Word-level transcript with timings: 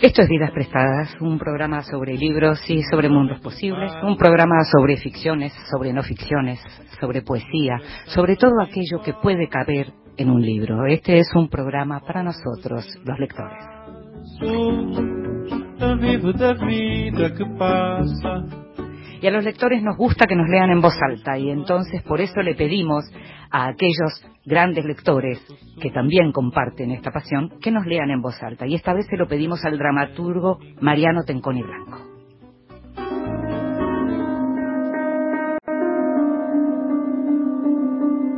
Esto 0.00 0.22
es 0.22 0.28
Vidas 0.28 0.50
Prestadas, 0.50 1.16
un 1.20 1.38
programa 1.38 1.82
sobre 1.82 2.16
libros 2.16 2.60
y 2.68 2.82
sobre 2.82 3.08
mundos 3.08 3.40
posibles, 3.40 3.92
un 4.02 4.16
programa 4.16 4.62
sobre 4.64 4.96
ficciones, 4.96 5.52
sobre 5.70 5.92
no 5.92 6.02
ficciones, 6.02 6.60
sobre 7.00 7.22
poesía, 7.22 7.78
sobre 8.06 8.36
todo 8.36 8.52
aquello 8.60 9.02
que 9.02 9.14
puede 9.14 9.48
caber 9.48 9.92
en 10.16 10.30
un 10.30 10.42
libro. 10.42 10.86
Este 10.86 11.18
es 11.18 11.28
un 11.34 11.48
programa 11.48 12.00
para 12.00 12.22
nosotros, 12.22 12.86
los 13.04 13.18
lectores. 13.18 13.64
Y 19.20 19.26
a 19.26 19.30
los 19.30 19.44
lectores 19.44 19.82
nos 19.82 19.96
gusta 19.96 20.26
que 20.26 20.36
nos 20.36 20.48
lean 20.48 20.70
en 20.70 20.80
voz 20.80 20.94
alta 21.00 21.38
y 21.38 21.50
entonces 21.50 22.02
por 22.02 22.20
eso 22.20 22.42
le 22.42 22.54
pedimos 22.54 23.04
a 23.50 23.68
aquellos 23.68 24.22
grandes 24.44 24.84
lectores 24.84 25.42
que 25.80 25.90
también 25.90 26.32
comparten 26.32 26.90
esta 26.90 27.10
pasión 27.10 27.50
que 27.60 27.70
nos 27.70 27.86
lean 27.86 28.10
en 28.10 28.20
voz 28.20 28.42
alta. 28.42 28.66
Y 28.66 28.74
esta 28.74 28.92
vez 28.92 29.06
se 29.06 29.16
lo 29.16 29.26
pedimos 29.26 29.64
al 29.64 29.78
dramaturgo 29.78 30.58
Mariano 30.80 31.22
Tenconi 31.24 31.62
Blanco. 31.62 32.16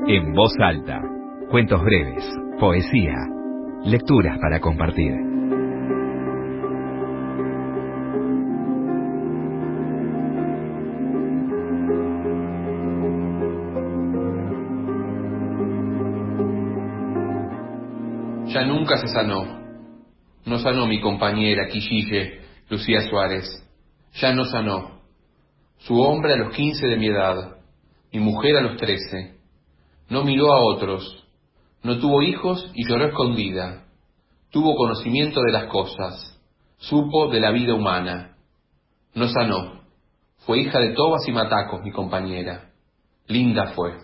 En 0.06 0.33
voz 0.33 0.52
alta, 0.58 1.02
cuentos 1.50 1.83
breves, 1.83 2.24
poesía, 2.58 3.14
lecturas 3.84 4.38
para 4.41 4.58
compartir. 4.58 5.27
Nunca 18.64 18.96
se 18.98 19.08
sanó. 19.08 19.58
No 20.44 20.58
sanó 20.58 20.86
mi 20.86 21.00
compañera 21.00 21.68
Quillille, 21.68 22.40
Lucía 22.69 23.08
Suárez. 23.08 23.46
Ya 24.14 24.33
no 24.33 24.44
sanó. 24.44 25.00
Su 25.78 26.00
hombre 26.00 26.34
a 26.34 26.36
los 26.36 26.55
quince 26.55 26.86
de 26.86 26.96
mi 26.96 27.08
edad, 27.08 27.58
mi 28.12 28.20
mujer 28.20 28.56
a 28.56 28.62
los 28.62 28.77
trece. 28.77 29.38
No 30.08 30.24
miró 30.24 30.52
a 30.52 30.60
otros. 30.60 31.27
No 31.83 31.98
tuvo 31.98 32.22
hijos 32.22 32.70
y 32.74 32.88
lloró 32.88 33.06
escondida. 33.06 33.84
Tuvo 34.50 34.74
conocimiento 34.74 35.40
de 35.42 35.52
las 35.52 35.64
cosas. 35.64 36.40
Supo 36.78 37.28
de 37.28 37.40
la 37.40 37.50
vida 37.50 37.74
humana. 37.74 38.36
No 39.14 39.28
sanó. 39.28 39.83
Fue 40.46 40.61
hija 40.61 40.78
de 40.80 40.94
Tobas 40.94 41.28
y 41.28 41.33
Matacos, 41.33 41.83
mi 41.83 41.92
compañera. 41.92 42.70
Linda 43.27 43.72
fue. 43.74 43.94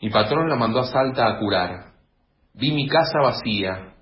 Mi 0.00 0.08
patrón 0.08 0.48
la 0.48 0.56
mandó 0.56 0.80
a 0.80 0.86
Salta 0.86 1.26
a 1.28 1.38
curar. 1.38 1.89
Vi 2.54 2.72
mi 2.72 2.88
casa 2.88 3.20
vacía, 3.20 3.94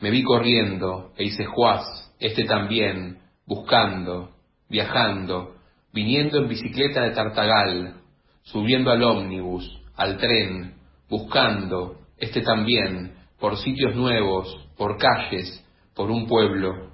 me 0.00 0.10
vi 0.10 0.22
corriendo, 0.22 1.12
e 1.16 1.24
hice 1.24 1.44
juaz, 1.44 2.14
este 2.18 2.44
también, 2.44 3.20
buscando, 3.46 4.30
viajando, 4.68 5.56
viniendo 5.92 6.38
en 6.38 6.48
bicicleta 6.48 7.02
de 7.02 7.10
Tartagal, 7.10 8.00
subiendo 8.42 8.90
al 8.90 9.02
ómnibus, 9.02 9.82
al 9.96 10.16
tren, 10.18 10.74
buscando, 11.08 11.98
este 12.16 12.42
también, 12.42 13.14
por 13.38 13.56
sitios 13.56 13.94
nuevos, 13.94 14.68
por 14.76 14.96
calles, 14.96 15.64
por 15.94 16.10
un 16.10 16.26
pueblo. 16.26 16.90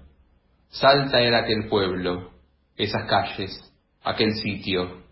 Salta 0.69 1.21
era 1.21 1.39
aquel 1.39 1.69
pueblo, 1.69 2.31
esas 2.77 3.07
calles, 3.09 3.73
aquel 4.03 4.35
sitio. 4.35 5.03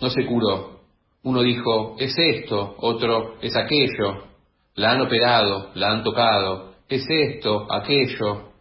No 0.00 0.10
se 0.10 0.26
curó, 0.26 0.75
uno 1.26 1.42
dijo, 1.42 1.96
es 1.98 2.14
esto, 2.16 2.76
otro, 2.78 3.34
es 3.40 3.56
aquello, 3.56 4.28
la 4.76 4.92
han 4.92 5.00
operado, 5.00 5.72
la 5.74 5.90
han 5.90 6.04
tocado, 6.04 6.74
es 6.88 7.04
esto, 7.08 7.66
aquello. 7.68 8.52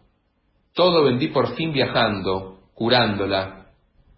Todo 0.73 1.03
vendí 1.03 1.27
por 1.27 1.53
fin 1.53 1.71
viajando, 1.71 2.61
curándola, 2.73 3.67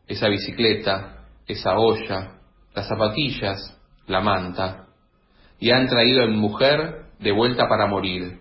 esa 0.08 0.30
bicicleta, 0.30 1.26
esa 1.46 1.78
olla, 1.78 2.40
las 2.74 2.88
zapatillas, 2.88 3.78
la 4.08 4.22
manta, 4.22 4.88
y 5.60 5.72
han 5.72 5.90
traído 5.90 6.24
a 6.24 6.28
mi 6.28 6.38
mujer 6.38 7.08
de 7.20 7.34
vuelta 7.34 7.68
para 7.68 7.88
morir. 7.88 8.40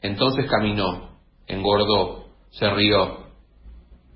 Entonces 0.00 0.48
caminó, 0.48 1.18
engordó, 1.48 2.26
se 2.50 2.70
rió, 2.70 3.26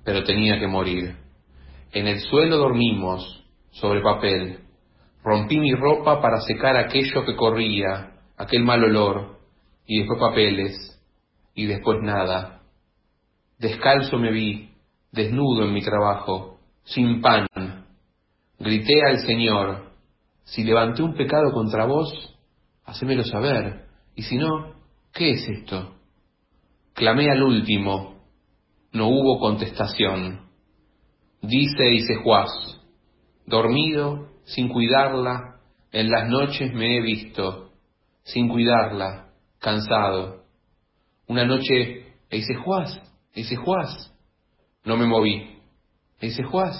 pero 0.05 0.23
tenía 0.23 0.57
que 0.57 0.67
morir. 0.67 1.17
En 1.91 2.07
el 2.07 2.21
suelo 2.21 2.59
dormimos, 2.59 3.43
sobre 3.71 3.99
papel, 3.99 4.64
Rompí 5.25 5.59
mi 5.59 5.73
ropa 5.73 6.21
para 6.21 6.39
secar 6.41 6.77
aquello 6.77 7.25
que 7.25 7.35
corría, 7.35 8.11
aquel 8.37 8.63
mal 8.63 8.83
olor, 8.83 9.39
y 9.87 9.97
después 9.97 10.19
papeles, 10.19 11.01
y 11.55 11.65
después 11.65 11.97
nada. 12.03 12.61
Descalzo 13.57 14.19
me 14.19 14.31
vi, 14.31 14.69
desnudo 15.11 15.65
en 15.65 15.73
mi 15.73 15.81
trabajo, 15.81 16.59
sin 16.83 17.21
pan. 17.21 17.47
Grité 18.59 19.01
al 19.03 19.21
Señor, 19.25 19.89
si 20.43 20.63
levanté 20.63 21.01
un 21.01 21.15
pecado 21.15 21.51
contra 21.53 21.85
vos, 21.85 22.37
hacémelo 22.85 23.23
saber, 23.23 23.87
y 24.15 24.21
si 24.21 24.37
no, 24.37 24.75
¿qué 25.11 25.31
es 25.31 25.49
esto? 25.49 25.95
Clamé 26.93 27.31
al 27.31 27.41
último, 27.41 28.21
no 28.91 29.07
hubo 29.07 29.39
contestación. 29.39 30.41
Dice 31.41 31.93
y 31.93 32.01
se 32.01 32.15
juaz, 32.17 32.51
dormido, 33.47 34.34
sin 34.45 34.69
cuidarla, 34.69 35.59
en 35.91 36.09
las 36.09 36.27
noches 36.27 36.73
me 36.73 36.97
he 36.97 37.01
visto, 37.01 37.71
sin 38.23 38.47
cuidarla, 38.47 39.29
cansado. 39.59 40.43
Una 41.27 41.45
noche 41.45 42.13
e 42.29 42.37
hice 42.37 42.55
juaz, 42.55 43.01
e 43.33 43.41
hice 43.41 43.55
juaz. 43.55 44.13
No 44.83 44.97
me 44.97 45.05
moví, 45.05 45.59
e 46.19 46.27
hice 46.27 46.43
juaz. 46.43 46.75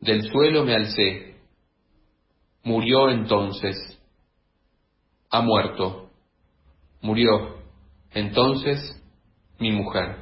Del 0.00 0.22
suelo 0.30 0.64
me 0.64 0.74
alcé. 0.74 1.36
Murió 2.62 3.10
entonces. 3.10 3.76
Ha 5.30 5.40
muerto. 5.40 6.10
Murió. 7.00 7.56
Entonces, 8.12 9.02
mi 9.58 9.72
mujer. 9.72 10.16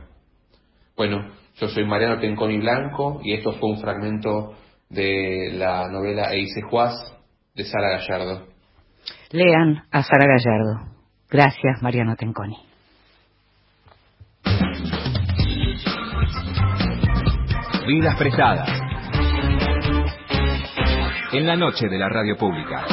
Bueno, 0.96 1.32
yo 1.56 1.68
soy 1.68 1.84
Mariano 1.84 2.20
Tenconi 2.20 2.58
Blanco 2.58 3.20
y 3.22 3.34
esto 3.34 3.52
fue 3.52 3.70
un 3.70 3.80
fragmento 3.80 4.54
de 4.88 5.50
la 5.54 5.88
novela 5.88 6.32
Eise 6.32 6.62
Juaz 6.62 6.94
de 7.54 7.64
Sara 7.64 7.98
Gallardo. 7.98 8.46
Lean 9.30 9.84
a 9.90 10.02
Sara 10.02 10.26
Gallardo. 10.26 10.96
Gracias, 11.28 11.82
Mariano 11.82 12.14
Tenconi. 12.16 12.56
Vidas 17.86 18.16
prestadas. 18.18 18.68
En 21.32 21.46
la 21.46 21.56
noche 21.56 21.88
de 21.88 21.98
la 21.98 22.08
radio 22.08 22.36
pública. 22.36 22.84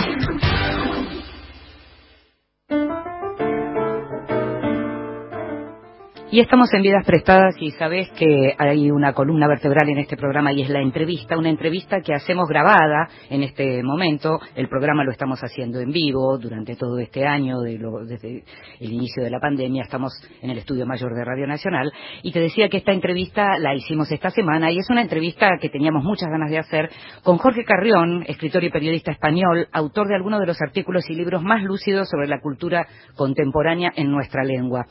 Y 6.33 6.39
estamos 6.39 6.73
en 6.73 6.81
Vidas 6.81 7.05
Prestadas 7.05 7.53
y 7.59 7.69
sabes 7.69 8.09
que 8.17 8.55
hay 8.57 8.89
una 8.89 9.13
columna 9.13 9.47
vertebral 9.47 9.87
en 9.89 9.99
este 9.99 10.17
programa 10.17 10.51
y 10.51 10.63
es 10.63 10.69
la 10.71 10.81
entrevista, 10.81 11.37
una 11.37 11.51
entrevista 11.51 12.01
que 12.01 12.15
hacemos 12.15 12.49
grabada 12.49 13.07
en 13.29 13.43
este 13.43 13.83
momento. 13.83 14.39
El 14.55 14.67
programa 14.67 15.03
lo 15.03 15.11
estamos 15.11 15.39
haciendo 15.43 15.79
en 15.79 15.91
vivo 15.91 16.39
durante 16.39 16.75
todo 16.75 16.97
este 16.97 17.27
año, 17.27 17.61
desde 17.61 18.43
el 18.79 18.93
inicio 18.93 19.23
de 19.23 19.29
la 19.29 19.39
pandemia. 19.39 19.83
Estamos 19.83 20.11
en 20.41 20.49
el 20.49 20.57
estudio 20.57 20.87
mayor 20.87 21.13
de 21.13 21.23
Radio 21.23 21.45
Nacional. 21.45 21.93
Y 22.23 22.31
te 22.31 22.39
decía 22.39 22.67
que 22.67 22.77
esta 22.77 22.93
entrevista 22.93 23.59
la 23.59 23.75
hicimos 23.75 24.11
esta 24.11 24.31
semana 24.31 24.71
y 24.71 24.79
es 24.79 24.89
una 24.89 25.03
entrevista 25.03 25.59
que 25.61 25.69
teníamos 25.69 26.03
muchas 26.03 26.31
ganas 26.31 26.49
de 26.49 26.57
hacer 26.57 26.89
con 27.21 27.37
Jorge 27.37 27.63
Carrión, 27.63 28.23
escritor 28.25 28.63
y 28.63 28.71
periodista 28.71 29.11
español, 29.11 29.67
autor 29.71 30.07
de 30.07 30.15
algunos 30.15 30.39
de 30.39 30.47
los 30.47 30.59
artículos 30.63 31.07
y 31.11 31.13
libros 31.13 31.43
más 31.43 31.61
lúcidos 31.61 32.09
sobre 32.09 32.27
la 32.27 32.41
cultura 32.41 32.87
contemporánea 33.15 33.93
en 33.95 34.09
nuestra 34.09 34.43
lengua. 34.43 34.87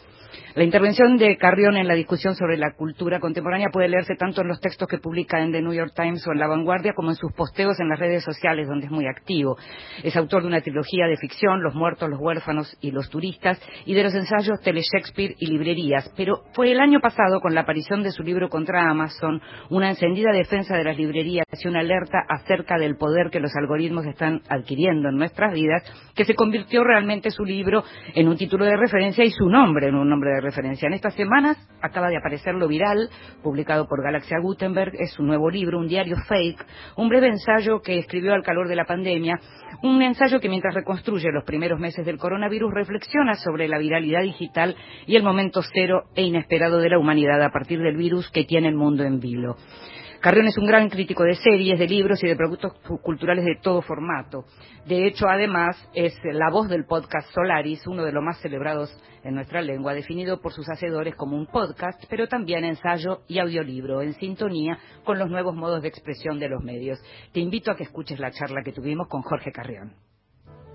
La 0.54 0.64
intervención 0.64 1.16
de 1.16 1.38
Carrión 1.38 1.78
en 1.78 1.88
la 1.88 1.94
discusión 1.94 2.34
sobre 2.34 2.58
la 2.58 2.75
cultura 2.75 3.20
contemporánea 3.20 3.70
puede 3.72 3.88
leerse 3.88 4.16
tanto 4.16 4.43
en 4.43 4.49
los 4.49 4.60
textos 4.60 4.87
que 4.87 4.99
publica 4.99 5.43
en 5.43 5.50
The 5.50 5.62
New 5.62 5.72
York 5.72 5.93
Times 5.96 6.26
o 6.26 6.32
en 6.32 6.38
La 6.38 6.46
Vanguardia 6.46 6.93
como 6.93 7.08
en 7.08 7.16
sus 7.16 7.32
posteos 7.32 7.81
en 7.81 7.88
las 7.88 7.99
redes 7.99 8.22
sociales, 8.22 8.69
donde 8.69 8.84
es 8.84 8.93
muy 8.93 9.06
activo. 9.06 9.56
Es 10.04 10.14
autor 10.14 10.43
de 10.43 10.49
una 10.49 10.60
trilogía 10.60 11.06
de 11.06 11.16
ficción, 11.16 11.62
Los 11.62 11.75
muertos, 11.75 12.10
los 12.10 12.20
huérfanos 12.20 12.76
y 12.82 12.90
los 12.90 13.08
turistas, 13.08 13.58
y 13.87 13.94
de 13.94 14.02
los 14.02 14.14
ensayos 14.14 14.60
Tele 14.60 14.82
Shakespeare 14.82 15.34
y 15.38 15.46
librerías. 15.46 16.12
Pero 16.19 16.43
fue 16.52 16.70
el 16.70 16.81
año 16.81 17.00
pasado, 17.00 17.40
con 17.40 17.55
la 17.55 17.62
aparición 17.62 18.02
de 18.02 18.10
su 18.10 18.22
libro 18.22 18.50
contra 18.50 18.90
Amazon, 18.90 19.40
una 19.70 19.88
encendida 19.88 20.32
defensa 20.32 20.76
de 20.76 20.84
las 20.84 20.98
librerías 20.98 21.46
y 21.50 21.66
una 21.66 21.81
alerta 21.81 22.19
acerca 22.28 22.76
del 22.76 22.96
poder 22.96 23.31
que 23.31 23.40
los 23.40 23.52
algoritmos 23.56 24.05
están 24.05 24.43
adquiriendo 24.50 25.08
en 25.08 25.16
nuestras 25.16 25.55
vidas, 25.55 25.82
que 26.14 26.26
se 26.26 26.34
convirtió 26.34 26.84
realmente 26.84 27.31
su 27.31 27.43
libro 27.43 27.84
en 28.14 28.28
un 28.28 28.37
título 28.37 28.66
de 28.66 28.76
referencia 28.76 29.25
y 29.25 29.31
su 29.31 29.48
nombre 29.48 29.88
en 29.88 29.94
un 29.94 30.10
nombre 30.10 30.31
de 30.31 30.41
referencia. 30.42 30.86
En 30.86 30.94
esta 30.94 31.10
semanas 31.10 31.56
acaba 31.80 32.08
de 32.08 32.16
aparecer 32.16 32.54
Lo 32.54 32.68
Viral, 32.68 33.08
publicado 33.42 33.86
por 33.86 34.02
Galaxia 34.02 34.38
Gutenberg. 34.40 34.92
Es 34.98 35.18
un 35.18 35.26
nuevo 35.26 35.50
libro, 35.50 35.78
un 35.78 35.88
diario 35.88 36.16
fake, 36.28 36.64
un 36.96 37.08
breve 37.08 37.28
ensayo 37.28 37.80
que 37.80 37.98
escribió 37.98 38.34
al 38.34 38.42
calor 38.42 38.68
de 38.68 38.76
la 38.76 38.84
pandemia. 38.84 39.38
Un 39.82 40.02
ensayo 40.02 40.40
que 40.40 40.48
mientras 40.48 40.74
reconstruye 40.74 41.30
los 41.32 41.44
primeros 41.44 41.80
meses 41.80 42.04
del 42.04 42.18
coronavirus 42.18 42.72
reflexiona 42.74 43.34
sobre 43.34 43.68
la 43.68 43.78
viralidad 43.78 44.22
digital 44.22 44.76
y 45.06 45.16
el 45.16 45.22
momento 45.22 45.62
cero 45.62 46.04
e 46.14 46.22
inesperado 46.22 46.78
de 46.78 46.90
la 46.90 46.98
humanidad 46.98 47.42
a 47.42 47.50
partir 47.50 47.80
del 47.80 47.96
virus 47.96 48.30
que 48.30 48.44
tiene 48.44 48.68
el 48.68 48.74
mundo 48.74 49.04
en 49.04 49.20
vilo. 49.20 49.56
Carrión 50.22 50.46
es 50.46 50.56
un 50.56 50.66
gran 50.66 50.88
crítico 50.88 51.24
de 51.24 51.34
series, 51.34 51.80
de 51.80 51.88
libros 51.88 52.22
y 52.22 52.28
de 52.28 52.36
productos 52.36 52.74
culturales 53.02 53.44
de 53.44 53.56
todo 53.60 53.82
formato. 53.82 54.44
De 54.86 55.08
hecho, 55.08 55.28
además, 55.28 55.76
es 55.94 56.16
la 56.22 56.48
voz 56.48 56.69
del 56.69 56.84
podcast 56.84 57.28
Solaris, 57.32 57.84
uno 57.88 58.04
de 58.04 58.12
los 58.12 58.22
más 58.22 58.38
celebrados 58.40 58.96
en 59.24 59.34
nuestra 59.34 59.60
lengua, 59.62 59.94
definido 59.94 60.40
por 60.40 60.52
sus 60.52 60.70
hacedores 60.70 61.16
como 61.16 61.36
un 61.36 61.46
podcast, 61.46 62.04
pero 62.08 62.28
también 62.28 62.64
ensayo 62.64 63.22
y 63.26 63.40
audiolibro, 63.40 64.00
en 64.00 64.12
sintonía 64.12 64.78
con 65.02 65.19
los 65.19 65.28
nuevos 65.28 65.56
modos 65.56 65.82
de 65.82 65.88
expresión 65.88 66.38
de 66.38 66.50
los 66.50 66.62
medios. 66.62 67.02
Te 67.32 67.40
invito 67.40 67.72
a 67.72 67.76
que 67.76 67.82
escuches 67.82 68.20
la 68.20 68.30
charla 68.30 68.62
que 68.64 68.72
tuvimos 68.72 69.08
con 69.08 69.22
Jorge 69.22 69.50
Carrión. 69.50 69.96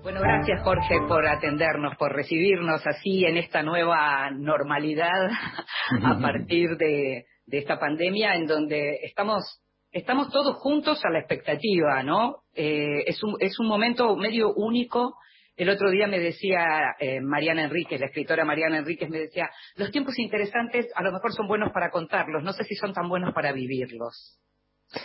Bueno, 0.02 0.20
gracias 0.20 0.62
Jorge 0.62 1.00
por 1.08 1.26
atendernos, 1.26 1.96
por 1.96 2.14
recibirnos 2.14 2.86
así 2.86 3.24
en 3.24 3.38
esta 3.38 3.62
nueva 3.62 4.30
normalidad 4.30 5.30
a 6.04 6.18
partir 6.18 6.76
de 6.76 7.24
de 7.48 7.58
esta 7.58 7.78
pandemia 7.78 8.34
en 8.34 8.46
donde 8.46 9.00
estamos 9.02 9.62
estamos 9.90 10.30
todos 10.30 10.56
juntos 10.56 11.00
a 11.04 11.10
la 11.10 11.18
expectativa, 11.20 12.02
¿no? 12.02 12.42
Eh, 12.54 13.04
es, 13.06 13.22
un, 13.22 13.36
es 13.40 13.58
un 13.58 13.66
momento 13.66 14.16
medio 14.16 14.52
único. 14.54 15.14
El 15.56 15.70
otro 15.70 15.90
día 15.90 16.06
me 16.06 16.20
decía 16.20 16.94
eh, 17.00 17.20
Mariana 17.20 17.64
Enríquez, 17.64 17.98
la 17.98 18.06
escritora 18.06 18.44
Mariana 18.44 18.78
Enríquez, 18.78 19.08
me 19.08 19.18
decía, 19.18 19.50
los 19.76 19.90
tiempos 19.90 20.18
interesantes 20.18 20.86
a 20.94 21.02
lo 21.02 21.10
mejor 21.10 21.32
son 21.32 21.48
buenos 21.48 21.72
para 21.72 21.90
contarlos, 21.90 22.44
no 22.44 22.52
sé 22.52 22.64
si 22.64 22.74
son 22.76 22.92
tan 22.92 23.08
buenos 23.08 23.34
para 23.34 23.52
vivirlos. 23.52 24.38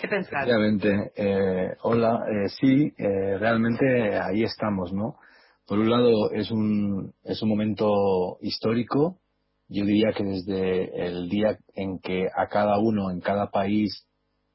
¿Qué 0.01 0.07
pensás? 0.07 0.45
Eh, 1.15 1.75
hola, 1.81 2.23
eh, 2.29 2.49
sí, 2.49 2.93
eh, 2.97 3.37
realmente 3.37 4.17
ahí 4.17 4.43
estamos, 4.43 4.93
¿no? 4.93 5.15
Por 5.65 5.79
un 5.79 5.89
lado 5.89 6.31
es 6.31 6.51
un, 6.51 7.13
es 7.23 7.41
un 7.41 7.49
momento 7.49 8.37
histórico, 8.41 9.19
yo 9.73 9.85
diría 9.85 10.11
que 10.15 10.23
desde 10.23 11.07
el 11.07 11.29
día 11.29 11.57
en 11.73 11.97
que 11.97 12.27
a 12.27 12.47
cada 12.47 12.77
uno, 12.77 13.09
en 13.09 13.21
cada 13.21 13.49
país, 13.49 14.05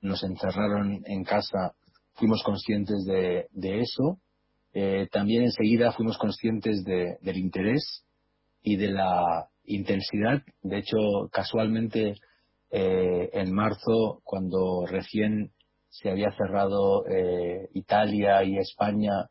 nos 0.00 0.23
encerraron 0.23 1.03
en 1.06 1.25
casa, 1.25 1.73
fuimos 2.12 2.41
conscientes 2.44 3.05
de, 3.05 3.81
eso. 3.81 4.20
Eh, 4.73 5.09
también 5.11 5.43
enseguida 5.43 5.91
fuimos 5.91 6.19
conscientes 6.19 6.85
del 6.85 7.37
interés 7.37 8.05
y 8.62 8.76
de 8.76 8.93
la 8.93 9.49
intensidad. 9.65 10.43
De 10.62 10.79
hecho, 10.79 10.97
casualmente, 11.32 12.14
eh, 12.71 13.31
en 13.32 13.53
marzo, 13.53 14.21
cuando 14.23 14.87
recién 14.87 15.50
se 15.88 16.11
había 16.11 16.31
cerrado 16.31 17.05
eh, 17.09 17.69
Italia 17.75 18.44
y 18.44 18.56
España, 18.56 19.26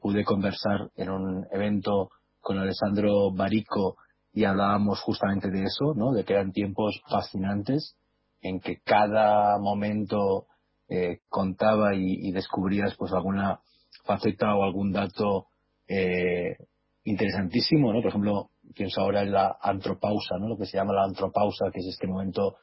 pude 0.00 0.24
conversar 0.24 0.90
en 0.96 1.08
un 1.08 1.46
evento 1.52 2.10
con 2.40 2.58
Alessandro 2.58 3.30
Barico, 3.32 3.96
y 4.32 4.44
hablábamos 4.44 5.00
justamente 5.00 5.50
de 5.50 5.64
eso, 5.64 5.94
¿no? 5.94 6.12
De 6.12 6.24
que 6.24 6.34
eran 6.34 6.52
tiempos 6.52 7.00
fascinantes 7.08 7.96
en 8.40 8.60
que 8.60 8.80
cada 8.84 9.58
momento 9.58 10.46
eh, 10.88 11.20
contaba 11.28 11.94
y, 11.94 12.30
descubrías 12.32 12.94
pues 12.96 13.12
alguna 13.12 13.60
faceta 14.04 14.54
o 14.54 14.62
algún 14.62 14.92
dato 14.92 15.48
eh, 15.86 16.56
interesantísimo, 17.04 17.92
¿no? 17.92 18.00
Por 18.00 18.10
ejemplo, 18.10 18.50
pienso 18.74 19.00
ahora 19.00 19.22
en 19.22 19.32
la 19.32 19.56
antropausa, 19.60 20.36
¿no? 20.38 20.48
Lo 20.48 20.56
que 20.56 20.66
se 20.66 20.76
llama 20.76 20.94
la 20.94 21.04
antropausa, 21.04 21.70
que 21.72 21.80
es 21.80 21.86
este 21.86 22.06
momento 22.06 22.56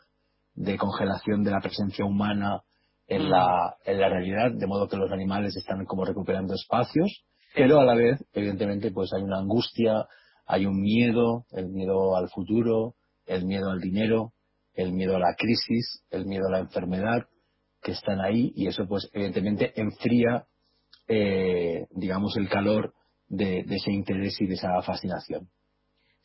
de 0.54 0.78
congelación 0.78 1.44
de 1.44 1.52
la 1.52 1.60
presencia 1.60 2.06
humana 2.06 2.62
en 3.08 3.30
la, 3.30 3.76
en 3.84 4.00
la 4.00 4.10
realidad, 4.10 4.52
de 4.54 4.68
modo 4.68 4.88
que 4.88 4.98
los 4.98 5.12
animales 5.12 5.56
están 5.56 5.86
como 5.86 6.06
recuperando 6.06 6.54
espacios, 6.54 7.26
pero 7.56 7.80
a 7.80 7.86
la 7.86 7.96
vez, 7.96 8.24
evidentemente, 8.34 8.92
pues 8.92 9.14
hay 9.14 9.24
una 9.24 9.38
angustia, 9.38 10.08
hay 10.46 10.66
un 10.66 10.82
miedo, 10.82 11.46
el 11.52 11.70
miedo 11.70 12.16
al 12.16 12.30
futuro, 12.30 12.96
el 13.26 13.46
miedo 13.46 13.70
al 13.70 13.80
dinero, 13.80 14.34
el 14.74 14.94
miedo 14.94 15.16
a 15.16 15.20
la 15.20 15.36
crisis, 15.38 16.04
el 16.12 16.26
miedo 16.26 16.48
a 16.48 16.52
la 16.52 16.60
enfermedad, 16.60 17.28
que 17.82 17.92
están 17.92 18.20
ahí 18.20 18.52
y 18.56 18.68
eso 18.68 18.88
pues 18.88 19.10
evidentemente 19.14 19.80
enfría, 19.80 20.46
eh, 21.08 21.86
digamos, 21.92 22.36
el 22.38 22.50
calor 22.50 22.94
de, 23.28 23.60
ese 23.60 23.92
interés 23.92 24.40
y 24.42 24.48
de 24.48 24.56
esa 24.56 24.82
fascinación. 24.82 25.50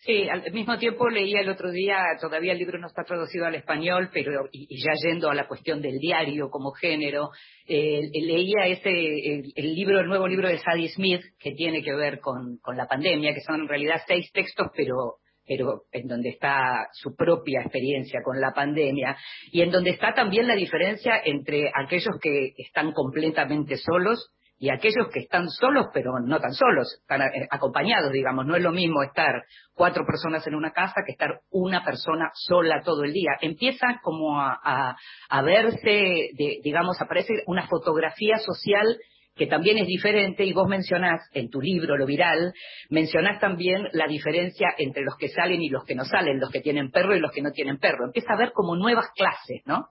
Sí, 0.02 0.30
al 0.30 0.50
mismo 0.52 0.78
tiempo 0.78 1.10
leía 1.10 1.42
el 1.42 1.50
otro 1.50 1.70
día, 1.70 1.98
todavía 2.18 2.52
el 2.52 2.58
libro 2.58 2.78
no 2.78 2.86
está 2.86 3.04
traducido 3.04 3.44
al 3.44 3.54
español, 3.54 4.08
pero 4.10 4.48
y, 4.50 4.66
ya 4.82 4.92
yendo 4.94 5.28
a 5.28 5.34
la 5.34 5.46
cuestión 5.46 5.82
del 5.82 5.98
diario 5.98 6.48
como 6.48 6.70
género, 6.70 7.28
eh, 7.66 8.08
leía 8.14 8.66
ese 8.66 8.88
el, 8.90 9.74
libro, 9.74 10.00
el 10.00 10.06
nuevo 10.06 10.26
libro 10.26 10.48
de 10.48 10.56
Sadie 10.56 10.88
Smith 10.88 11.20
que 11.38 11.52
tiene 11.52 11.82
que 11.82 11.94
ver 11.94 12.18
con, 12.20 12.56
con 12.62 12.78
la 12.78 12.86
pandemia, 12.86 13.34
que 13.34 13.42
son 13.42 13.60
en 13.60 13.68
realidad 13.68 14.00
seis 14.06 14.32
textos, 14.32 14.68
pero 14.74 15.16
pero 15.46 15.82
en 15.90 16.06
donde 16.06 16.28
está 16.28 16.86
su 16.92 17.16
propia 17.16 17.60
experiencia 17.62 18.20
con 18.22 18.40
la 18.40 18.52
pandemia 18.52 19.16
y 19.50 19.62
en 19.62 19.72
donde 19.72 19.90
está 19.90 20.14
también 20.14 20.46
la 20.46 20.54
diferencia 20.54 21.20
entre 21.24 21.72
aquellos 21.74 22.16
que 22.22 22.54
están 22.56 22.92
completamente 22.92 23.76
solos 23.76 24.30
y 24.60 24.68
aquellos 24.68 25.08
que 25.10 25.20
están 25.20 25.48
solos, 25.48 25.86
pero 25.92 26.20
no 26.20 26.38
tan 26.38 26.52
solos, 26.52 26.98
están 27.00 27.22
eh, 27.22 27.48
acompañados, 27.50 28.12
digamos, 28.12 28.44
no 28.44 28.56
es 28.56 28.62
lo 28.62 28.72
mismo 28.72 29.02
estar 29.02 29.42
cuatro 29.74 30.04
personas 30.04 30.46
en 30.46 30.54
una 30.54 30.70
casa 30.72 31.00
que 31.04 31.12
estar 31.12 31.40
una 31.50 31.82
persona 31.82 32.30
sola 32.34 32.82
todo 32.84 33.04
el 33.04 33.14
día. 33.14 33.30
Empieza 33.40 34.00
como 34.02 34.38
a, 34.38 34.94
verse, 35.42 36.28
digamos, 36.62 37.00
aparece 37.00 37.32
una 37.46 37.66
fotografía 37.68 38.36
social 38.36 38.98
que 39.34 39.46
también 39.46 39.78
es 39.78 39.86
diferente, 39.86 40.44
y 40.44 40.52
vos 40.52 40.68
mencionás 40.68 41.20
en 41.32 41.48
tu 41.48 41.62
libro, 41.62 41.96
lo 41.96 42.04
viral, 42.04 42.52
mencionás 42.90 43.40
también 43.40 43.88
la 43.92 44.06
diferencia 44.06 44.68
entre 44.76 45.02
los 45.02 45.16
que 45.16 45.28
salen 45.28 45.62
y 45.62 45.70
los 45.70 45.84
que 45.84 45.94
no 45.94 46.04
salen, 46.04 46.38
los 46.38 46.50
que 46.50 46.60
tienen 46.60 46.90
perro 46.90 47.16
y 47.16 47.20
los 47.20 47.32
que 47.32 47.40
no 47.40 47.50
tienen 47.50 47.78
perro. 47.78 48.04
Empieza 48.04 48.34
a 48.34 48.38
ver 48.38 48.52
como 48.52 48.76
nuevas 48.76 49.06
clases, 49.16 49.62
¿no? 49.64 49.88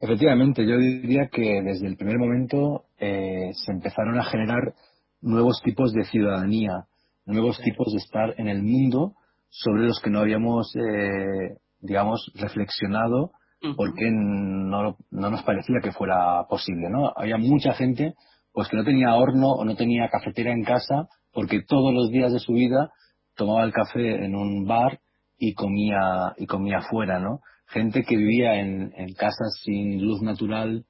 Efectivamente, 0.00 0.66
yo 0.66 0.78
diría 0.78 1.28
que 1.30 1.60
desde 1.62 1.86
el 1.86 1.96
primer 1.96 2.18
momento 2.18 2.84
eh, 2.98 3.50
se 3.52 3.72
empezaron 3.72 4.18
a 4.18 4.24
generar 4.24 4.74
nuevos 5.20 5.60
tipos 5.62 5.92
de 5.92 6.04
ciudadanía, 6.04 6.86
nuevos 7.26 7.60
tipos 7.60 7.92
de 7.92 7.98
estar 7.98 8.34
en 8.38 8.48
el 8.48 8.62
mundo 8.62 9.12
sobre 9.50 9.86
los 9.86 10.00
que 10.00 10.10
no 10.10 10.20
habíamos, 10.20 10.74
eh, 10.76 11.58
digamos, 11.80 12.32
reflexionado 12.34 13.32
porque 13.76 14.10
no, 14.10 14.96
no, 15.10 15.30
nos 15.30 15.42
parecía 15.42 15.80
que 15.82 15.92
fuera 15.92 16.46
posible, 16.48 16.88
¿no? 16.88 17.12
Había 17.14 17.36
mucha 17.36 17.74
gente 17.74 18.14
pues 18.52 18.68
que 18.68 18.76
no 18.76 18.84
tenía 18.84 19.14
horno 19.14 19.52
o 19.52 19.64
no 19.64 19.76
tenía 19.76 20.08
cafetera 20.08 20.50
en 20.50 20.64
casa 20.64 21.08
porque 21.32 21.60
todos 21.68 21.92
los 21.92 22.10
días 22.10 22.32
de 22.32 22.38
su 22.38 22.54
vida 22.54 22.90
tomaba 23.36 23.64
el 23.64 23.72
café 23.72 24.24
en 24.24 24.34
un 24.34 24.64
bar 24.66 25.00
y 25.38 25.52
comía 25.52 26.34
y 26.38 26.46
comía 26.46 26.80
fuera, 26.90 27.18
¿no? 27.20 27.40
Gente 27.70 28.02
que 28.04 28.16
vivía 28.16 28.60
en, 28.60 28.92
casas 29.16 29.60
sin 29.62 30.04
luz 30.04 30.22
natural 30.22 30.84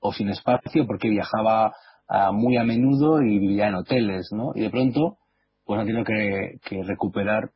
o 0.00 0.12
sin 0.12 0.28
espacio 0.28 0.86
porque 0.86 1.08
viajaba 1.08 1.72
ah, 2.08 2.32
muy 2.32 2.56
a 2.56 2.64
menudo 2.64 3.22
y 3.22 3.38
vivía 3.38 3.68
en 3.68 3.74
hoteles, 3.74 4.28
¿no? 4.32 4.52
Y 4.54 4.62
de 4.62 4.70
pronto, 4.70 5.18
pues 5.64 5.80
han 5.80 5.86
tenido 5.86 6.04
que, 6.04 6.82
recuperar 6.84 7.50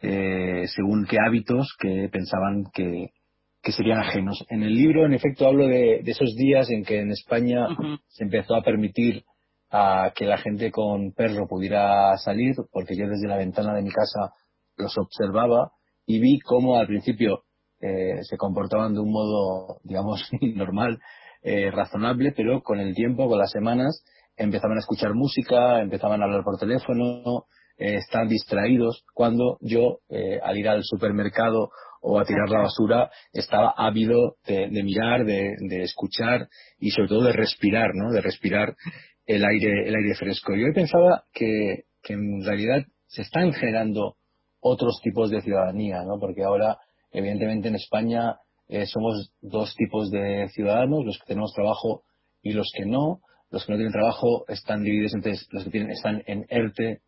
eh, 0.00 0.64
según 0.68 1.06
qué 1.06 1.16
hábitos 1.26 1.74
que 1.78 2.08
pensaban 2.12 2.66
que, 2.72 3.10
serían 3.62 3.98
ajenos. 3.98 4.44
En 4.48 4.62
el 4.62 4.74
libro, 4.74 5.06
en 5.06 5.12
efecto, 5.12 5.48
hablo 5.48 5.66
de, 5.66 6.00
esos 6.06 6.36
días 6.36 6.70
en 6.70 6.84
que 6.84 7.00
en 7.00 7.10
España 7.10 7.66
se 8.06 8.22
empezó 8.22 8.54
a 8.54 8.62
permitir 8.62 9.24
a 9.70 10.12
que 10.14 10.24
la 10.24 10.38
gente 10.38 10.70
con 10.70 11.12
perro 11.12 11.48
pudiera 11.48 12.16
salir, 12.18 12.54
porque 12.70 12.96
yo 12.96 13.08
desde 13.08 13.26
la 13.26 13.36
ventana 13.36 13.74
de 13.74 13.82
mi 13.82 13.90
casa 13.90 14.32
los 14.76 14.96
observaba 14.96 15.72
y 16.06 16.20
vi 16.20 16.38
cómo 16.38 16.76
al 16.76 16.86
principio 16.86 17.42
eh, 17.80 18.22
se 18.22 18.36
comportaban 18.36 18.94
de 18.94 19.00
un 19.00 19.10
modo, 19.10 19.80
digamos, 19.82 20.28
normal, 20.54 20.98
eh, 21.42 21.70
razonable, 21.70 22.32
pero 22.32 22.62
con 22.62 22.80
el 22.80 22.94
tiempo, 22.94 23.28
con 23.28 23.38
las 23.38 23.50
semanas, 23.50 24.02
empezaban 24.36 24.76
a 24.76 24.80
escuchar 24.80 25.14
música, 25.14 25.80
empezaban 25.80 26.20
a 26.20 26.24
hablar 26.24 26.42
por 26.42 26.58
teléfono, 26.58 27.44
eh, 27.78 27.96
están 27.96 28.28
distraídos, 28.28 29.04
cuando 29.12 29.58
yo, 29.60 29.98
al 30.42 30.56
ir 30.56 30.68
al 30.68 30.82
supermercado 30.82 31.70
o 32.00 32.18
a 32.18 32.24
tirar 32.24 32.48
la 32.48 32.60
basura, 32.62 33.10
estaba 33.32 33.74
ávido 33.76 34.36
de, 34.46 34.68
mirar, 34.82 35.24
de, 35.24 35.82
escuchar 35.82 36.48
y 36.78 36.90
sobre 36.90 37.08
todo 37.08 37.24
de 37.24 37.32
respirar, 37.32 37.90
¿no? 37.94 38.12
De 38.12 38.20
respirar 38.20 38.76
el 39.26 39.44
aire, 39.44 39.88
el 39.88 39.96
aire 39.96 40.14
fresco. 40.14 40.54
Yo 40.54 40.66
pensaba 40.72 41.24
que, 41.32 41.84
que 42.02 42.14
en 42.14 42.44
realidad 42.44 42.84
se 43.06 43.22
están 43.22 43.52
generando 43.52 44.16
otros 44.60 45.00
tipos 45.02 45.30
de 45.30 45.42
ciudadanía, 45.42 46.02
¿no? 46.04 46.18
Porque 46.18 46.44
ahora 46.44 46.78
Evidentemente 47.10 47.68
en 47.68 47.76
España 47.76 48.36
eh, 48.68 48.86
somos 48.86 49.32
dos 49.40 49.74
tipos 49.76 50.10
de 50.10 50.48
ciudadanos, 50.48 51.04
los 51.04 51.18
que 51.18 51.26
tenemos 51.26 51.52
trabajo 51.52 52.02
y 52.42 52.52
los 52.52 52.70
que 52.76 52.84
no. 52.84 53.20
Los 53.50 53.64
que 53.64 53.72
no 53.72 53.78
tienen 53.78 53.92
trabajo 53.92 54.44
están 54.48 54.82
divididos 54.82 55.14
entre 55.14 55.34
los 55.50 55.64
que 55.64 55.70
tienen, 55.70 55.90
están 55.92 56.22
en 56.26 56.46
ERTE, 56.48 57.00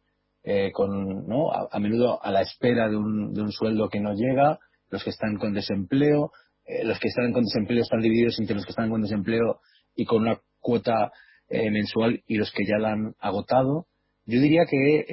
eh, 0.44 0.70
con, 0.72 1.26
¿no? 1.26 1.50
A, 1.50 1.78
menudo 1.80 2.22
a 2.24 2.30
la 2.30 2.42
espera 2.42 2.88
de 2.88 2.96
un, 2.96 3.34
de 3.34 3.42
un 3.42 3.50
sueldo 3.50 3.88
que 3.88 4.00
no 4.00 4.14
llega 4.14 4.58
los 4.88 5.02
que 5.02 5.10
están 5.10 5.36
con 5.36 5.52
desempleo, 5.52 6.30
eh, 6.64 6.84
los 6.84 6.98
que 7.00 7.08
están 7.08 7.32
con 7.32 7.44
desempleo 7.44 7.82
están 7.82 8.00
divididos 8.00 8.38
entre 8.38 8.54
los 8.54 8.64
que 8.64 8.70
están 8.70 8.88
con 8.88 9.02
desempleo 9.02 9.60
y 9.96 10.04
con 10.04 10.22
una 10.22 10.40
cuota 10.60 11.12
eh, 11.48 11.70
mensual 11.70 12.22
y 12.26 12.36
los 12.36 12.52
que 12.52 12.64
ya 12.64 12.78
la 12.78 12.92
han 12.92 13.14
agotado. 13.18 13.86
Yo 14.26 14.40
diría 14.40 14.64
que, 14.68 15.04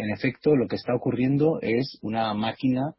en 0.00 0.10
efecto, 0.10 0.56
lo 0.56 0.66
que 0.66 0.76
está 0.76 0.94
ocurriendo 0.94 1.60
es 1.62 1.98
una 2.02 2.34
máquina 2.34 2.94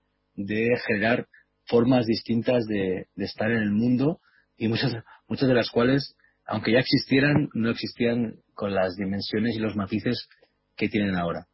de 0.46 0.70
generar 0.88 1.28
formas 1.66 2.06
distintas 2.06 2.66
de, 2.66 3.08
de 3.16 3.26
estar 3.26 3.52
en 3.52 3.62
el 3.62 3.72
mundo 3.72 4.20
y 4.58 4.68
muchas, 4.68 4.94
muchas 5.28 5.48
de 5.48 5.54
las 5.54 5.70
cuales, 5.70 6.16
aunque 6.46 6.72
ya 6.72 6.80
existieran, 6.80 7.50
no 7.54 7.70
existían 7.70 8.36
con 8.54 8.74
las 8.74 8.96
dimensiones 8.96 9.56
y 9.56 9.60
los 9.60 9.76
matices 9.76 10.28
que 10.76 10.90
tienen 10.90 11.16
ahora. 11.16 11.46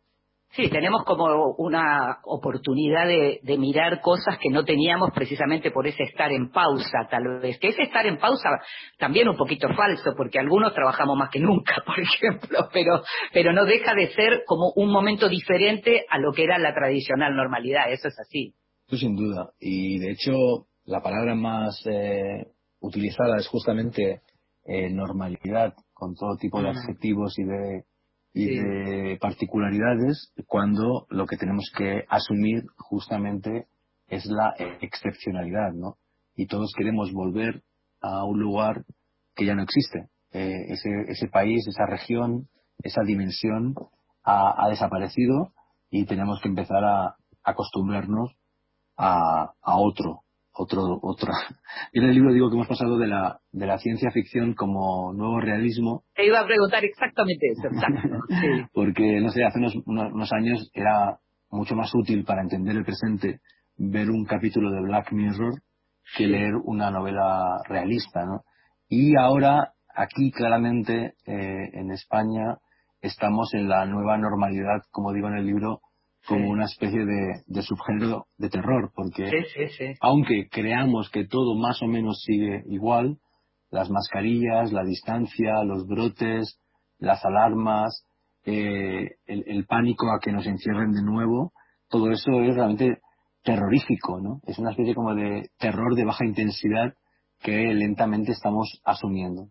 Sí, 0.55 0.69
tenemos 0.69 1.03
como 1.03 1.53
una 1.57 2.19
oportunidad 2.23 3.05
de, 3.07 3.57
mirar 3.57 3.99
cosas 3.99 4.37
que 4.39 4.49
no 4.49 4.63
teníamos 4.63 5.11
precisamente 5.13 5.69
por 5.69 5.85
ese 5.85 6.03
estar 6.03 6.31
en 6.31 6.49
pausa, 6.49 7.07
tal 7.11 7.41
vez. 7.41 7.59
Que 7.59 7.69
ese 7.69 7.83
estar 7.83 8.05
en 8.05 8.17
pausa 8.17 8.49
también 8.97 9.27
un 9.27 9.35
poquito 9.35 9.67
falso, 9.75 10.13
porque 10.15 10.39
algunos 10.39 10.73
trabajamos 10.73 11.17
más 11.17 11.29
que 11.29 11.39
nunca, 11.39 11.75
por 11.85 11.99
ejemplo, 11.99 12.69
pero, 12.71 13.01
pero 13.33 13.51
no 13.51 13.65
deja 13.65 13.93
de 13.95 14.07
ser 14.11 14.43
como 14.45 14.71
un 14.77 14.91
momento 14.91 15.27
diferente 15.27 16.05
a 16.09 16.19
lo 16.19 16.31
que 16.31 16.45
era 16.45 16.57
la 16.57 16.73
tradicional 16.73 17.35
normalidad, 17.35 17.91
eso 17.91 18.07
es 18.07 18.17
así. 18.17 18.53
Eso 18.87 18.97
sin 18.97 19.15
duda. 19.15 19.51
Y 19.59 19.99
de 19.99 20.11
hecho, 20.11 20.67
la 20.85 21.01
palabra 21.01 21.35
más 21.35 21.81
eh, 21.85 22.47
utilizada 22.79 23.37
es 23.37 23.47
justamente 23.47 24.21
eh, 24.65 24.89
normalidad, 24.89 25.73
con 25.93 26.15
todo 26.15 26.37
tipo 26.37 26.61
de 26.61 26.69
adjetivos 26.69 27.37
y 27.39 27.43
de 27.43 27.85
y 28.35 28.59
de 28.59 29.17
particularidades 29.21 30.33
cuando 30.45 31.07
lo 31.09 31.25
que 31.25 31.37
tenemos 31.37 31.71
que 31.75 32.03
asumir 32.09 32.65
justamente 32.75 33.67
es 34.09 34.25
la 34.25 34.53
excepcionalidad, 34.81 35.71
¿no? 35.71 35.95
Y 36.35 36.47
todos 36.47 36.73
queremos 36.77 37.13
volver 37.13 37.63
a 38.01 38.25
un 38.25 38.37
lugar 38.41 38.83
que 39.35 39.45
ya 39.45 39.55
no 39.55 39.63
existe. 39.63 40.09
Eh, 40.33 40.65
ese, 40.67 40.89
ese 41.07 41.29
país, 41.29 41.65
esa 41.65 41.85
región, 41.85 42.49
esa 42.83 43.03
dimensión 43.03 43.73
ha, 44.25 44.65
ha 44.65 44.69
desaparecido 44.69 45.53
y 45.89 46.05
tenemos 46.05 46.41
que 46.41 46.49
empezar 46.49 46.83
a 46.83 47.15
acostumbrarnos 47.41 48.35
a, 48.97 49.51
a 49.61 49.77
otro, 49.77 50.21
otro, 50.53 50.99
otra. 51.01 51.33
Yo 51.93 52.01
en 52.01 52.09
el 52.09 52.15
libro 52.15 52.33
digo 52.33 52.49
que 52.49 52.55
hemos 52.55 52.67
pasado 52.67 52.97
de 52.97 53.07
la, 53.07 53.39
de 53.51 53.67
la 53.67 53.77
ciencia 53.77 54.11
ficción 54.11 54.53
como 54.53 55.13
nuevo 55.13 55.39
realismo. 55.39 56.03
Te 56.15 56.25
iba 56.25 56.39
a 56.39 56.45
preguntar 56.45 56.83
exactamente 56.83 57.47
eso, 57.51 57.67
exacto. 57.67 58.17
Porque, 58.73 59.19
no 59.21 59.29
sé, 59.29 59.43
hace 59.43 59.59
unos, 59.59 59.75
unos, 59.85 60.33
años 60.33 60.71
era 60.73 61.19
mucho 61.49 61.75
más 61.75 61.91
útil 61.93 62.23
para 62.23 62.41
entender 62.41 62.75
el 62.75 62.85
presente 62.85 63.39
ver 63.77 64.09
un 64.09 64.25
capítulo 64.25 64.71
de 64.71 64.81
Black 64.81 65.11
Mirror 65.11 65.61
que 66.15 66.27
leer 66.27 66.53
una 66.63 66.91
novela 66.91 67.57
realista, 67.67 68.25
¿no? 68.25 68.43
Y 68.87 69.17
ahora, 69.17 69.73
aquí 69.93 70.31
claramente, 70.31 71.15
eh, 71.25 71.69
en 71.73 71.91
España, 71.91 72.57
estamos 73.01 73.53
en 73.53 73.67
la 73.67 73.85
nueva 73.85 74.17
normalidad, 74.17 74.83
como 74.91 75.11
digo 75.11 75.27
en 75.27 75.37
el 75.37 75.45
libro, 75.45 75.81
como 76.27 76.49
una 76.49 76.65
especie 76.65 77.05
de, 77.05 77.61
subgénero 77.61 78.25
de 78.37 78.49
terror, 78.49 78.91
porque 78.95 79.29
aunque 80.01 80.47
creamos 80.49 81.09
que 81.09 81.25
todo 81.25 81.55
más 81.55 81.81
o 81.81 81.87
menos 81.87 82.21
sigue 82.23 82.63
igual, 82.67 83.17
las 83.69 83.89
mascarillas, 83.89 84.71
la 84.71 84.83
distancia, 84.83 85.63
los 85.63 85.85
brotes, 85.87 86.59
las 86.97 87.23
alarmas, 87.25 88.05
eh, 88.45 89.15
el, 89.25 89.65
pánico 89.65 90.11
a 90.11 90.19
que 90.19 90.31
nos 90.31 90.45
encierren 90.45 90.91
de 90.91 91.03
nuevo, 91.03 91.51
todo 91.89 92.11
eso 92.11 92.41
es 92.41 92.55
realmente 92.55 92.99
terrorífico, 93.43 94.19
¿no? 94.21 94.39
Es 94.47 94.57
una 94.59 94.71
especie 94.71 94.95
como 94.95 95.13
de 95.13 95.49
terror 95.59 95.95
de 95.95 96.05
baja 96.05 96.25
intensidad 96.25 96.93
que 97.41 97.73
lentamente 97.73 98.31
estamos 98.31 98.81
asumiendo. 98.83 99.49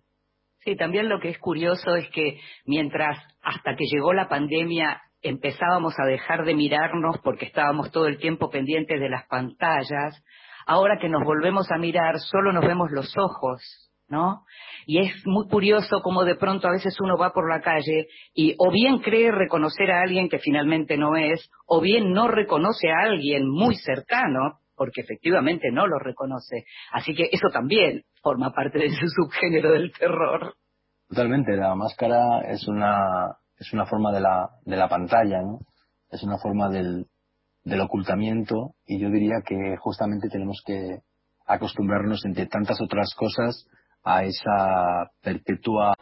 Sí, 0.64 0.76
también 0.76 1.08
lo 1.08 1.20
que 1.20 1.28
es 1.28 1.38
curioso 1.38 1.94
es 1.94 2.08
que 2.10 2.40
mientras 2.64 3.18
hasta 3.42 3.76
que 3.76 3.84
llegó 3.84 4.12
la 4.12 4.28
pandemia 4.28 5.02
empezábamos 5.24 5.94
a 5.98 6.06
dejar 6.06 6.44
de 6.44 6.54
mirarnos 6.54 7.18
porque 7.22 7.46
estábamos 7.46 7.90
todo 7.90 8.06
el 8.06 8.18
tiempo 8.18 8.50
pendientes 8.50 9.00
de 9.00 9.08
las 9.08 9.26
pantallas, 9.26 10.22
ahora 10.66 10.98
que 11.00 11.08
nos 11.08 11.24
volvemos 11.24 11.70
a 11.72 11.78
mirar 11.78 12.20
solo 12.20 12.52
nos 12.52 12.64
vemos 12.64 12.90
los 12.90 13.16
ojos, 13.16 13.90
¿no? 14.08 14.44
Y 14.86 14.98
es 14.98 15.26
muy 15.26 15.48
curioso 15.48 16.00
cómo 16.02 16.24
de 16.24 16.36
pronto 16.36 16.68
a 16.68 16.72
veces 16.72 16.94
uno 17.00 17.16
va 17.16 17.32
por 17.32 17.48
la 17.48 17.62
calle 17.62 18.06
y 18.34 18.54
o 18.58 18.70
bien 18.70 18.98
cree 18.98 19.32
reconocer 19.32 19.90
a 19.90 20.02
alguien 20.02 20.28
que 20.28 20.38
finalmente 20.38 20.96
no 20.98 21.16
es, 21.16 21.50
o 21.66 21.80
bien 21.80 22.12
no 22.12 22.28
reconoce 22.28 22.90
a 22.90 23.04
alguien 23.04 23.48
muy 23.48 23.76
cercano, 23.76 24.60
porque 24.76 25.00
efectivamente 25.00 25.70
no 25.72 25.86
lo 25.86 25.98
reconoce. 25.98 26.64
Así 26.92 27.14
que 27.14 27.28
eso 27.32 27.48
también 27.52 28.02
forma 28.22 28.52
parte 28.52 28.78
de 28.78 28.90
su 28.90 29.06
subgénero 29.08 29.72
del 29.72 29.92
terror. 29.92 30.54
Totalmente, 31.08 31.56
la 31.56 31.74
máscara 31.74 32.40
es 32.48 32.66
una 32.66 33.36
es 33.64 33.72
una 33.72 33.86
forma 33.86 34.12
de 34.12 34.20
la, 34.20 34.50
de 34.64 34.76
la 34.76 34.88
pantalla, 34.88 35.40
¿no? 35.40 35.60
Es 36.10 36.22
una 36.22 36.38
forma 36.38 36.68
del, 36.68 37.06
del 37.64 37.80
ocultamiento 37.80 38.74
y 38.86 38.98
yo 39.00 39.08
diría 39.08 39.36
que 39.44 39.76
justamente 39.78 40.28
tenemos 40.28 40.62
que 40.66 41.00
acostumbrarnos 41.46 42.24
entre 42.24 42.46
tantas 42.46 42.80
otras 42.80 43.14
cosas 43.14 43.66
a 44.04 44.24
esa 44.24 45.10
perpetua 45.22 45.94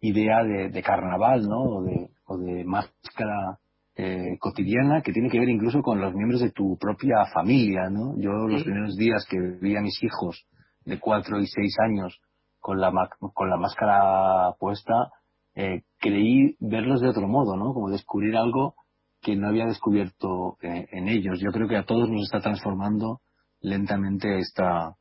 idea 0.00 0.44
de, 0.44 0.82
carnaval, 0.82 1.42
¿no? 1.48 1.60
O 1.60 1.82
de, 1.82 2.10
o 2.26 2.38
de 2.38 2.64
máscara 2.64 3.58
eh, 3.96 4.38
cotidiana 4.38 5.02
que 5.02 5.12
tiene 5.12 5.28
que 5.28 5.40
ver 5.40 5.48
incluso 5.48 5.82
con 5.82 6.00
los 6.00 6.14
miembros 6.14 6.40
de 6.40 6.52
tu 6.52 6.76
propia 6.78 7.26
familia, 7.32 7.90
¿no? 7.90 8.14
Yo 8.18 8.30
los 8.30 8.62
primeros 8.62 8.94
días 8.96 9.26
que 9.28 9.38
vi 9.60 9.76
a 9.76 9.80
mis 9.80 10.00
hijos 10.04 10.46
de 10.84 11.00
cuatro 11.00 11.40
y 11.40 11.46
seis 11.48 11.74
años 11.80 12.20
con 12.60 12.80
la, 12.80 12.92
con 13.34 13.50
la 13.50 13.56
máscara 13.56 14.52
puesta, 14.60 15.10
eh, 15.56 15.82
creí 15.98 16.54
verlos 16.60 17.00
de 17.00 17.08
otro 17.08 17.26
modo, 17.26 17.56
¿no? 17.56 17.72
Como 17.72 17.90
descubrir 17.90 18.36
algo 18.36 18.74
que 19.22 19.34
no 19.34 19.48
había 19.48 19.66
descubierto 19.66 20.58
eh, 20.62 20.86
en 20.92 21.08
ellos. 21.08 21.40
Yo 21.40 21.50
creo 21.50 21.66
que 21.66 21.76
a 21.76 21.84
todos 21.84 22.08
nos 22.08 22.24
está 22.24 22.40
transformando 22.40 23.20
lentamente 23.60 24.38
esta, 24.38 24.94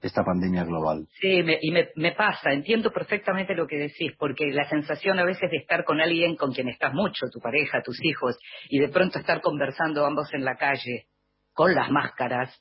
esta 0.00 0.24
pandemia 0.24 0.64
global. 0.64 1.06
Sí, 1.20 1.42
y 1.60 1.70
me, 1.70 1.88
me, 1.94 2.12
pasa, 2.12 2.52
entiendo 2.52 2.90
perfectamente 2.90 3.54
lo 3.54 3.66
que 3.66 3.76
decís, 3.76 4.12
porque 4.18 4.46
la 4.50 4.68
sensación 4.68 5.18
a 5.20 5.24
veces 5.24 5.50
de 5.50 5.58
estar 5.58 5.84
con 5.84 6.00
alguien 6.00 6.36
con 6.36 6.52
quien 6.52 6.68
estás 6.68 6.92
mucho, 6.92 7.28
tu 7.32 7.40
pareja, 7.40 7.80
tus 7.82 8.04
hijos, 8.04 8.36
y 8.68 8.80
de 8.80 8.88
pronto 8.88 9.20
estar 9.20 9.40
conversando 9.40 10.04
ambos 10.04 10.34
en 10.34 10.44
la 10.44 10.56
calle, 10.56 11.06
con 11.54 11.74
las 11.74 11.90
máscaras, 11.90 12.60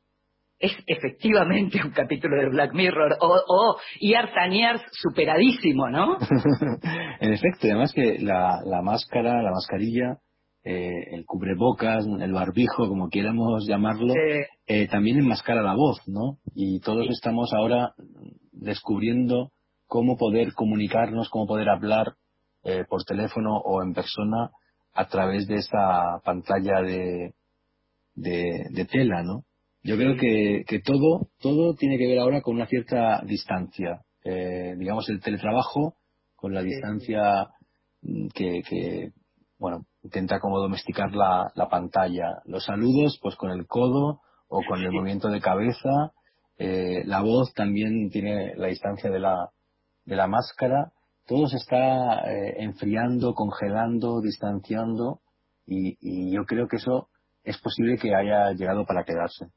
es 0.62 0.72
efectivamente 0.86 1.80
un 1.84 1.92
capítulo 1.92 2.40
de 2.40 2.50
Black 2.50 2.74
Mirror 2.74 3.18
o, 3.20 3.36
o 3.48 3.78
y 4.00 4.14
superadísimo, 4.92 5.90
¿no? 5.90 6.18
en 7.20 7.34
efecto, 7.34 7.62
además 7.64 7.92
que 7.94 8.20
la, 8.20 8.60
la 8.64 8.82
máscara, 8.82 9.42
la 9.42 9.52
mascarilla, 9.52 10.20
eh, 10.64 11.16
el 11.16 11.26
cubrebocas, 11.26 12.06
el 12.06 12.32
barbijo, 12.32 12.88
como 12.88 13.10
quieramos 13.10 13.66
llamarlo, 13.68 14.14
eh, 14.68 14.88
también 14.88 15.18
enmascara 15.18 15.64
la 15.64 15.74
voz, 15.74 16.00
¿no? 16.08 16.38
Y 16.54 16.80
todos 16.82 17.08
estamos 17.10 17.52
ahora 17.54 17.94
descubriendo 18.52 19.52
cómo 19.88 20.18
poder 20.18 20.54
comunicarnos, 20.54 21.30
cómo 21.30 21.48
poder 21.48 21.70
hablar 21.70 22.14
eh, 22.64 22.84
por 22.88 23.04
teléfono 23.04 23.58
o 23.58 23.82
en 23.82 23.94
persona 23.94 24.52
a 24.94 25.08
través 25.08 25.48
de 25.48 25.56
esa 25.56 26.22
pantalla 26.24 26.82
de, 26.82 27.34
de, 28.14 28.68
de 28.70 28.86
tela, 28.86 29.24
¿no? 29.24 29.44
Yo 29.84 29.96
creo 29.96 30.16
que, 30.16 30.64
que 30.68 30.80
todo, 30.80 31.30
todo 31.40 31.74
tiene 31.76 31.98
que 31.98 32.08
ver 32.08 32.20
ahora 32.20 32.42
con 32.42 32.56
una 32.56 32.68
cierta 32.68 33.22
distancia. 33.26 34.02
Eh, 34.24 34.76
digamos, 34.78 35.10
el 35.10 35.20
teletrabajo 35.20 35.96
con 36.36 36.54
la 36.54 36.62
distancia 36.62 37.48
mm, 38.04 38.28
que, 38.28 38.62
que, 38.62 39.12
bueno, 39.58 39.86
intenta 40.04 40.40
como 40.40 40.60
domesticar 40.60 41.16
la, 41.16 41.52
la 41.56 41.68
pantalla. 41.68 42.42
Los 42.46 42.66
saludos, 42.66 43.18
pues 43.22 43.36
con 43.36 43.50
el 43.50 43.66
codo 43.66 44.22
o 44.48 44.62
con 44.68 44.82
el 44.82 44.92
movimiento 44.92 45.30
de 45.30 45.42
cabeza. 45.42 46.14
Eh, 46.60 47.04
la 47.06 47.22
voz 47.22 47.52
también 47.54 48.12
tiene 48.12 48.56
la 48.56 48.68
distancia 48.68 49.10
de 49.10 49.20
la, 49.20 49.50
de 50.06 50.16
la 50.16 50.28
máscara. 50.28 50.92
Todo 51.26 51.48
se 51.48 51.58
está 51.58 52.20
eh, 52.30 52.58
enfriando, 52.60 53.34
congelando, 53.34 54.22
distanciando 54.22 55.22
y, 55.66 55.98
y 56.00 56.32
yo 56.32 56.46
creo 56.46 56.68
que 56.68 56.76
eso 56.76 57.10
es 57.44 57.58
posible 57.60 57.98
que 57.98 58.14
haya 58.14 58.52
llegado 58.52 58.86
para 58.86 59.04
quedarse. 59.04 59.48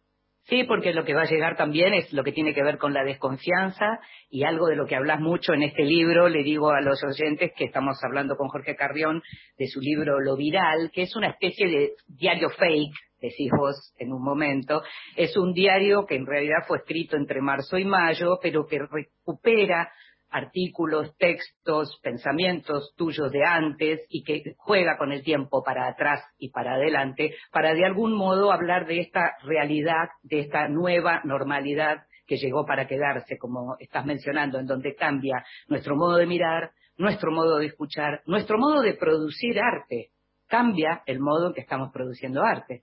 Sí, 0.47 0.65
porque 0.65 0.93
lo 0.93 1.05
que 1.05 1.15
va 1.15 1.23
a 1.23 1.31
llegar 1.31 1.57
también 1.57 1.95
es 1.95 2.13
lo 2.13 2.23
que 2.23 2.33
tiene 2.33 2.53
que 2.53 2.63
ver 2.63 2.77
con 2.77 2.93
la 2.93 3.03
desconfianza 3.03 3.99
y 4.29 4.45
algo 4.45 4.67
de 4.67 4.77
lo 4.77 4.87
que 4.87 4.95
hablas 4.95 5.19
mucho 5.21 5.55
en 5.55 5.63
este 5.63 5.85
libro, 5.85 6.29
le 6.29 6.43
digo 6.43 6.71
a 6.71 6.83
los 6.83 7.03
oyentes 7.03 7.53
que 7.57 7.65
estamos 7.65 7.97
hablando 8.05 8.37
con 8.37 8.49
Jorge 8.49 8.77
Carrión 8.77 9.23
de 9.57 9.67
su 9.69 9.81
libro 9.81 10.21
Lo 10.21 10.37
Viral, 10.37 10.91
que 10.93 11.03
es 11.03 11.17
una 11.17 11.31
especie 11.31 11.67
de 11.67 11.93
diario 12.09 12.51
fake, 12.51 12.93
decís 13.23 13.51
vos 13.59 13.95
en 13.99 14.13
un 14.13 14.23
momento, 14.23 14.83
es 15.17 15.35
un 15.39 15.55
diario 15.55 16.05
que 16.05 16.17
en 16.17 16.27
realidad 16.27 16.65
fue 16.69 16.77
escrito 16.77 17.17
entre 17.17 17.41
marzo 17.41 17.79
y 17.79 17.87
mayo, 17.87 18.39
pero 18.43 18.67
que 18.67 18.81
recupera 18.81 19.91
artículos, 20.35 21.17
textos, 21.17 22.01
pensamientos 22.03 22.93
tuyos 22.97 23.31
de 23.31 23.45
antes 23.45 24.05
y 24.09 24.25
que 24.25 24.57
juega 24.57 24.99
con 24.99 25.13
el 25.13 25.23
tiempo 25.23 25.63
para 25.63 25.87
atrás 25.87 26.25
y 26.39 26.51
para 26.51 26.75
adelante, 26.75 27.37
para 27.53 27.73
de 27.73 27.85
algún 27.85 28.13
modo 28.17 28.51
hablar 28.51 28.85
de 28.87 28.99
esta 28.99 29.37
realidad, 29.45 30.09
de 30.25 30.41
esta 30.41 30.69
nueva 30.69 31.21
normalidad 31.23 32.03
que 32.27 32.37
llegó 32.37 32.67
para 32.67 32.89
quedarse, 32.89 33.39
como 33.39 33.77
estás 33.79 34.05
mencionando, 34.07 34.59
en 34.59 34.67
donde 34.67 34.97
cambia 34.97 35.45
nuestro 35.69 35.95
modo 35.95 36.17
de 36.17 36.27
mirar, 36.27 36.73
nuestro 36.99 37.31
modo 37.31 37.59
de 37.59 37.67
escuchar, 37.67 38.23
nuestro 38.27 38.59
modo 38.59 38.83
de 38.83 38.95
producir 38.95 39.61
arte. 39.61 40.11
Cambia 40.49 41.03
el 41.07 41.21
modo 41.21 41.49
en 41.49 41.55
que 41.55 41.61
estamos 41.61 41.93
produciendo 41.93 42.43
arte. 42.43 42.83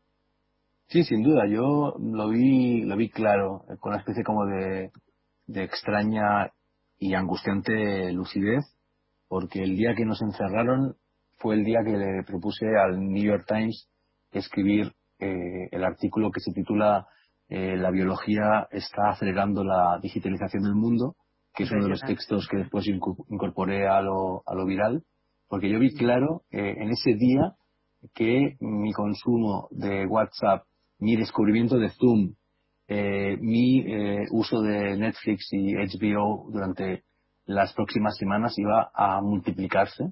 Sí, 0.88 1.04
sin 1.04 1.22
duda. 1.22 1.48
Yo 1.48 1.96
lo 2.00 2.30
vi, 2.30 2.86
lo 2.86 2.96
vi 2.96 3.10
claro, 3.10 3.66
con 3.82 3.92
una 3.92 4.00
especie 4.00 4.24
como 4.24 4.46
de, 4.46 4.92
de 5.48 5.64
extraña 5.64 6.52
y 7.02 7.16
angustiante 7.16 8.14
lucidez, 8.14 8.64
porque 9.28 9.64
el 9.64 9.76
día 9.76 9.96
que 9.96 10.06
nos 10.06 10.22
encerraron 10.22 10.96
fue 11.40 11.56
el 11.56 11.66
día 11.66 11.80
que 11.84 11.98
le 11.98 12.24
propuse 12.24 12.68
al 12.78 13.00
New 13.00 13.24
York 13.24 13.46
Times 13.48 13.90
escribir 14.32 14.94
eh, 15.20 15.68
el 15.72 15.84
artículo 15.84 16.30
que 16.30 16.40
se 16.40 16.54
titula 16.54 17.08
eh, 17.50 17.76
La 17.76 17.90
biología 17.90 18.68
está 18.70 19.10
acelerando 19.10 19.64
la 19.64 19.98
digitalización 20.00 20.62
del 20.62 20.76
mundo, 20.76 21.16
que 21.56 21.64
es 21.64 21.72
uno 21.72 21.86
de 21.86 21.90
los 21.90 22.02
textos 22.02 22.48
que 22.48 22.58
después 22.58 22.86
incorporé 22.88 23.88
a 23.88 24.00
lo, 24.02 24.44
a 24.46 24.54
lo 24.54 24.66
viral, 24.68 25.04
porque 25.48 25.72
yo 25.72 25.80
vi 25.80 25.96
claro 25.96 26.44
eh, 26.52 26.76
en 26.78 26.92
ese 26.92 27.16
día 27.16 27.56
que 28.14 28.58
mi 28.60 28.94
consumo 28.94 29.70
de 29.72 30.06
WhatsApp, 30.06 30.66
mi 31.00 31.16
descubrimiento 31.16 31.80
de 31.80 31.90
Zoom, 31.90 32.36
mi 33.40 33.80
eh, 33.80 34.26
uso 34.32 34.62
de 34.62 34.98
Netflix 34.98 35.48
y 35.52 35.74
HBO 35.74 36.50
durante 36.52 37.04
las 37.46 37.74
próximas 37.74 38.18
semanas 38.18 38.58
iba 38.58 38.92
a 38.94 39.22
multiplicarse. 39.22 40.06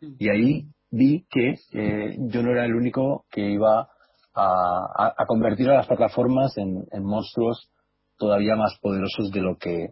Mm. 0.00 0.14
Y 0.18 0.28
ahí 0.28 0.66
vi 0.90 1.26
que 1.30 1.54
eh, 1.72 2.16
yo 2.18 2.42
no 2.42 2.50
era 2.50 2.64
el 2.64 2.74
único 2.74 3.26
que 3.30 3.50
iba 3.50 3.88
a, 4.34 5.24
convertir 5.26 5.70
a 5.70 5.76
las 5.76 5.86
plataformas 5.86 6.56
en, 6.58 6.84
monstruos 7.02 7.70
todavía 8.18 8.54
más 8.54 8.76
poderosos 8.82 9.30
de 9.30 9.40
lo 9.40 9.56
que 9.56 9.90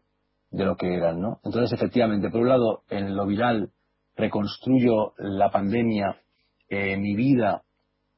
de 0.50 0.64
lo 0.64 0.76
que 0.76 0.94
eran, 0.94 1.20
¿no? 1.20 1.40
Entonces, 1.42 1.72
efectivamente, 1.72 2.30
por 2.30 2.42
un 2.42 2.48
lado, 2.48 2.82
en 2.88 3.16
lo 3.16 3.26
viral 3.26 3.70
reconstruyo 4.14 5.14
la 5.18 5.50
pandemia, 5.50 6.20
mi 6.70 7.16
vida 7.16 7.62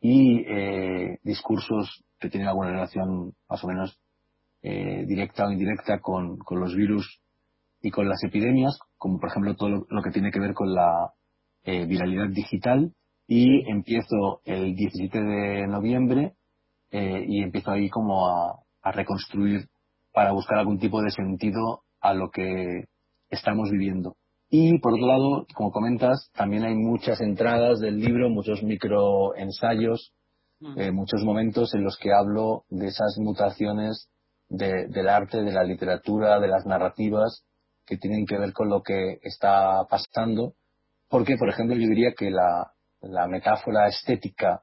y 0.00 0.44
discursos 1.22 2.04
que 2.18 2.28
tienen 2.28 2.48
alguna 2.48 2.72
relación 2.72 3.32
más 3.48 3.64
o 3.64 3.68
menos 3.68 3.98
eh, 4.62 5.04
directa 5.06 5.46
o 5.46 5.52
indirecta 5.52 6.00
con, 6.00 6.38
los 6.50 6.74
virus 6.74 7.20
y 7.82 7.90
con 7.90 8.08
las 8.08 8.22
epidemias, 8.24 8.78
como 8.96 9.20
por 9.20 9.28
ejemplo 9.28 9.54
todo 9.54 9.86
lo, 9.88 10.02
que 10.02 10.10
tiene 10.10 10.30
que 10.30 10.40
ver 10.40 10.54
con 10.54 10.74
la 10.74 11.12
eh, 11.64 11.86
viralidad 11.86 12.28
digital. 12.30 12.92
Y 13.28 13.68
empiezo 13.70 14.40
el 14.44 14.74
17 14.74 15.20
de 15.20 15.66
noviembre 15.66 16.34
eh, 16.90 17.24
y 17.28 17.42
empiezo 17.42 17.72
ahí 17.72 17.88
como 17.90 18.26
a, 18.28 18.60
a 18.82 18.92
reconstruir 18.92 19.66
para 20.12 20.32
buscar 20.32 20.58
algún 20.58 20.78
tipo 20.78 21.02
de 21.02 21.10
sentido 21.10 21.82
a 22.00 22.14
lo 22.14 22.30
que 22.30 22.84
estamos 23.28 23.70
viviendo. 23.70 24.16
Y 24.48 24.78
por 24.78 24.94
otro 24.94 25.06
lado, 25.06 25.46
como 25.54 25.72
comentas, 25.72 26.30
también 26.34 26.64
hay 26.64 26.74
muchas 26.74 27.20
entradas 27.20 27.80
del 27.80 27.98
libro, 27.98 28.30
muchos 28.30 28.62
microensayos, 28.62 30.12
mm. 30.60 30.92
muchos 30.92 31.24
momentos 31.24 31.74
en 31.74 31.82
los 31.82 31.98
que 31.98 32.12
hablo 32.12 32.64
de 32.68 32.86
esas 32.86 33.16
mutaciones 33.18 34.08
del 34.48 35.08
arte, 35.08 35.42
de 35.42 35.52
la 35.52 35.64
literatura, 35.64 36.38
de 36.40 36.48
las 36.48 36.66
narrativas 36.66 37.44
que 37.84 37.96
tienen 37.96 38.26
que 38.26 38.38
ver 38.38 38.52
con 38.52 38.68
lo 38.68 38.82
que 38.82 39.18
está 39.22 39.84
pasando, 39.88 40.54
porque, 41.08 41.36
por 41.36 41.48
ejemplo, 41.48 41.76
yo 41.76 41.88
diría 41.88 42.12
que 42.16 42.30
la, 42.30 42.72
metáfora 43.28 43.86
estética 43.86 44.62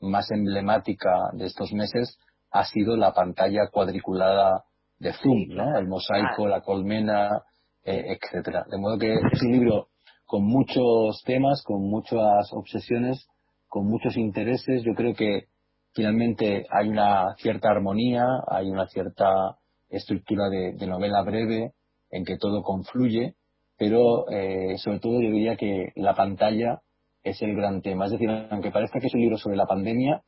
más 0.00 0.30
emblemática 0.32 1.30
de 1.32 1.46
estos 1.46 1.72
meses 1.72 2.18
ha 2.50 2.64
sido 2.64 2.96
la 2.96 3.12
pantalla 3.12 3.68
cuadriculada 3.70 4.64
de 4.98 5.12
Zoom, 5.12 5.48
¿no? 5.48 5.78
El 5.78 5.86
mosaico, 5.86 6.48
la 6.48 6.60
colmena, 6.62 7.42
eh, 7.84 8.18
etcétera. 8.18 8.64
De 8.68 8.78
modo 8.78 8.98
que 8.98 9.12
es 9.14 9.42
un 9.42 9.52
libro 9.52 9.88
con 10.24 10.44
muchos 10.44 11.22
temas, 11.24 11.62
con 11.62 11.82
muchas 11.88 12.52
obsesiones, 12.52 13.28
con 13.68 13.86
muchos 13.86 14.16
intereses. 14.16 14.82
Yo 14.84 14.94
creo 14.94 15.14
que 15.14 15.48
finalmente 15.94 16.66
hay 16.70 16.88
una 16.88 17.34
cierta 17.36 17.70
armonía, 17.70 18.26
hay 18.48 18.70
una 18.70 18.86
cierta 18.86 19.58
estructura 19.88 20.48
de, 20.48 20.74
novela 20.86 21.22
breve 21.22 21.72
en 22.10 22.24
que 22.24 22.36
todo 22.36 22.62
confluye, 22.62 23.34
pero 23.76 24.28
eh, 24.30 24.76
sobre 24.78 25.00
todo 25.00 25.20
yo 25.20 25.30
diría 25.30 25.56
que 25.56 25.92
la 25.96 26.14
pantalla 26.14 26.80
es 27.22 27.40
el 27.42 27.54
gran 27.54 27.80
tema. 27.80 28.06
Es 28.06 28.12
decir, 28.12 28.28
aunque 28.50 28.70
parezca 28.70 29.00
que 29.00 29.06
es 29.06 29.14
un 29.14 29.20
libro 29.20 29.38
sobre 29.38 29.56
la 29.56 29.66
pandemia, 29.66 30.22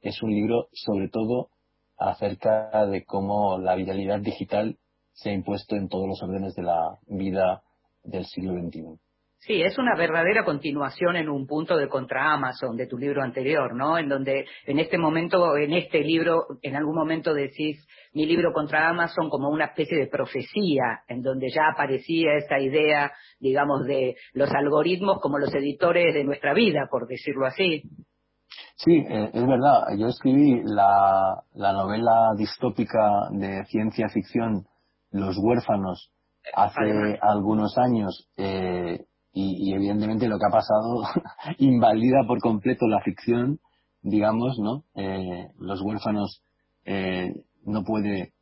es 0.00 0.22
un 0.22 0.30
libro 0.30 0.68
sobre 0.72 1.08
todo 1.08 1.50
acerca 1.98 2.86
de 2.86 3.04
cómo 3.04 3.58
la 3.58 3.74
viralidad 3.74 4.20
digital 4.20 4.78
se 5.12 5.30
ha 5.30 5.32
impuesto 5.34 5.76
en 5.76 5.88
todos 5.88 6.08
los 6.08 6.22
órdenes 6.22 6.54
de 6.54 6.62
la 6.62 6.98
vida 7.06 7.62
del 8.02 8.24
siglo 8.24 8.54
XXI. 8.54 9.09
Sí, 9.42 9.62
es 9.62 9.78
una 9.78 9.96
verdadera 9.96 10.44
continuación 10.44 11.16
en 11.16 11.30
un 11.30 11.46
punto 11.46 11.78
de 11.78 11.88
contra 11.88 12.34
Amazon 12.34 12.76
de 12.76 12.86
tu 12.86 12.98
libro 12.98 13.22
anterior, 13.22 13.74
¿no? 13.74 13.96
En 13.96 14.06
donde 14.06 14.44
en 14.66 14.78
este 14.78 14.98
momento, 14.98 15.56
en 15.56 15.72
este 15.72 16.00
libro, 16.00 16.44
en 16.60 16.76
algún 16.76 16.94
momento 16.94 17.32
decís 17.32 17.82
mi 18.12 18.26
libro 18.26 18.52
contra 18.52 18.90
Amazon 18.90 19.30
como 19.30 19.48
una 19.48 19.64
especie 19.64 19.96
de 19.96 20.08
profecía, 20.08 21.04
en 21.08 21.22
donde 21.22 21.48
ya 21.48 21.68
aparecía 21.72 22.34
esa 22.34 22.58
idea, 22.60 23.12
digamos, 23.38 23.86
de 23.86 24.16
los 24.34 24.50
algoritmos 24.52 25.20
como 25.22 25.38
los 25.38 25.54
editores 25.54 26.12
de 26.12 26.24
nuestra 26.24 26.52
vida, 26.52 26.88
por 26.90 27.06
decirlo 27.06 27.46
así. 27.46 27.82
Sí, 28.76 28.92
eh, 29.08 29.30
es 29.32 29.46
verdad. 29.46 29.84
Yo 29.96 30.08
escribí 30.08 30.60
la, 30.64 31.42
novela 31.54 32.32
distópica 32.36 33.28
de 33.30 33.64
ciencia 33.64 34.08
ficción 34.10 34.66
Los 35.12 35.38
huérfanos 35.38 36.12
hace 36.54 37.18
algunos 37.22 37.78
años. 37.78 38.28
Eh, 38.36 39.06
y, 39.32 39.72
evidentemente 39.72 40.28
lo 40.28 40.38
que 40.38 40.46
ha 40.46 40.50
pasado 40.50 41.02
invalida 41.58 42.24
por 42.26 42.40
completo 42.40 42.86
la 42.86 43.00
ficción, 43.00 43.60
digamos, 44.02 44.58
¿no? 44.58 44.84
Eh, 44.94 45.48
los 45.58 45.80
huérfanos 45.82 46.42
eh, 46.84 47.32
no 47.64 47.84
puede 47.84 48.32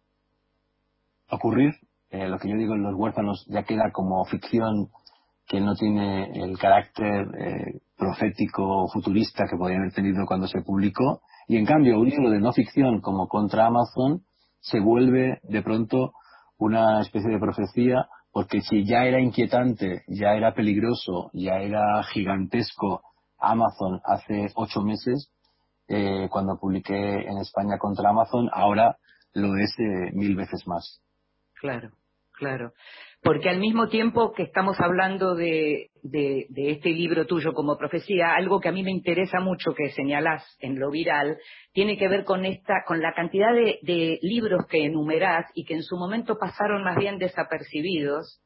ocurrir. 1.30 1.74
Eh, 2.10 2.28
lo 2.28 2.38
que 2.38 2.48
yo 2.48 2.56
digo 2.56 2.74
en 2.74 2.82
los 2.82 2.94
huérfanos 2.94 3.44
ya 3.48 3.64
queda 3.64 3.90
como 3.92 4.24
ficción 4.24 4.88
que 5.46 5.60
no 5.60 5.74
tiene 5.74 6.30
el 6.42 6.58
carácter 6.58 7.26
profético 7.96 8.84
o 8.84 8.88
futurista 8.88 9.44
que 9.50 9.56
podría 9.56 9.78
haber 9.78 9.92
tenido 9.92 10.26
cuando 10.26 10.46
se 10.46 10.60
publicó. 10.60 11.22
Y 11.46 11.56
en 11.56 11.64
cambio, 11.64 11.98
un 11.98 12.08
libro 12.08 12.30
de 12.30 12.38
no 12.38 12.52
ficción 12.52 13.00
como 13.00 13.28
contra 13.28 13.66
Amazon 13.66 14.22
se 14.60 14.78
vuelve 14.80 15.40
de 15.42 15.62
pronto 15.62 16.12
una 16.58 17.00
especie 17.00 17.30
de 17.30 17.38
profecía 17.38 18.08
porque 18.38 18.60
si 18.60 18.84
ya 18.84 19.04
era 19.04 19.18
inquietante, 19.18 20.04
ya 20.06 20.36
era 20.36 20.54
peligroso, 20.54 21.28
ya 21.32 21.56
era 21.56 22.04
gigantesco 22.04 23.02
Amazon 23.36 24.00
hace 24.04 24.52
ocho 24.54 24.80
meses, 24.80 25.32
eh, 25.88 26.28
cuando 26.30 26.56
publiqué 26.56 26.94
en 26.94 27.38
España 27.38 27.78
contra 27.78 28.10
Amazon, 28.10 28.48
ahora 28.52 28.96
lo 29.32 29.56
es 29.56 29.74
eh, 29.80 30.12
mil 30.12 30.36
veces 30.36 30.68
más. 30.68 31.02
Claro, 31.54 31.90
claro. 32.30 32.74
Porque 33.22 33.48
al 33.48 33.58
mismo 33.58 33.88
tiempo 33.88 34.32
que 34.32 34.44
estamos 34.44 34.78
hablando 34.80 35.34
de, 35.34 35.90
este 36.54 36.90
libro 36.90 37.26
tuyo 37.26 37.52
como 37.52 37.76
profecía, 37.76 38.34
algo 38.34 38.60
que 38.60 38.68
a 38.68 38.72
mí 38.72 38.82
me 38.82 38.92
interesa 38.92 39.40
mucho 39.40 39.74
que 39.74 39.90
señalás 39.90 40.44
en 40.60 40.78
lo 40.78 40.90
viral, 40.90 41.36
tiene 41.72 41.98
que 41.98 42.08
ver 42.08 42.24
con 42.24 42.44
esta, 42.44 42.84
con 42.86 43.00
la 43.00 43.12
cantidad 43.14 43.52
de, 43.52 43.78
de 43.82 44.18
libros 44.22 44.66
que 44.68 44.84
enumerás 44.84 45.46
y 45.54 45.64
que 45.64 45.74
en 45.74 45.82
su 45.82 45.96
momento 45.96 46.38
pasaron 46.38 46.84
más 46.84 46.96
bien 46.96 47.18
desapercibidos, 47.18 48.40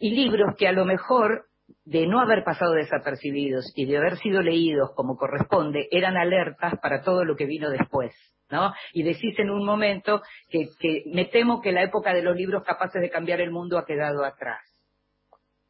y 0.00 0.14
libros 0.14 0.56
que 0.56 0.66
a 0.66 0.72
lo 0.72 0.86
mejor 0.86 1.46
de 1.84 2.06
no 2.06 2.20
haber 2.20 2.42
pasado 2.42 2.72
desapercibidos 2.72 3.70
y 3.76 3.84
de 3.84 3.98
haber 3.98 4.16
sido 4.16 4.42
leídos 4.42 4.90
como 4.96 5.16
corresponde, 5.16 5.86
eran 5.90 6.16
alertas 6.16 6.74
para 6.82 7.02
todo 7.02 7.24
lo 7.24 7.36
que 7.36 7.44
vino 7.44 7.70
después. 7.70 8.12
¿No? 8.50 8.72
Y 8.92 9.02
decís 9.02 9.38
en 9.38 9.50
un 9.50 9.64
momento 9.64 10.22
que, 10.48 10.68
me 11.06 11.26
temo 11.26 11.60
que 11.60 11.72
la 11.72 11.82
época 11.82 12.12
de 12.12 12.22
los 12.22 12.36
libros 12.36 12.64
capaces 12.64 13.00
de 13.00 13.10
cambiar 13.10 13.40
el 13.40 13.50
mundo 13.50 13.78
ha 13.78 13.86
quedado 13.86 14.24
atrás. 14.24 14.60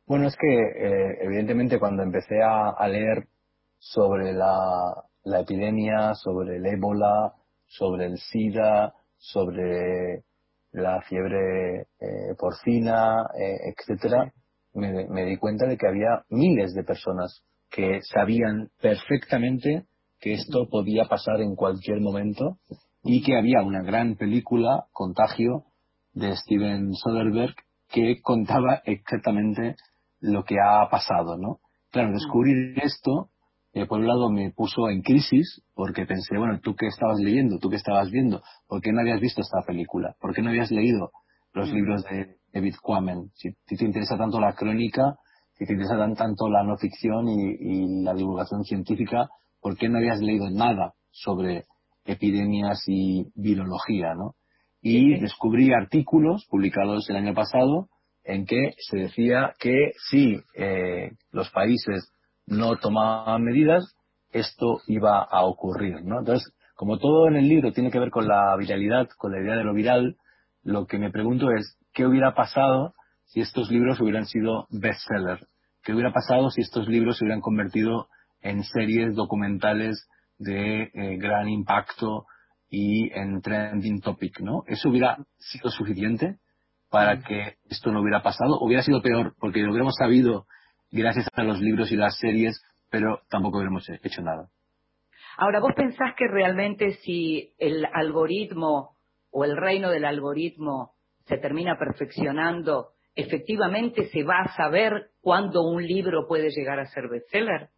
Bueno, 0.06 0.26
es 0.26 0.36
que 0.36 0.48
eh, 0.48 1.18
evidentemente 1.20 1.78
cuando 1.78 2.02
empecé 2.02 2.42
a, 2.42 2.86
leer 2.88 3.26
sobre 3.78 4.32
la, 4.32 5.04
epidemia, 5.40 6.14
sobre 6.14 6.56
el 6.56 6.66
ébola, 6.66 7.32
sobre 7.66 8.06
el 8.06 8.18
SIDA, 8.18 8.92
sobre 9.16 10.24
la 10.72 11.00
fiebre 11.02 11.82
eh, 12.00 12.34
porcina, 12.38 13.26
eh, 13.38 13.72
etcétera, 13.76 14.32
me, 14.74 15.06
me, 15.08 15.24
di 15.24 15.36
cuenta 15.36 15.66
de 15.66 15.76
que 15.76 15.86
había 15.86 16.24
miles 16.28 16.74
de 16.74 16.84
personas 16.84 17.42
que 17.70 18.00
sabían 18.02 18.70
perfectamente 18.80 19.84
que 20.20 20.34
esto 20.34 20.68
podía 20.68 21.06
pasar 21.06 21.40
en 21.40 21.56
cualquier 21.56 22.00
momento 22.00 22.58
y 23.02 23.22
que 23.22 23.36
había 23.36 23.62
una 23.62 23.82
gran 23.82 24.16
película, 24.16 24.86
Contagio, 24.92 25.64
de 26.12 26.36
Steven 26.36 26.94
Soderbergh, 26.94 27.54
que 27.88 28.20
contaba 28.20 28.82
exactamente 28.84 29.76
lo 30.20 30.44
que 30.44 30.56
ha 30.62 30.88
pasado, 30.90 31.36
¿no? 31.36 31.60
Claro, 31.90 32.12
descubrir 32.12 32.78
esto, 32.82 33.30
eh, 33.72 33.86
por 33.86 34.00
un 34.00 34.06
lado 34.06 34.30
me 34.30 34.50
puso 34.52 34.88
en 34.88 35.02
crisis, 35.02 35.62
porque 35.74 36.06
pensé, 36.06 36.36
bueno, 36.38 36.60
tú 36.62 36.74
qué 36.76 36.86
estabas 36.86 37.18
leyendo, 37.18 37.58
tú 37.58 37.70
qué 37.70 37.76
estabas 37.76 38.10
viendo, 38.10 38.42
¿por 38.68 38.80
qué 38.80 38.92
no 38.92 39.00
habías 39.00 39.20
visto 39.20 39.40
esta 39.40 39.62
película? 39.66 40.14
¿Por 40.20 40.34
qué 40.34 40.42
no 40.42 40.50
habías 40.50 40.70
leído 40.70 41.10
los 41.52 41.70
mm. 41.70 41.74
libros 41.74 42.04
de 42.04 42.36
David 42.52 42.74
Quammen? 42.82 43.30
Si, 43.34 43.52
te 43.52 43.84
interesa 43.84 44.16
tanto 44.16 44.40
la 44.40 44.54
crónica, 44.54 45.16
si 45.54 45.66
te 45.66 45.72
interesa 45.72 46.14
tanto 46.14 46.48
la 46.48 46.62
no 46.62 46.76
ficción 46.76 47.28
y, 47.28 48.02
la 48.02 48.14
divulgación 48.14 48.64
científica, 48.64 49.28
¿por 49.60 49.76
qué 49.76 49.88
no 49.88 49.98
habías 49.98 50.20
leído 50.20 50.50
nada 50.50 50.94
sobre 51.10 51.66
epidemias 52.04 52.82
y 52.86 53.26
virología, 53.34 54.14
¿no? 54.14 54.34
Y 54.82 55.18
descubrí 55.20 55.72
artículos 55.72 56.46
publicados 56.48 57.08
el 57.10 57.16
año 57.16 57.34
pasado 57.34 57.88
en 58.24 58.46
que 58.46 58.74
se 58.78 58.98
decía 58.98 59.54
que 59.58 59.92
si 60.08 60.40
eh, 60.54 61.12
los 61.32 61.50
países 61.50 62.12
no 62.46 62.76
tomaban 62.76 63.42
medidas, 63.42 63.94
esto 64.32 64.80
iba 64.86 65.22
a 65.22 65.44
ocurrir, 65.44 66.02
¿no? 66.04 66.20
Entonces, 66.20 66.52
como 66.74 66.98
todo 66.98 67.28
en 67.28 67.36
el 67.36 67.48
libro 67.48 67.72
tiene 67.72 67.90
que 67.90 67.98
ver 67.98 68.10
con 68.10 68.26
la 68.26 68.56
viralidad, 68.56 69.08
con 69.18 69.32
la 69.32 69.40
idea 69.40 69.56
de 69.56 69.64
lo 69.64 69.74
viral, 69.74 70.16
lo 70.62 70.86
que 70.86 70.98
me 70.98 71.10
pregunto 71.10 71.50
es, 71.50 71.76
¿qué 71.92 72.06
hubiera 72.06 72.34
pasado 72.34 72.94
si 73.24 73.40
estos 73.40 73.70
libros 73.70 74.00
hubieran 74.00 74.26
sido 74.26 74.66
bestsellers? 74.70 75.46
¿Qué 75.82 75.92
hubiera 75.92 76.12
pasado 76.12 76.50
si 76.50 76.60
estos 76.60 76.88
libros 76.88 77.18
se 77.18 77.24
hubieran 77.24 77.40
convertido 77.40 78.08
en 78.42 78.64
series 78.64 79.14
documentales 79.14 80.08
de 80.38 80.82
eh, 80.82 81.16
gran 81.18 81.48
impacto 81.48 82.26
y 82.68 83.12
en 83.12 83.40
trending 83.40 84.00
topic, 84.00 84.40
¿no? 84.40 84.62
¿Eso 84.66 84.88
hubiera 84.88 85.18
sido 85.38 85.70
suficiente? 85.70 86.38
para 86.90 87.20
que 87.20 87.54
esto 87.70 87.92
no 87.92 88.00
hubiera 88.00 88.22
pasado. 88.22 88.58
Hubiera 88.60 88.82
sido 88.82 89.00
peor, 89.00 89.34
porque 89.38 89.60
lo 89.60 89.70
hubiéramos 89.70 89.94
sabido 89.96 90.46
gracias 90.90 91.28
a 91.32 91.44
los 91.44 91.60
libros 91.60 91.90
y 91.92 91.96
las 91.96 92.18
series, 92.18 92.60
pero 92.90 93.20
tampoco 93.30 93.58
hubiéramos 93.58 93.88
hecho 93.88 94.22
nada. 94.22 94.48
Ahora, 95.38 95.60
¿vos 95.60 95.72
pensás 95.74 96.14
que 96.18 96.26
realmente 96.26 96.94
si 97.04 97.54
el 97.58 97.86
algoritmo 97.86 98.96
o 99.30 99.44
el 99.44 99.56
reino 99.56 99.90
del 99.90 100.04
algoritmo 100.04 100.92
se 101.26 101.38
termina 101.38 101.78
perfeccionando, 101.78 102.88
efectivamente 103.14 104.08
se 104.08 104.24
va 104.24 104.40
a 104.40 104.56
saber 104.56 105.10
cuándo 105.20 105.62
un 105.62 105.86
libro 105.86 106.26
puede 106.26 106.50
llegar 106.50 106.80
a 106.80 106.86
ser 106.86 107.08
bestseller? 107.08 107.68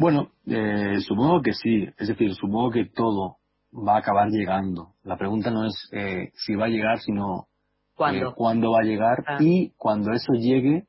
Bueno, 0.00 0.30
eh, 0.46 0.98
supongo 1.06 1.42
que 1.42 1.52
sí. 1.52 1.86
Es 1.98 2.08
decir, 2.08 2.34
supongo 2.34 2.70
que 2.70 2.86
todo 2.86 3.36
va 3.70 3.96
a 3.96 3.98
acabar 3.98 4.30
llegando. 4.30 4.94
La 5.02 5.18
pregunta 5.18 5.50
no 5.50 5.66
es 5.66 5.74
eh, 5.92 6.30
si 6.36 6.54
va 6.54 6.64
a 6.64 6.68
llegar, 6.70 7.00
sino 7.00 7.48
¿Cuándo? 7.94 8.30
Eh, 8.30 8.32
cuándo 8.34 8.70
va 8.70 8.78
a 8.80 8.86
llegar 8.86 9.22
ah. 9.26 9.36
y 9.40 9.74
cuando 9.76 10.12
eso 10.12 10.32
llegue, 10.32 10.86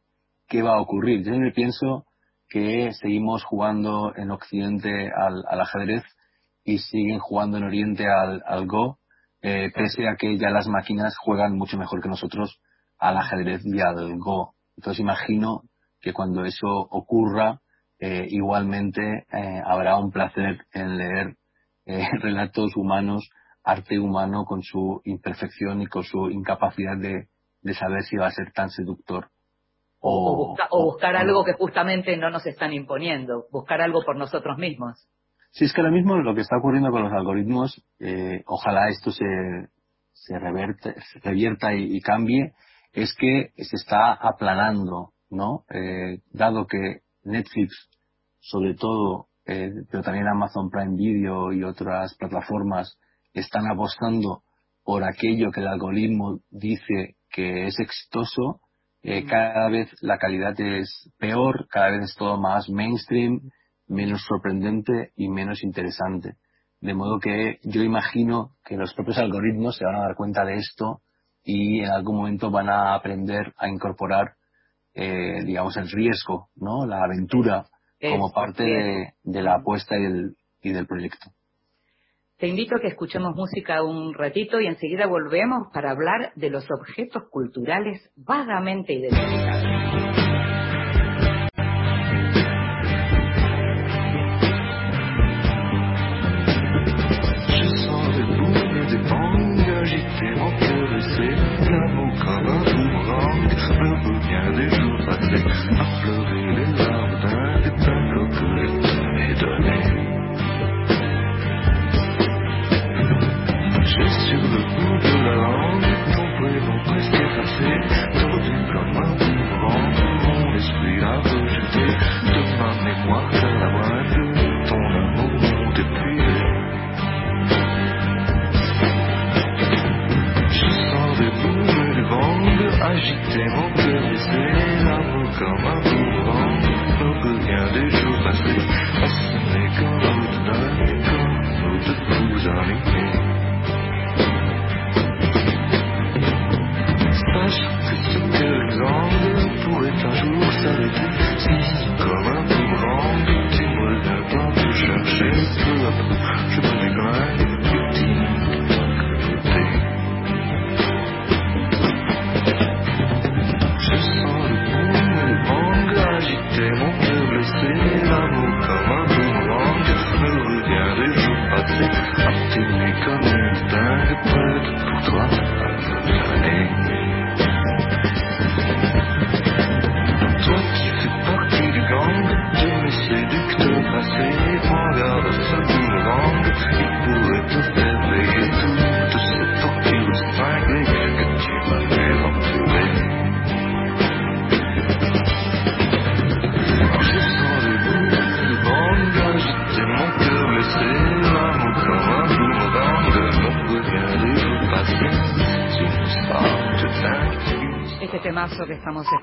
qué 0.47 0.61
va 0.61 0.77
a 0.77 0.81
ocurrir. 0.81 1.25
Yo 1.25 1.37
me 1.37 1.51
pienso 1.51 2.05
que 2.47 2.93
seguimos 2.93 3.43
jugando 3.43 4.13
en 4.15 4.31
Occidente 4.31 5.11
al, 5.13 5.59
ajedrez 5.59 6.03
y 6.63 6.77
siguen 6.77 7.19
jugando 7.19 7.57
en 7.57 7.65
Oriente 7.65 8.05
al, 8.07 8.65
Go, 8.65 8.99
eh, 9.41 9.71
pese 9.75 10.07
a 10.07 10.15
que 10.15 10.37
ya 10.37 10.51
las 10.51 10.69
máquinas 10.69 11.17
juegan 11.17 11.57
mucho 11.57 11.77
mejor 11.77 12.01
que 12.01 12.07
nosotros 12.07 12.61
al 12.97 13.17
ajedrez 13.17 13.61
y 13.65 13.81
al 13.81 14.17
Go. 14.19 14.53
Entonces 14.77 15.01
imagino 15.01 15.63
que 15.99 16.13
cuando 16.13 16.45
eso 16.45 16.69
ocurra, 16.69 17.59
eh, 18.01 18.25
igualmente 18.29 19.25
habrá 19.63 19.97
un 19.97 20.11
placer 20.11 20.65
en 20.73 20.97
leer 20.97 21.35
relatos 21.85 22.75
humanos 22.75 23.29
arte 23.63 23.99
humano 23.99 24.45
con 24.45 24.61
su 24.63 25.01
imperfección 25.05 25.81
y 25.81 25.87
con 25.87 26.03
su 26.03 26.29
incapacidad 26.29 26.97
de, 26.97 27.27
saber 27.73 28.03
si 28.03 28.17
va 28.17 28.27
a 28.27 28.31
ser 28.31 28.51
tan 28.51 28.69
seductor. 28.69 29.29
O, 29.99 30.55
buscar 30.71 31.15
algo 31.15 31.43
que 31.43 31.53
justamente 31.53 32.17
no 32.17 32.31
nos 32.31 32.45
están 32.47 32.73
imponiendo, 32.73 33.45
buscar 33.51 33.81
algo 33.81 34.03
por 34.03 34.17
nosotros 34.17 34.57
mismos. 34.57 35.07
Sí, 35.51 35.65
es 35.65 35.73
que 35.73 35.81
ahora 35.81 35.93
mismo 35.93 36.15
lo 36.15 36.33
que 36.33 36.41
está 36.41 36.57
ocurriendo 36.57 36.89
con 36.89 37.03
los 37.03 37.13
algoritmos, 37.13 37.83
eh, 37.99 38.41
ojalá 38.47 38.89
esto 38.89 39.11
se, 39.11 39.25
se, 40.13 40.39
reverte, 40.39 40.95
revierta 41.23 41.75
y, 41.75 41.99
cambie, 42.01 42.53
es 42.93 43.13
que 43.15 43.51
se 43.57 43.75
está 43.75 44.13
aplanando, 44.13 45.11
¿no? 45.29 45.65
Eh, 45.69 46.21
dado 46.31 46.65
que 46.65 47.01
Netflix, 47.23 47.89
sobre 48.39 48.75
todo, 48.75 49.27
eh, 49.45 49.71
pero 49.89 50.03
también 50.03 50.27
Amazon 50.27 50.69
Prime 50.69 50.95
Video 50.95 51.51
y 51.53 51.63
otras 51.63 52.15
plataformas, 52.15 52.97
están 53.33 53.67
apostando 53.67 54.43
por 54.83 55.03
aquello 55.03 55.51
que 55.51 55.61
el 55.61 55.67
algoritmo 55.67 56.39
dice 56.49 57.15
que 57.29 57.67
es 57.67 57.79
exitoso, 57.79 58.61
eh, 59.03 59.25
cada 59.25 59.69
vez 59.69 59.89
la 60.01 60.17
calidad 60.17 60.59
es 60.59 61.09
peor, 61.17 61.67
cada 61.69 61.91
vez 61.91 62.03
es 62.11 62.15
todo 62.15 62.39
más 62.39 62.69
mainstream, 62.69 63.49
menos 63.87 64.23
sorprendente 64.23 65.11
y 65.15 65.27
menos 65.27 65.63
interesante. 65.63 66.35
De 66.81 66.93
modo 66.93 67.19
que 67.19 67.59
yo 67.63 67.83
imagino 67.83 68.55
que 68.63 68.77
los 68.77 68.93
propios 68.93 69.17
algoritmos 69.17 69.77
se 69.77 69.85
van 69.85 69.95
a 69.95 70.01
dar 70.01 70.15
cuenta 70.15 70.45
de 70.45 70.55
esto 70.55 71.01
y 71.43 71.79
en 71.79 71.89
algún 71.89 72.17
momento 72.17 72.51
van 72.51 72.69
a 72.69 72.95
aprender 72.95 73.53
a 73.57 73.67
incorporar, 73.67 74.35
eh, 74.93 75.43
digamos, 75.45 75.77
el 75.77 75.89
riesgo, 75.89 76.49
¿no? 76.55 76.85
La 76.85 77.03
aventura 77.03 77.65
como 77.99 78.31
parte 78.31 78.63
de, 78.63 79.13
de 79.23 79.43
la 79.43 79.55
apuesta 79.55 79.95
y 79.97 80.01
del, 80.01 80.35
y 80.61 80.71
del 80.71 80.87
proyecto. 80.87 81.31
Te 82.37 82.47
invito 82.47 82.75
a 82.75 82.79
que 82.79 82.87
escuchemos 82.87 83.35
música 83.35 83.83
un 83.83 84.15
ratito 84.15 84.59
y 84.59 84.65
enseguida 84.65 85.05
volvemos 85.05 85.67
para 85.71 85.91
hablar 85.91 86.31
de 86.35 86.49
los 86.49 86.65
objetos 86.71 87.23
culturales 87.29 88.09
vagamente 88.15 88.93
identificados. 88.93 89.71
L'amour 103.71 104.80
blue 106.03 106.40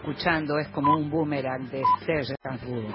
escuchando 0.09 0.59
es 0.59 0.69
como 0.69 0.97
un 0.97 1.11
boomerang 1.11 1.69
de 1.69 1.83
Serge 2.07 2.35
Gainsbourg. 2.43 2.95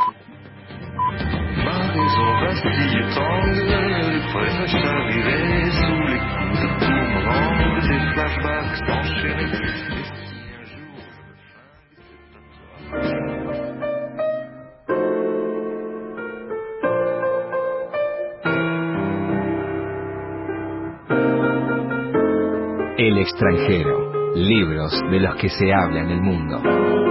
El 22.97 23.17
extranjero, 23.17 24.35
libros 24.35 24.93
de 25.11 25.19
los 25.19 25.35
que 25.35 25.49
se 25.49 25.73
habla 25.73 26.01
en 26.01 26.09
el 26.09 26.21
mundo. 26.21 27.02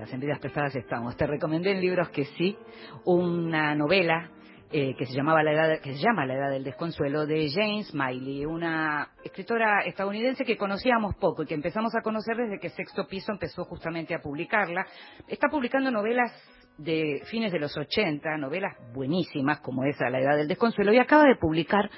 Vidas 0.00 0.08
prestadas, 0.08 0.12
en 0.12 0.20
vidas 0.20 0.38
prestadas 0.38 0.76
estamos, 0.76 1.16
te 1.16 1.26
recomendé 1.26 1.72
en 1.72 1.80
libros 1.80 2.08
que 2.10 2.24
sí, 2.24 2.56
una 3.04 3.74
novela 3.74 4.30
eh, 4.72 4.94
que 4.96 5.04
se 5.04 5.14
llamaba 5.14 5.42
la 5.42 5.52
edad 5.52 5.80
que 5.80 5.94
se 5.94 5.98
llama 5.98 6.24
la 6.26 6.34
edad 6.34 6.50
del 6.50 6.62
desconsuelo 6.62 7.26
de 7.26 7.50
James 7.50 7.92
Miley 7.92 8.46
una 8.46 9.08
escritora 9.24 9.80
estadounidense 9.84 10.44
que 10.44 10.56
conocíamos 10.56 11.16
poco 11.16 11.42
y 11.42 11.46
que 11.46 11.54
empezamos 11.54 11.92
a 11.96 12.02
conocer 12.02 12.36
desde 12.36 12.60
que 12.60 12.68
Sexto 12.70 13.06
Piso 13.08 13.32
empezó 13.32 13.64
justamente 13.64 14.14
a 14.14 14.20
publicarla. 14.20 14.86
Está 15.26 15.48
publicando 15.48 15.90
novelas 15.90 16.32
de 16.78 17.20
fines 17.26 17.52
de 17.52 17.58
los 17.58 17.76
80, 17.76 18.38
novelas 18.38 18.74
buenísimas 18.94 19.60
como 19.60 19.84
esa, 19.84 20.08
La 20.08 20.20
Edad 20.20 20.36
del 20.36 20.48
Desconsuelo, 20.48 20.92
y 20.92 20.98
acaba 20.98 21.24
de 21.24 21.36
publicar 21.36 21.90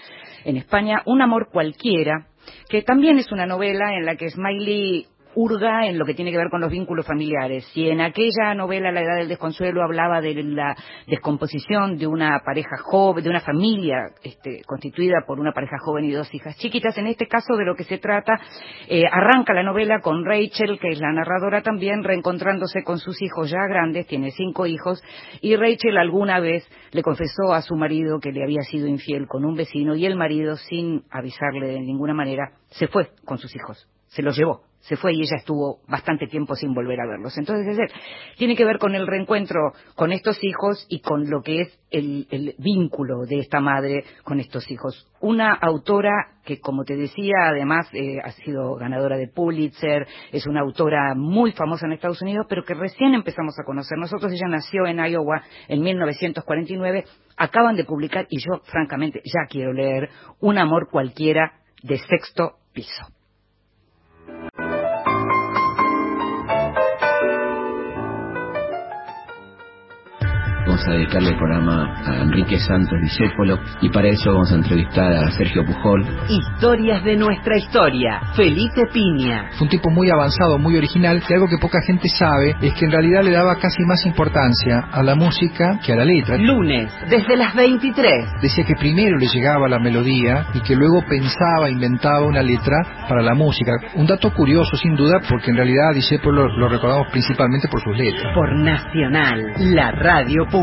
en 0.45 0.57
España 0.57 1.03
Un 1.07 1.23
Amor 1.23 1.51
Cualquiera, 1.53 2.27
que 2.69 2.83
también 2.83 3.19
es 3.19 3.31
una 3.31 3.47
novela 3.47 3.95
en 3.95 4.05
la 4.05 4.17
que 4.17 4.31
Smiley 4.31 5.07
hurga 5.35 5.87
en 5.87 5.99
lo 5.99 6.05
que 6.05 6.15
tiene 6.15 6.31
que 6.31 6.37
ver 6.37 6.51
con 6.51 6.61
los 6.61 6.71
vínculos 6.71 7.07
familiares. 7.07 7.65
Si 7.73 7.89
en 7.89 8.01
aquella 8.01 8.55
novela 8.55 8.93
La 8.93 9.03
Edad 9.03 9.17
del 9.17 9.29
Desconsuelo 9.29 9.83
hablaba 9.83 10.21
de 10.21 10.35
la 10.43 10.75
descomposición 11.07 11.97
de 11.97 12.07
una 12.07 12.41
pareja 12.45 12.77
joven, 12.83 13.25
de 13.25 13.31
una 13.31 13.41
familia 13.41 14.11
este, 14.23 14.63
constituida 14.67 15.25
por 15.27 15.41
una 15.41 15.53
pareja 15.53 15.77
joven 15.85 16.05
y 16.05 16.13
dos 16.13 16.33
hijas 16.35 16.57
chiquitas, 16.59 16.97
en 16.99 17.07
este 17.07 17.27
caso 17.27 17.57
de 17.57 17.65
lo 17.65 17.75
que 17.75 17.85
se 17.85 17.99
trata, 17.99 18.35
eh, 18.89 19.05
arranca 19.11 19.55
la 19.55 19.63
novela 19.63 20.01
con 20.01 20.25
Rachel, 20.25 20.79
que 20.79 20.89
es 20.89 21.01
la 21.01 21.13
narradora 21.13 21.63
también, 21.63 22.05
reencontrándose 22.05 22.83
con 22.83 22.99
sus 22.99 23.21
hijos 23.23 23.51
ya 23.51 23.67
grandes, 23.69 24.07
tiene 24.07 24.31
cinco 24.31 24.67
hijos, 24.67 25.03
y 25.41 25.57
Rachel 25.57 25.97
alguna 25.97 26.41
vez 26.41 26.69
le 26.93 27.03
confesó 27.03 27.53
a 27.53 27.63
su 27.63 27.77
marido 27.77 28.19
que 28.21 28.33
le 28.33 28.43
había 28.43 28.63
sido 28.63 28.87
infiel 28.87 29.27
con 29.27 29.45
un 29.45 29.55
vecino 29.55 29.95
y 29.95 30.07
el 30.07 30.17
marido, 30.17 30.57
sin 30.57 31.05
avisarle 31.11 31.69
de 31.69 31.81
ninguna 31.81 32.15
manera, 32.15 32.53
se 32.71 32.87
fue 32.89 33.11
con 33.25 33.39
sus 33.39 33.55
hijos, 33.55 33.89
se 34.07 34.23
los 34.23 34.37
llevó 34.37 34.72
se 34.83 34.97
fue 34.97 35.15
y 35.15 35.23
ella 35.23 35.37
estuvo 35.37 35.81
bastante 35.89 36.27
tiempo 36.27 36.55
sin 36.57 36.75
volver 36.75 37.01
a 37.01 37.07
verlos. 37.07 37.37
Entonces, 37.39 37.79
es 37.79 37.93
tiene 38.37 38.57
que 38.57 38.65
ver 38.65 38.79
con 38.79 38.95
el 38.95 39.07
reencuentro 39.07 39.73
con 39.95 40.13
estos 40.13 40.43
hijos 40.43 40.87
y 40.89 41.01
con 41.01 41.31
lo 41.31 41.41
que 41.43 41.63
es 41.63 41.81
el, 41.91 42.27
vínculo 42.59 43.25
de 43.27 43.39
esta 43.39 43.61
madre 43.61 44.05
con 44.25 44.41
estos 44.41 44.71
hijos. 44.71 45.09
Una 45.21 45.53
autora 45.53 46.33
que, 46.45 46.59
como 46.59 46.85
te 46.85 46.97
decía, 46.97 47.35
además 47.47 47.89
eh, 47.93 48.19
ha 48.23 48.33
sido 48.33 48.75
ganadora 48.75 49.17
de 49.17 49.29
Pulitzer, 49.29 50.07
es 50.33 50.47
una 50.47 50.61
autora 50.61 51.15
muy 51.15 51.53
famosa 51.53 51.87
en 51.87 51.93
Estados 51.93 52.23
Unidos, 52.23 52.47
pero 52.49 52.65
que 52.65 52.75
recién 52.75 53.15
empezamos 53.15 53.55
a 53.61 53.65
conocer. 53.65 53.99
Nosotros, 53.99 54.33
ella 54.33 54.49
nació 54.49 54.87
en 54.87 54.99
Iowa 54.99 55.43
en 55.69 55.81
1949, 55.81 57.05
acaban 57.37 57.77
de 57.77 57.85
publicar, 57.85 58.27
y 58.31 58.39
yo, 58.39 58.63
francamente, 58.65 59.21
ya 59.25 59.47
quiero 59.49 59.73
leer 59.73 60.11
Un 60.41 60.59
amor 60.59 60.89
cualquiera 60.91 61.53
de 61.83 61.99
sexto 61.99 62.57
piso. 62.73 63.22
Vamos 70.73 70.89
a 70.89 70.93
dedicarle 70.93 71.29
el 71.29 71.37
programa 71.37 72.03
a 72.07 72.23
Enrique 72.23 72.59
Santos 72.59 72.99
Discépolo 73.03 73.59
y 73.83 73.91
para 73.91 74.09
eso 74.09 74.33
vamos 74.33 74.51
a 74.53 74.55
entrevistar 74.55 75.13
a 75.13 75.31
Sergio 75.33 75.67
Pujol. 75.67 76.03
Historias 76.31 77.05
de 77.05 77.15
nuestra 77.15 77.59
historia. 77.59 78.23
Felipe 78.35 78.87
Piña. 78.91 79.51
Fue 79.59 79.67
un 79.67 79.69
tipo 79.69 79.91
muy 79.91 80.09
avanzado, 80.09 80.59
muy 80.59 80.75
original, 80.79 81.23
que 81.29 81.35
algo 81.35 81.47
que 81.47 81.59
poca 81.61 81.79
gente 81.87 82.09
sabe 82.09 82.57
es 82.63 82.73
que 82.73 82.87
en 82.87 82.91
realidad 82.91 83.23
le 83.23 83.33
daba 83.33 83.57
casi 83.57 83.83
más 83.85 84.07
importancia 84.07 84.79
a 84.91 85.03
la 85.03 85.15
música 85.15 85.79
que 85.85 85.93
a 85.93 85.97
la 85.97 86.07
letra. 86.07 86.39
Lunes, 86.39 86.91
desde 87.07 87.37
las 87.37 87.55
23. 87.55 88.41
Decía 88.41 88.65
que 88.65 88.75
primero 88.75 89.19
le 89.19 89.27
llegaba 89.27 89.69
la 89.69 89.79
melodía 89.79 90.47
y 90.55 90.61
que 90.63 90.75
luego 90.75 91.05
pensaba, 91.07 91.69
inventaba 91.69 92.25
una 92.25 92.43
letra 92.43 93.05
para 93.11 93.21
la 93.21 93.35
música. 93.35 93.73
Un 93.97 94.07
dato 94.07 94.33
curioso, 94.33 94.75
sin 94.79 94.97
duda, 94.97 95.21
porque 95.29 95.51
en 95.51 95.59
realidad 95.59 95.91
a 95.91 95.95
Discépolo 95.95 96.49
lo 96.57 96.67
recordamos 96.71 97.09
principalmente 97.13 97.69
por 97.69 97.83
sus 97.83 97.95
letras. 97.95 98.33
Por 98.35 98.57
Nacional, 98.57 99.53
la 99.59 99.91
radio 99.91 100.47
pública. 100.47 100.63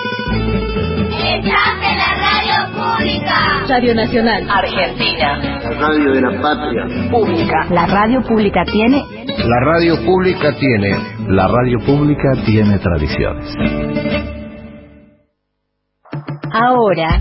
¡Estás 0.00 1.76
en 1.82 1.98
la 1.98 2.10
radio 2.16 2.56
pública! 2.72 3.66
Radio 3.68 3.94
Nacional. 3.94 4.48
Argentina. 4.50 5.36
La 5.62 5.70
radio 5.78 6.12
de 6.12 6.20
la 6.22 6.40
patria. 6.40 7.10
Pública. 7.10 7.66
La 7.70 7.86
radio 7.86 8.22
pública 8.22 8.64
tiene... 8.64 9.04
La 9.44 9.60
radio 9.60 10.02
pública 10.06 10.54
tiene... 10.54 10.96
La 11.28 11.48
radio 11.48 11.80
pública 11.80 12.32
tiene 12.46 12.78
tradiciones. 12.78 13.54
Ahora, 16.50 17.18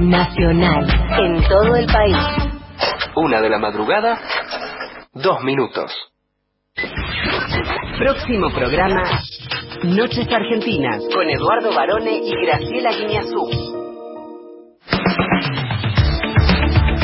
Nacional. 0.00 0.86
En 1.18 1.42
todo 1.48 1.76
el 1.76 1.86
país. 1.86 2.16
Una 3.16 3.40
de 3.40 3.48
la 3.48 3.58
madrugada, 3.58 4.18
dos 5.14 5.42
minutos. 5.42 5.90
Próximo 7.98 8.48
programa, 8.54 9.02
Noches 9.82 10.28
Argentinas, 10.30 11.02
con 11.12 11.28
Eduardo 11.28 11.74
Barone 11.74 12.20
y 12.22 12.30
Graciela 12.46 12.90
Guiñazú. 12.92 13.50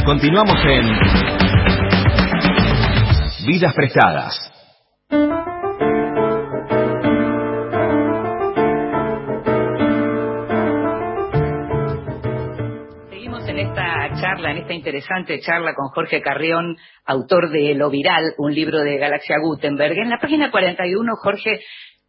Continuamos 0.04 0.56
en 0.64 0.86
Vidas 3.44 3.74
Prestadas. 3.74 4.53
En 14.38 14.58
esta 14.58 14.74
interesante 14.74 15.40
charla 15.40 15.74
con 15.74 15.88
Jorge 15.88 16.20
Carrión, 16.20 16.76
autor 17.04 17.50
de 17.50 17.74
Lo 17.74 17.90
Viral, 17.90 18.34
un 18.38 18.54
libro 18.54 18.80
de 18.80 18.98
Galaxia 18.98 19.36
Gutenberg. 19.40 19.96
En 19.98 20.10
la 20.10 20.18
página 20.18 20.50
41, 20.50 21.12
Jorge, 21.16 21.60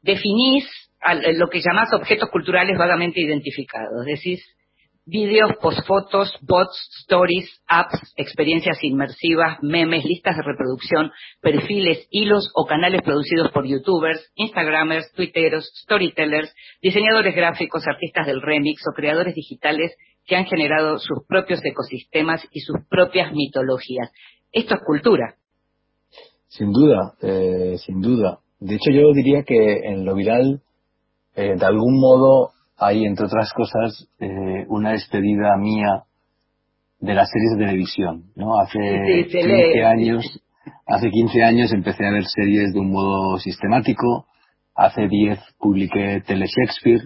definís 0.01 0.65
lo 1.35 1.47
que 1.49 1.61
llamás 1.61 1.93
objetos 1.93 2.29
culturales 2.29 2.77
vagamente 2.77 3.21
identificados. 3.21 4.05
Decís 4.05 4.43
vídeos, 5.05 5.51
postfotos, 5.61 6.33
bots, 6.41 6.89
stories, 7.03 7.61
apps, 7.67 8.13
experiencias 8.17 8.83
inmersivas, 8.83 9.59
memes, 9.61 10.03
listas 10.03 10.35
de 10.35 10.43
reproducción, 10.43 11.11
perfiles, 11.41 12.07
hilos 12.09 12.51
o 12.55 12.65
canales 12.65 13.01
producidos 13.03 13.51
por 13.51 13.67
youtubers, 13.67 14.31
instagramers, 14.35 15.11
twitteros, 15.13 15.71
storytellers, 15.83 16.53
diseñadores 16.81 17.35
gráficos, 17.35 17.87
artistas 17.87 18.25
del 18.25 18.41
remix 18.41 18.81
o 18.89 18.95
creadores 18.95 19.35
digitales 19.35 19.95
que 20.25 20.35
han 20.35 20.45
generado 20.45 20.97
sus 20.97 21.23
propios 21.27 21.63
ecosistemas 21.63 22.43
y 22.51 22.61
sus 22.61 22.77
propias 22.89 23.31
mitologías. 23.31 24.11
Esto 24.51 24.75
es 24.75 24.81
cultura. 24.81 25.35
Sin 26.47 26.71
duda, 26.71 27.13
eh, 27.21 27.77
sin 27.77 28.01
duda. 28.01 28.39
De 28.59 28.75
hecho, 28.75 28.89
yo 28.91 29.11
diría 29.13 29.43
que 29.43 29.81
en 29.83 30.05
lo 30.05 30.15
viral, 30.15 30.61
eh, 31.35 31.53
de 31.55 31.65
algún 31.65 31.99
modo, 31.99 32.54
hay, 32.77 33.05
entre 33.05 33.25
otras 33.25 33.51
cosas, 33.53 34.07
eh, 34.19 34.65
una 34.67 34.91
despedida 34.91 35.55
mía 35.57 36.03
de 36.99 37.13
las 37.13 37.29
series 37.29 37.51
de 37.51 37.65
televisión, 37.65 38.31
¿no? 38.35 38.59
Hace 38.59 38.79
15 39.29 39.85
años, 39.85 40.43
hace 40.85 41.09
15 41.09 41.43
años 41.43 41.73
empecé 41.73 42.05
a 42.05 42.11
ver 42.11 42.25
series 42.25 42.73
de 42.73 42.79
un 42.79 42.91
modo 42.91 43.37
sistemático. 43.37 44.25
Hace 44.75 45.07
10 45.07 45.39
publiqué 45.59 46.21
Tele 46.25 46.47
Shakespeare, 46.47 47.01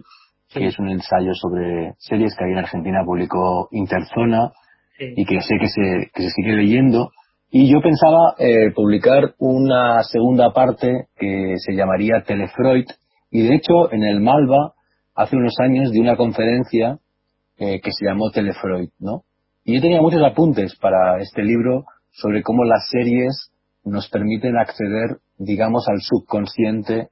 que 0.50 0.68
es 0.68 0.80
un 0.80 0.90
ensayo 0.90 1.34
sobre 1.34 1.94
series 1.98 2.36
que 2.36 2.46
aquí 2.46 2.54
en 2.54 2.60
Argentina 2.60 3.04
publicó 3.06 3.68
Interzona 3.72 4.52
y 5.00 5.26
que 5.26 5.42
sé 5.42 5.56
que 5.60 5.68
se, 5.68 6.12
que 6.14 6.24
se 6.24 6.30
sigue 6.32 6.54
leyendo. 6.54 7.12
Y 7.52 7.72
yo 7.72 7.82
pensaba 7.82 8.36
eh, 8.38 8.72
publicar 8.76 9.34
una 9.40 10.04
segunda 10.04 10.52
parte 10.52 11.08
que 11.18 11.56
se 11.58 11.74
llamaría 11.74 12.24
Telefreud. 12.26 12.86
Y 13.32 13.48
de 13.48 13.56
hecho, 13.56 13.92
en 13.92 14.04
el 14.04 14.22
Malva, 14.22 14.74
hace 15.20 15.36
unos 15.36 15.54
años, 15.60 15.92
di 15.92 16.00
una 16.00 16.16
conferencia 16.16 16.98
eh, 17.58 17.82
que 17.82 17.92
se 17.92 18.06
llamó 18.06 18.32
Telefreud, 18.32 18.90
¿no? 19.00 19.24
Y 19.66 19.76
yo 19.76 19.82
tenía 19.82 20.02
muchos 20.02 20.24
apuntes 20.24 20.78
para 20.78 21.22
este 21.22 21.44
libro 21.44 21.84
sobre 22.12 22.42
cómo 22.42 22.64
las 22.64 22.88
series 22.90 23.52
nos 23.84 24.08
permiten 24.10 24.58
acceder, 24.58 25.18
digamos, 25.38 25.86
al 25.90 26.00
subconsciente 26.00 27.10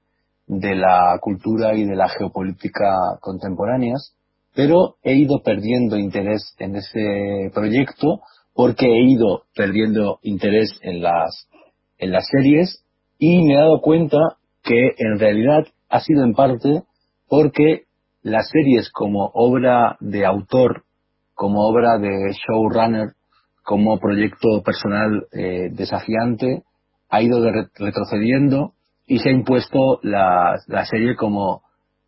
de 0.47 0.75
la 0.75 1.19
cultura 1.19 1.75
y 1.75 1.83
de 1.83 1.95
la 1.95 2.07
geopolítica 2.07 3.17
contemporáneas. 3.19 4.13
pero 4.55 4.95
he 5.03 5.13
ido 5.13 5.43
perdiendo 5.43 5.97
interés 5.97 6.55
en 6.57 6.77
ese 6.77 7.51
proyecto 7.53 8.21
porque 8.55 8.87
he 8.87 9.03
ido 9.11 9.43
perdiendo 9.53 10.17
interés 10.23 10.79
en 10.81 11.03
las, 11.03 11.47
en 11.99 12.11
las 12.11 12.25
series 12.27 12.83
y 13.19 13.43
me 13.43 13.53
he 13.53 13.57
dado 13.57 13.81
cuenta 13.81 14.17
que 14.63 14.95
en 14.97 15.19
realidad 15.19 15.67
ha 15.89 15.99
sido 15.99 16.23
en 16.23 16.33
parte 16.33 16.81
porque 17.29 17.86
las 18.21 18.49
series 18.49 18.91
como 18.91 19.31
obra 19.33 19.97
de 19.99 20.25
autor, 20.25 20.83
como 21.33 21.67
obra 21.67 21.97
de 21.97 22.33
showrunner, 22.33 23.13
como 23.63 23.99
proyecto 23.99 24.61
personal 24.63 25.27
eh, 25.31 25.69
desafiante, 25.71 26.63
ha 27.09 27.21
ido 27.21 27.39
retrocediendo 27.75 28.73
y 29.05 29.19
se 29.19 29.29
ha 29.29 29.31
impuesto 29.31 29.99
la, 30.03 30.55
la 30.67 30.85
serie 30.85 31.15
como 31.15 31.61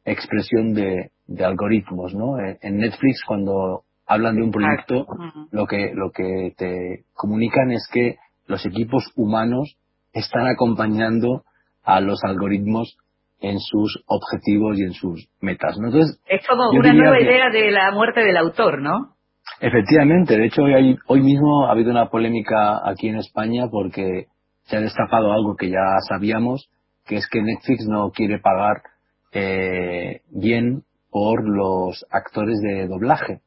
expresión 0.03 0.73
de, 0.73 1.11
de 1.27 1.45
algoritmos, 1.45 2.13
¿no? 2.13 2.39
En 2.39 2.77
Netflix 2.77 3.23
cuando 3.25 3.83
hablan 4.05 4.35
de 4.35 4.41
un 4.41 4.51
proyecto, 4.51 5.05
lo 5.51 5.67
que, 5.67 5.91
lo 5.93 6.11
que 6.11 6.53
te 6.57 7.05
comunican 7.13 7.71
es 7.71 7.87
que 7.91 8.17
los 8.47 8.65
equipos 8.65 9.03
humanos 9.15 9.77
están 10.11 10.47
acompañando 10.47 11.43
a 11.83 12.01
los 12.01 12.19
algoritmos 12.23 12.97
en 13.41 13.59
sus 13.59 14.03
objetivos 14.07 14.77
y 14.77 14.83
en 14.83 14.93
sus 14.93 15.29
metas. 15.41 15.77
¿no? 15.79 15.87
Entonces, 15.87 16.19
es 16.27 16.45
como 16.47 16.69
una 16.71 16.93
nueva 16.93 17.19
idea 17.21 17.49
de 17.49 17.71
la 17.71 17.91
muerte 17.91 18.21
del 18.21 18.37
autor, 18.37 18.81
¿no? 18.81 19.15
Efectivamente, 19.61 20.37
de 20.37 20.45
hecho 20.45 20.61
hoy, 20.61 20.97
hoy 21.07 21.21
mismo 21.21 21.65
ha 21.65 21.71
habido 21.71 21.91
una 21.91 22.09
polémica 22.09 22.81
aquí 22.87 23.09
en 23.09 23.17
España 23.17 23.67
porque 23.71 24.27
se 24.63 24.77
ha 24.77 24.81
destapado 24.81 25.33
algo 25.33 25.55
que 25.55 25.69
ya 25.69 25.97
sabíamos, 26.07 26.69
que 27.05 27.15
es 27.15 27.27
que 27.27 27.41
Netflix 27.41 27.85
no 27.87 28.11
quiere 28.11 28.39
pagar 28.39 28.83
eh, 29.31 30.21
bien 30.29 30.83
por 31.09 31.43
los 31.47 32.05
actores 32.11 32.59
de 32.61 32.87
doblaje 32.87 33.41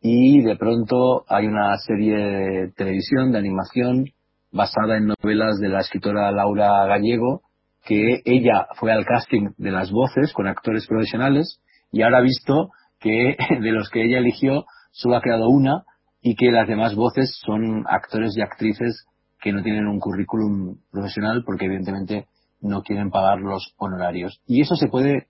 y 0.00 0.42
de 0.42 0.56
pronto 0.56 1.24
hay 1.28 1.46
una 1.46 1.76
serie 1.78 2.16
de 2.16 2.72
televisión, 2.76 3.32
de 3.32 3.38
animación, 3.38 4.06
basada 4.52 4.96
en 4.96 5.06
novelas 5.06 5.58
de 5.60 5.68
la 5.68 5.80
escritora 5.80 6.30
Laura 6.30 6.86
Gallego, 6.86 7.42
que 7.88 8.20
ella 8.26 8.66
fue 8.78 8.92
al 8.92 9.06
casting 9.06 9.52
de 9.56 9.70
las 9.70 9.90
voces 9.90 10.34
con 10.34 10.46
actores 10.46 10.86
profesionales 10.86 11.58
y 11.90 12.02
ahora 12.02 12.18
ha 12.18 12.20
visto 12.20 12.68
que 13.00 13.34
de 13.62 13.72
los 13.72 13.88
que 13.88 14.04
ella 14.04 14.18
eligió 14.18 14.66
solo 14.90 15.16
ha 15.16 15.22
quedado 15.22 15.48
una 15.48 15.84
y 16.20 16.34
que 16.34 16.52
las 16.52 16.68
demás 16.68 16.94
voces 16.94 17.40
son 17.46 17.84
actores 17.88 18.36
y 18.36 18.42
actrices 18.42 19.06
que 19.40 19.54
no 19.54 19.62
tienen 19.62 19.86
un 19.86 20.00
currículum 20.00 20.76
profesional 20.90 21.44
porque 21.46 21.64
evidentemente 21.64 22.26
no 22.60 22.82
quieren 22.82 23.10
pagar 23.10 23.38
los 23.38 23.72
honorarios. 23.78 24.42
Y 24.46 24.60
eso 24.60 24.74
se 24.74 24.88
puede 24.88 25.28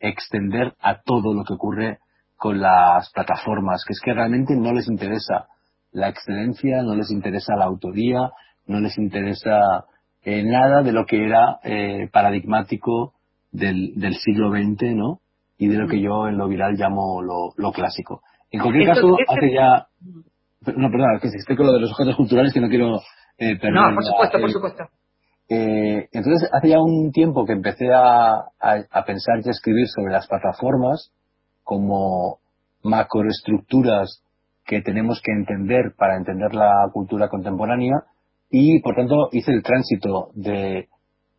extender 0.00 0.74
a 0.80 1.02
todo 1.02 1.32
lo 1.32 1.44
que 1.44 1.54
ocurre 1.54 1.98
con 2.36 2.60
las 2.60 3.12
plataformas, 3.12 3.84
que 3.86 3.92
es 3.92 4.00
que 4.00 4.14
realmente 4.14 4.56
no 4.56 4.72
les 4.72 4.88
interesa 4.88 5.46
la 5.92 6.08
excelencia, 6.08 6.82
no 6.82 6.96
les 6.96 7.12
interesa 7.12 7.54
la 7.54 7.66
autoría, 7.66 8.30
no 8.66 8.80
les 8.80 8.98
interesa 8.98 9.84
eh, 10.24 10.42
nada 10.42 10.82
de 10.82 10.92
lo 10.92 11.06
que 11.06 11.24
era 11.24 11.58
eh, 11.64 12.08
paradigmático 12.12 13.14
del, 13.52 13.94
del, 13.96 14.14
siglo 14.14 14.50
XX, 14.50 14.94
¿no? 14.94 15.20
Y 15.58 15.68
de 15.68 15.78
lo 15.78 15.88
que 15.88 16.00
yo 16.00 16.28
en 16.28 16.38
lo 16.38 16.48
viral 16.48 16.74
llamo 16.74 17.22
lo, 17.22 17.52
lo 17.56 17.72
clásico. 17.72 18.22
En 18.50 18.60
cualquier 18.60 18.88
caso, 18.88 19.16
hace 19.28 19.52
ya... 19.52 19.86
No, 20.76 20.90
perdón, 20.90 21.20
que 21.20 21.28
estoy 21.28 21.56
con 21.56 21.66
lo 21.66 21.72
de 21.72 21.80
los 21.80 21.90
objetos 21.92 22.16
culturales 22.16 22.52
que 22.52 22.60
no 22.60 22.68
quiero 22.68 22.96
eh, 23.38 23.56
perder. 23.56 23.72
No, 23.72 23.94
por 23.94 24.04
supuesto, 24.04 24.40
por 24.40 24.50
supuesto. 24.50 24.84
Eh, 25.48 26.08
entonces, 26.12 26.48
hace 26.52 26.68
ya 26.68 26.80
un 26.80 27.10
tiempo 27.12 27.44
que 27.44 27.52
empecé 27.52 27.92
a, 27.92 28.30
a, 28.32 28.84
a 28.90 29.04
pensar 29.04 29.40
y 29.42 29.48
a 29.48 29.50
escribir 29.50 29.86
sobre 29.88 30.12
las 30.12 30.26
plataformas 30.28 31.10
como 31.64 32.38
macroestructuras 32.82 34.22
que 34.64 34.82
tenemos 34.82 35.20
que 35.22 35.32
entender 35.32 35.94
para 35.96 36.16
entender 36.16 36.54
la 36.54 36.88
cultura 36.92 37.28
contemporánea 37.28 38.04
y 38.50 38.80
por 38.80 38.96
tanto 38.96 39.28
hice 39.32 39.52
el 39.52 39.62
tránsito 39.62 40.30
de, 40.34 40.88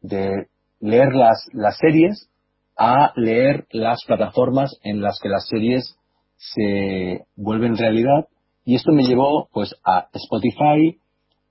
de 0.02 0.47
leer 0.80 1.13
las, 1.13 1.47
las 1.54 1.78
series 1.78 2.30
a 2.78 3.12
leer 3.15 3.67
las 3.71 4.00
plataformas 4.08 4.76
en 4.84 5.02
las 5.02 5.19
que 5.21 5.30
las 5.30 5.47
series 5.47 5.97
se 6.38 7.26
vuelven 7.36 7.78
realidad. 7.78 8.28
Y 8.65 8.76
esto 8.76 8.91
me 8.91 9.04
llevó 9.04 9.50
pues 9.52 9.76
a 9.84 10.08
Spotify 10.13 10.97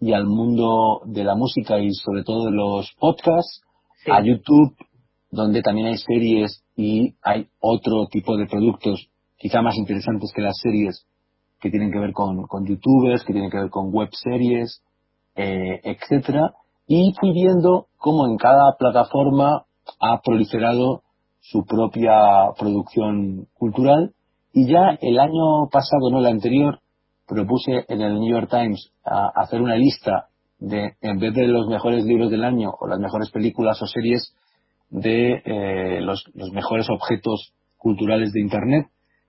y 0.00 0.12
al 0.12 0.26
mundo 0.26 1.02
de 1.04 1.24
la 1.24 1.34
música 1.34 1.78
y 1.78 1.92
sobre 1.92 2.24
todo 2.24 2.46
de 2.46 2.52
los 2.52 2.90
podcasts, 2.98 3.62
a 4.10 4.22
YouTube, 4.22 4.74
donde 5.30 5.60
también 5.60 5.88
hay 5.88 5.98
series 5.98 6.64
y 6.74 7.14
hay 7.22 7.46
otro 7.60 8.06
tipo 8.10 8.36
de 8.36 8.46
productos 8.46 9.08
quizá 9.36 9.60
más 9.60 9.76
interesantes 9.76 10.32
que 10.34 10.42
las 10.42 10.58
series 10.58 11.06
que 11.60 11.70
tienen 11.70 11.92
que 11.92 11.98
ver 11.98 12.12
con, 12.12 12.44
con 12.44 12.66
youtubers, 12.66 13.22
que 13.24 13.32
tienen 13.32 13.50
que 13.50 13.58
ver 13.58 13.70
con 13.70 13.92
web 13.92 14.08
series, 14.12 14.82
eh, 15.36 15.80
etcétera, 15.84 16.52
y 16.86 17.12
fui 17.18 17.32
viendo 17.32 17.86
cómo 17.98 18.26
en 18.26 18.36
cada 18.36 18.76
plataforma 18.78 19.64
ha 20.00 20.20
proliferado 20.20 21.02
su 21.40 21.64
propia 21.64 22.50
producción 22.58 23.46
cultural. 23.54 24.12
Y 24.52 24.66
ya 24.66 24.98
el 25.00 25.18
año 25.18 25.68
pasado, 25.70 26.10
no 26.10 26.18
el 26.18 26.26
anterior, 26.26 26.80
propuse 27.26 27.84
en 27.88 28.00
el 28.00 28.18
New 28.18 28.32
York 28.32 28.50
Times 28.50 28.90
a 29.04 29.30
hacer 29.36 29.62
una 29.62 29.76
lista 29.76 30.26
de, 30.58 30.94
en 31.00 31.18
vez 31.18 31.34
de 31.34 31.46
los 31.46 31.68
mejores 31.68 32.04
libros 32.04 32.30
del 32.30 32.44
año 32.44 32.70
o 32.78 32.88
las 32.88 32.98
mejores 32.98 33.30
películas 33.30 33.80
o 33.80 33.86
series, 33.86 34.34
de 34.90 35.40
eh, 35.44 36.00
los, 36.00 36.24
mejores 36.52 36.88
objetos 36.90 37.52
culturales 37.78 38.32
de 38.32 38.40
Internet, 38.40 38.86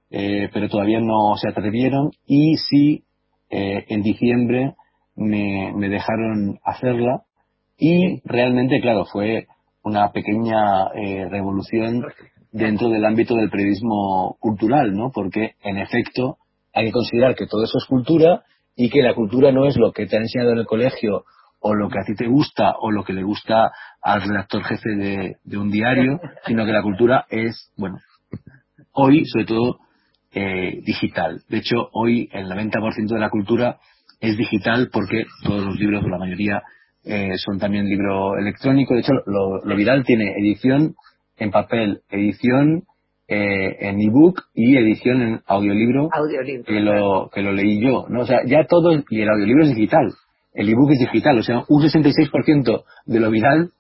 eh, 0.10 0.50
pero 0.52 0.68
todavía 0.68 1.00
no 1.00 1.36
se 1.38 1.50
atrevieron. 1.50 2.12
Y 2.26 2.56
sí, 2.58 3.04
eh, 3.50 3.86
en 3.88 4.02
diciembre 4.02 4.76
me, 5.22 5.74
me, 5.76 5.90
dejaron 5.90 6.60
hacerla 6.64 7.24
y 7.78 8.22
realmente, 8.26 8.82
claro, 8.82 9.06
fue 9.06 9.48
una 9.84 10.12
pequeña 10.12 10.88
eh, 10.96 11.28
revolución 11.30 12.06
dentro 12.52 12.90
del 12.90 13.06
ámbito 13.06 13.36
del 13.36 13.50
periodismo 13.50 14.38
cultural, 14.40 14.94
¿no? 14.94 15.12
Porque, 15.12 15.56
en 15.64 15.78
efecto, 15.78 16.38
hay 16.74 16.86
que 16.88 16.92
considerar 16.92 17.36
que 17.36 17.48
todo 17.48 17.64
eso 17.64 17.78
es 17.78 17.86
cultura 17.86 18.44
y 18.76 18.90
que 18.90 19.02
la 19.02 19.16
cultura 19.16 19.52
no 19.52 19.66
es 19.66 19.78
lo 19.78 19.92
que 19.92 20.06
te 20.06 20.18
han 20.18 20.24
enseñado 20.24 20.52
en 20.52 20.60
el 20.60 20.66
colegio 20.66 21.24
o 21.60 21.76
lo 21.76 21.90
que 21.90 22.00
a 22.00 22.04
ti 22.04 22.16
te 22.16 22.28
gusta 22.28 22.74
o 22.80 22.92
lo 22.92 23.04
que 23.04 23.14
le 23.14 23.24
gusta 23.24 23.72
al 24.02 24.22
redactor 24.22 24.64
jefe 24.64 24.90
de, 24.96 25.38
de 25.44 25.58
un 25.58 25.70
diario, 25.70 26.20
sino 26.46 26.66
que 26.66 26.72
la 26.72 26.82
cultura 26.82 27.26
es, 27.30 27.72
bueno, 27.78 27.98
hoy 28.94 29.26
sobre 29.26 29.46
todo 29.46 29.80
eh, 30.34 30.82
digital. 30.86 31.44
De 31.50 31.58
hecho, 31.58 31.90
hoy 31.92 32.30
el 32.32 32.48
90% 32.48 33.08
de 33.08 33.20
la 33.20 33.30
cultura 33.30 33.80
es 34.22 34.38
digital 34.38 34.90
porque 34.94 35.26
todos 35.44 35.66
los 35.66 35.78
libros, 35.78 36.04
la 36.10 36.18
mayoría, 36.18 36.62
eh, 37.04 37.34
son 37.38 37.60
también 37.60 37.86
libro 37.86 38.38
electrónico. 38.38 38.94
De 38.94 39.02
hecho, 39.02 39.14
lo, 39.26 39.66
lo 39.66 39.76
viral 39.76 40.06
tiene 40.06 40.34
edición 40.38 40.96
en 41.38 41.52
papel, 41.52 42.02
edición 42.10 42.84
eh, 43.28 43.78
en 43.82 44.00
ebook 44.00 44.44
y 44.54 44.78
edición 44.78 45.22
en 45.22 45.42
audiolibro, 45.46 46.10
audiolibro 46.14 46.64
que, 46.66 46.80
lo, 46.80 47.30
que 47.34 47.42
lo 47.42 47.52
leí 47.52 47.82
yo. 47.82 48.06
¿no? 48.08 48.22
O 48.22 48.26
sea, 48.26 48.46
ya 48.46 48.66
todo, 48.66 49.04
y 49.10 49.22
el 49.22 49.30
audiolibro 49.30 49.64
es 49.64 49.76
digital 49.76 50.14
el 50.54 50.70
ebook 50.70 50.92
es 50.92 51.00
digital, 51.00 51.38
o 51.38 51.44
sea, 51.44 51.64
un 51.68 51.82
66% 51.82 52.84
de 53.06 53.20
lo 53.20 53.30
viral 53.30 53.72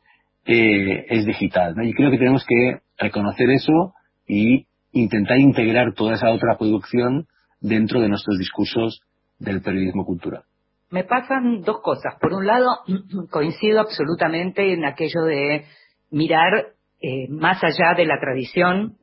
eh, 0.46 1.06
es 1.10 1.26
digital. 1.26 1.76
¿no? 1.76 1.84
Y 1.84 1.94
creo 1.94 2.12
que 2.12 2.18
tenemos 2.18 2.46
que 2.46 2.80
reconocer 2.98 3.50
eso 3.50 3.94
y 4.28 4.66
intentar 4.94 5.38
integrar 5.38 5.94
toda 5.94 6.14
esa 6.14 6.32
otra 6.32 6.58
producción 6.58 7.28
dentro 7.60 8.00
de 8.00 8.10
nuestros 8.10 8.38
discursos 8.38 9.02
del 9.42 9.62
periodismo 9.62 10.06
cultural. 10.06 10.44
Me 10.90 11.04
pasan 11.04 11.62
dos 11.62 11.82
cosas. 11.82 12.16
Por 12.20 12.34
un 12.34 12.46
lado, 12.46 12.68
coincido 13.32 13.80
absolutamente 13.80 14.74
en 14.74 14.86
aquello 14.86 15.24
de 15.24 15.66
mirar 16.12 16.74
eh, 17.02 17.28
más 17.30 17.64
allá 17.64 17.96
de 17.96 18.06
la 18.06 18.20
tradición, 18.20 18.98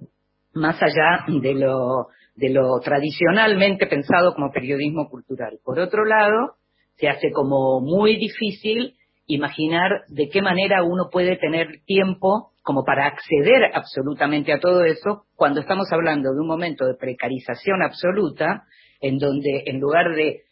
más 0.55 0.81
allá 0.83 1.25
de 1.41 1.55
lo, 1.55 2.09
de 2.37 2.51
lo 2.51 2.79
tradicionalmente 2.81 3.87
pensado 3.87 4.35
como 4.35 4.53
periodismo 4.53 5.09
cultural. 5.09 5.59
Por 5.65 5.79
otro 5.81 6.05
lado, 6.05 6.55
se 6.97 7.09
hace 7.09 7.31
como 7.33 7.81
muy 7.81 8.17
difícil 8.17 8.95
imaginar 9.27 10.05
de 10.09 10.29
qué 10.29 10.43
manera 10.43 10.83
uno 10.83 11.09
puede 11.11 11.37
tener 11.37 11.81
tiempo 11.85 12.53
como 12.63 12.85
para 12.85 13.07
acceder 13.07 13.71
absolutamente 13.75 14.53
a 14.53 14.61
todo 14.61 14.85
eso 14.85 15.25
cuando 15.37 15.61
estamos 15.61 15.91
hablando 15.93 16.33
de 16.33 16.41
un 16.41 16.47
momento 16.47 16.87
de 16.87 16.95
precarización 16.95 17.83
absoluta 17.83 18.65
en 19.01 19.19
donde 19.19 19.65
en 19.67 19.81
lugar 19.81 20.15
de 20.15 20.43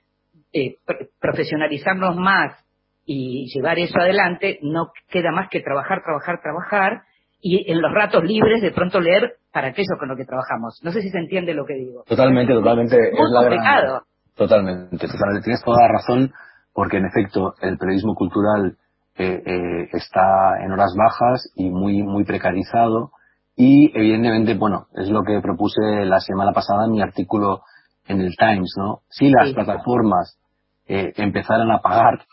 eh, 0.53 0.77
profesionalizarnos 1.21 2.17
más 2.17 2.57
y 3.05 3.47
llevar 3.55 3.79
eso 3.79 3.99
adelante, 4.01 4.59
no 4.63 4.91
queda 5.09 5.31
más 5.31 5.49
que 5.49 5.61
trabajar, 5.61 6.03
trabajar, 6.03 6.41
trabajar 6.43 7.03
y 7.41 7.71
en 7.71 7.81
los 7.81 7.93
ratos 7.93 8.25
libres 8.25 8.61
de 8.63 8.73
pronto 8.73 9.01
leer 9.01 9.35
para 9.53 9.69
aquello 9.69 9.97
con 9.99 10.09
lo 10.09 10.17
que 10.17 10.25
trabajamos. 10.25 10.81
No 10.83 10.91
sé 10.91 11.03
si 11.03 11.11
se 11.11 11.19
entiende 11.19 11.55
lo 11.55 11.65
que 11.65 11.75
digo. 11.75 12.03
Totalmente, 12.07 12.53
totalmente. 12.53 12.97
es 12.97 13.33
complicado. 13.33 14.03
Totalmente, 14.35 15.07
totalmente. 15.07 15.45
Tienes 15.45 15.63
toda 15.65 15.83
la 15.83 15.93
razón, 15.93 16.33
porque 16.73 16.99
en 16.99 17.07
efecto 17.07 17.55
el 17.61 17.79
periodismo 17.79 18.15
cultural 18.15 18.77
eh, 19.17 19.43
eh, 19.47 19.89
está 19.93 20.63
en 20.63 20.73
horas 20.73 20.95
bajas 20.97 21.53
y 21.55 21.71
muy, 21.71 22.03
muy 22.03 22.25
precarizado. 22.25 23.13
Y 23.57 23.97
evidentemente, 23.97 24.55
bueno, 24.55 24.87
es 24.95 25.09
lo 25.09 25.23
que 25.23 25.41
propuse 25.41 26.05
la 26.05 26.21
semana 26.21 26.53
pasada 26.53 26.85
en 26.87 26.93
mi 26.93 27.01
artículo 27.01 27.63
en 28.09 28.21
el 28.21 28.37
Times, 28.37 28.75
¿no? 28.77 29.01
Si 29.09 29.31
las 29.31 29.53
plataformas 29.53 30.39
eh, 30.87 31.13
empezaran 31.17 31.71
a 31.71 31.81
pagar, 31.81 32.25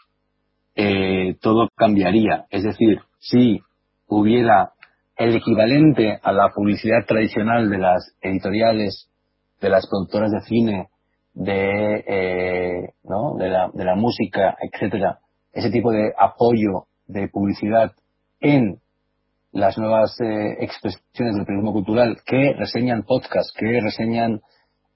eh, 0.76 1.36
todo 1.42 1.70
cambiaría. 1.76 2.46
Es 2.50 2.64
decir, 2.64 3.00
si 3.20 3.62
hubiera 4.08 4.72
el 5.16 5.36
equivalente 5.36 6.20
a 6.22 6.32
la 6.32 6.50
publicidad 6.50 7.06
tradicional 7.08 7.70
de 7.70 7.78
las 7.78 8.16
editoriales, 8.22 9.10
de 9.62 9.70
las 9.70 9.88
productoras 9.88 10.32
de 10.32 10.42
cine, 10.42 10.90
de, 11.34 12.04
eh, 12.08 12.94
¿no? 13.04 13.36
de, 13.38 13.50
la, 13.50 13.70
de 13.74 13.86
la 13.86 13.96
música, 13.96 14.56
etcétera, 14.60 15.20
ese 15.52 15.70
tipo 15.70 15.92
de 15.92 16.14
apoyo 16.18 16.86
de 17.08 17.28
publicidad 17.28 17.92
en 18.40 18.80
las 19.52 19.78
nuevas 19.78 20.20
eh, 20.20 20.58
expresiones 20.60 21.36
del 21.36 21.46
periodismo 21.46 21.74
cultural 21.74 22.18
que 22.26 22.54
reseñan 22.54 23.04
podcasts, 23.04 23.54
que 23.56 23.80
reseñan 23.82 24.42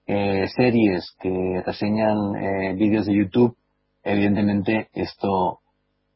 eh, 0.07 0.47
series, 0.55 1.15
que 1.19 1.61
reseñan 1.65 2.35
eh, 2.35 2.73
vídeos 2.75 3.05
de 3.05 3.15
YouTube, 3.15 3.55
evidentemente 4.03 4.89
esto 4.93 5.59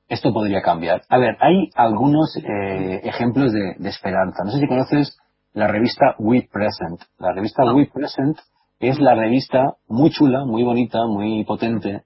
esto 0.08 0.34
podría 0.34 0.62
cambiar. 0.62 1.02
A 1.08 1.18
ver, 1.18 1.38
hay 1.40 1.70
algunos 1.74 2.36
eh, 2.36 3.02
ejemplos 3.04 3.54
de, 3.54 3.76
de, 3.78 3.90
esperanza. 3.90 4.44
No 4.44 4.52
sé 4.52 4.60
si 4.60 4.68
conoces 4.68 5.18
la 5.54 5.68
revista 5.68 6.16
We 6.20 6.50
Present. 6.52 7.02
La 7.18 7.32
revista 7.32 7.64
We 7.74 7.86
Present 7.86 8.38
es 8.82 9.00
la 9.00 9.16
revista 9.16 9.76
muy 9.88 10.10
chula, 10.10 10.44
muy 10.46 10.64
bonita, 10.64 11.06
muy 11.08 11.46
potente, 11.46 12.02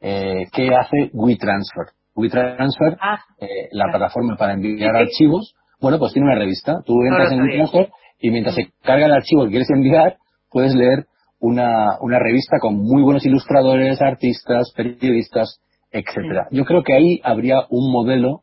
eh, 0.00 0.46
que 0.52 0.74
hace 0.74 1.10
WeTransfer. 1.12 1.86
WeTransfer, 2.14 2.96
ah, 3.00 3.18
eh, 3.40 3.68
la 3.72 3.86
plataforma 3.90 4.36
para 4.36 4.52
enviar 4.52 4.94
archivos, 4.94 5.54
bueno, 5.80 5.98
pues 5.98 6.12
tiene 6.12 6.28
una 6.28 6.38
revista. 6.38 6.74
Tú 6.84 7.02
entras 7.02 7.32
en 7.32 7.40
WeTransfer 7.40 7.90
y 8.20 8.30
mientras 8.30 8.56
se 8.56 8.72
carga 8.82 9.06
el 9.06 9.12
archivo 9.12 9.44
que 9.44 9.50
quieres 9.50 9.70
enviar, 9.70 10.16
puedes 10.50 10.74
leer 10.74 11.06
una, 11.40 11.98
una 12.00 12.18
revista 12.18 12.58
con 12.60 12.76
muy 12.76 13.02
buenos 13.02 13.24
ilustradores, 13.24 14.00
artistas, 14.02 14.72
periodistas, 14.76 15.60
etcétera. 15.90 16.48
Yo 16.50 16.64
creo 16.64 16.82
que 16.82 16.94
ahí 16.94 17.20
habría 17.22 17.60
un 17.70 17.92
modelo 17.92 18.42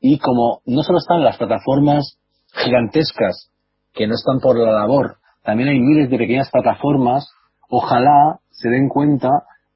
y 0.00 0.18
como 0.18 0.60
no 0.66 0.82
solo 0.82 0.98
están 0.98 1.24
las 1.24 1.38
plataformas 1.38 2.18
gigantescas 2.52 3.50
que 3.92 4.06
no 4.06 4.14
están 4.14 4.40
por 4.40 4.58
la 4.58 4.72
labor, 4.72 5.16
también 5.42 5.68
hay 5.68 5.80
miles 5.80 6.10
de 6.10 6.18
pequeñas 6.18 6.50
plataformas, 6.50 7.28
ojalá 7.68 8.38
se 8.50 8.68
den 8.68 8.88
cuenta 8.88 9.28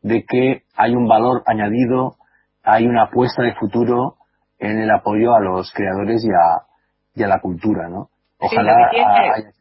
de 0.03 0.25
que 0.25 0.63
hay 0.77 0.95
un 0.95 1.07
valor 1.07 1.43
añadido, 1.47 2.17
hay 2.63 2.87
una 2.87 3.05
apuesta 3.05 3.43
de 3.43 3.55
futuro 3.55 4.17
en 4.59 4.79
el 4.79 4.91
apoyo 4.91 5.35
a 5.35 5.41
los 5.41 5.71
creadores 5.73 6.25
y 6.25 6.29
a, 6.29 6.67
y 7.15 7.23
a 7.23 7.29
la 7.29 7.41
cultura, 7.41 7.89
¿no? 7.89 8.09
Ojalá 8.39 8.73
haya 8.91 9.09
lo 9.09 9.35
que 9.35 9.43
tiene 9.43 9.58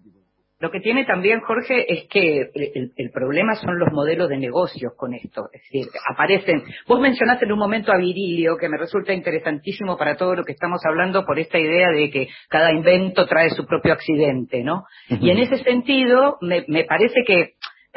también, 1.05 1.41
Jorge, 1.41 1.85
es 1.87 2.07
que 2.09 2.49
el, 2.95 3.11
problema 3.11 3.53
son 3.55 3.77
los 3.77 3.91
modelos 3.91 4.27
de 4.27 4.37
negocios 4.37 4.93
con 4.97 5.13
esto. 5.13 5.49
Es 5.53 5.61
decir, 5.61 5.85
aparecen. 6.09 6.63
Vos 6.87 6.99
mencionaste 6.99 7.45
en 7.45 7.51
un 7.51 7.59
momento 7.59 7.91
a 7.91 7.97
Virilio, 7.97 8.57
que 8.57 8.67
me 8.67 8.77
resulta 8.77 9.13
interesantísimo 9.13 9.97
para 9.97 10.15
todo 10.15 10.35
lo 10.35 10.43
que 10.43 10.53
estamos 10.53 10.81
hablando 10.83 11.25
por 11.25 11.37
esta 11.37 11.59
idea 11.59 11.91
de 11.91 12.09
que 12.09 12.27
cada 12.49 12.71
invento 12.71 13.27
trae 13.27 13.51
su 13.51 13.65
propio 13.67 13.93
accidente, 13.93 14.63
¿no? 14.63 14.85
Y 15.09 15.29
en 15.29 15.37
ese 15.37 15.57
sentido, 15.63 16.37
me, 16.41 16.63
parece 16.85 17.23
que 17.25 17.53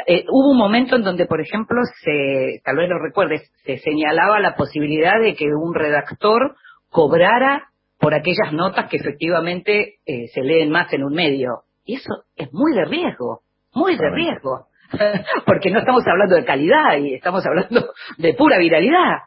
eh, 0.07 0.25
hubo 0.29 0.51
un 0.51 0.59
momento 0.59 0.97
en 0.97 1.03
donde, 1.03 1.25
por 1.25 1.41
ejemplo, 1.41 1.81
se, 2.03 2.61
tal 2.63 2.77
vez 2.77 2.91
lo 2.91 2.99
recuerdes, 2.99 3.51
se 3.65 3.79
señalaba 3.79 4.39
la 4.39 4.55
posibilidad 4.55 5.19
de 5.19 5.35
que 5.35 5.47
un 5.47 5.75
redactor 5.75 6.57
cobrara 6.91 7.71
por 7.99 8.15
aquellas 8.15 8.53
notas 8.53 8.91
que 8.91 8.99
efectivamente 8.99 9.95
eh, 10.05 10.29
se 10.29 10.43
leen 10.43 10.71
más 10.71 10.93
en 10.93 11.05
un 11.05 11.15
medio 11.15 11.65
y 11.85 11.97
eso 11.97 12.25
es 12.37 12.53
muy 12.53 12.73
de 12.75 12.85
riesgo, 12.85 13.41
muy 13.75 13.97
de 13.97 14.11
riesgo. 14.11 14.67
Porque 15.47 15.71
no 15.71 15.79
estamos 15.79 16.03
hablando 16.07 16.37
de 16.37 16.45
calidad 16.45 16.99
y 16.99 17.15
estamos 17.15 17.45
hablando 17.47 17.93
de 18.19 18.35
pura 18.35 18.59
viralidad. 18.59 19.19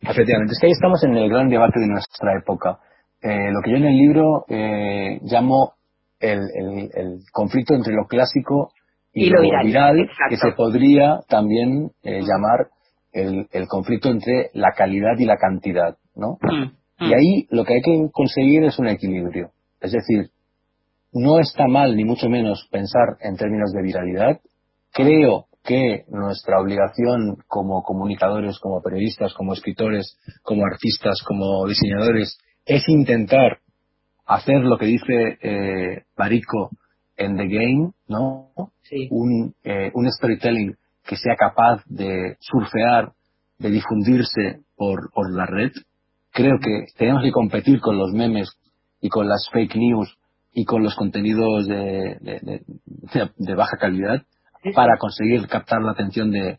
Efectivamente, 0.00 0.52
es 0.52 0.58
que 0.60 0.66
ahí 0.66 0.72
estamos 0.72 1.02
en 1.04 1.16
el 1.16 1.28
gran 1.28 1.48
debate 1.48 1.80
de 1.80 1.88
nuestra 1.88 2.38
época. 2.38 2.78
Eh, 3.22 3.50
lo 3.50 3.60
que 3.62 3.70
yo 3.70 3.76
en 3.76 3.84
el 3.84 3.96
libro 3.96 4.44
eh, 4.48 5.18
llamo 5.22 5.74
el, 6.20 6.40
conflicto 7.32 7.74
entre 7.74 7.94
lo 7.94 8.06
clásico 8.06 8.72
y, 9.12 9.28
lo, 9.28 9.42
viral, 9.42 10.08
que 10.28 10.36
se 10.36 10.52
podría 10.52 11.20
también 11.28 11.90
eh, 12.02 12.22
llamar 12.22 12.68
el, 13.12 13.46
conflicto 13.68 14.08
entre 14.08 14.50
la 14.54 14.72
calidad 14.76 15.18
y 15.18 15.24
la 15.24 15.36
cantidad, 15.36 15.96
¿no? 16.14 16.38
Mm, 16.40 16.70
y 17.00 17.08
mm. 17.08 17.12
ahí 17.12 17.46
lo 17.50 17.64
que 17.64 17.74
hay 17.74 17.82
que 17.82 18.08
conseguir 18.12 18.64
es 18.64 18.78
un 18.78 18.88
equilibrio. 18.88 19.50
Es 19.80 19.92
decir, 19.92 20.30
no 21.12 21.40
está 21.40 21.66
mal, 21.66 21.96
ni 21.96 22.04
mucho 22.04 22.28
menos, 22.28 22.68
pensar 22.70 23.16
en 23.20 23.36
términos 23.36 23.72
de 23.72 23.82
viralidad. 23.82 24.40
Creo 24.92 25.46
que 25.64 26.04
nuestra 26.08 26.60
obligación 26.60 27.36
como 27.46 27.82
comunicadores, 27.82 28.58
como 28.58 28.82
periodistas, 28.82 29.34
como 29.34 29.52
escritores, 29.52 30.16
como 30.42 30.64
artistas, 30.64 31.22
como 31.26 31.66
diseñadores, 31.66 32.38
es 32.64 32.88
intentar 32.88 33.58
hacer 34.26 34.60
lo 34.60 34.78
que 34.78 34.86
dice 34.86 35.38
eh, 35.42 36.02
Barico 36.16 36.70
en 37.16 37.36
The 37.36 37.46
Game, 37.48 37.92
¿no? 38.08 38.50
Un, 39.10 39.54
eh, 39.64 39.90
un 39.94 40.10
storytelling 40.10 40.76
que 41.04 41.16
sea 41.16 41.36
capaz 41.36 41.82
de 41.86 42.36
surfear, 42.40 43.12
de 43.58 43.70
difundirse 43.70 44.60
por, 44.76 45.10
por 45.12 45.32
la 45.32 45.46
red. 45.46 45.72
Creo 46.32 46.58
que 46.60 46.86
tenemos 46.96 47.22
que 47.22 47.32
competir 47.32 47.80
con 47.80 47.98
los 47.98 48.12
memes 48.12 48.48
y 49.00 49.08
con 49.08 49.28
las 49.28 49.48
fake 49.52 49.76
news 49.76 50.16
y 50.52 50.64
con 50.64 50.82
los 50.82 50.94
contenidos 50.94 51.66
de, 51.66 52.16
de, 53.36 53.54
baja 53.54 53.76
calidad 53.78 54.22
para 54.74 54.98
conseguir 54.98 55.46
captar 55.46 55.82
la 55.82 55.92
atención 55.92 56.30
de, 56.30 56.58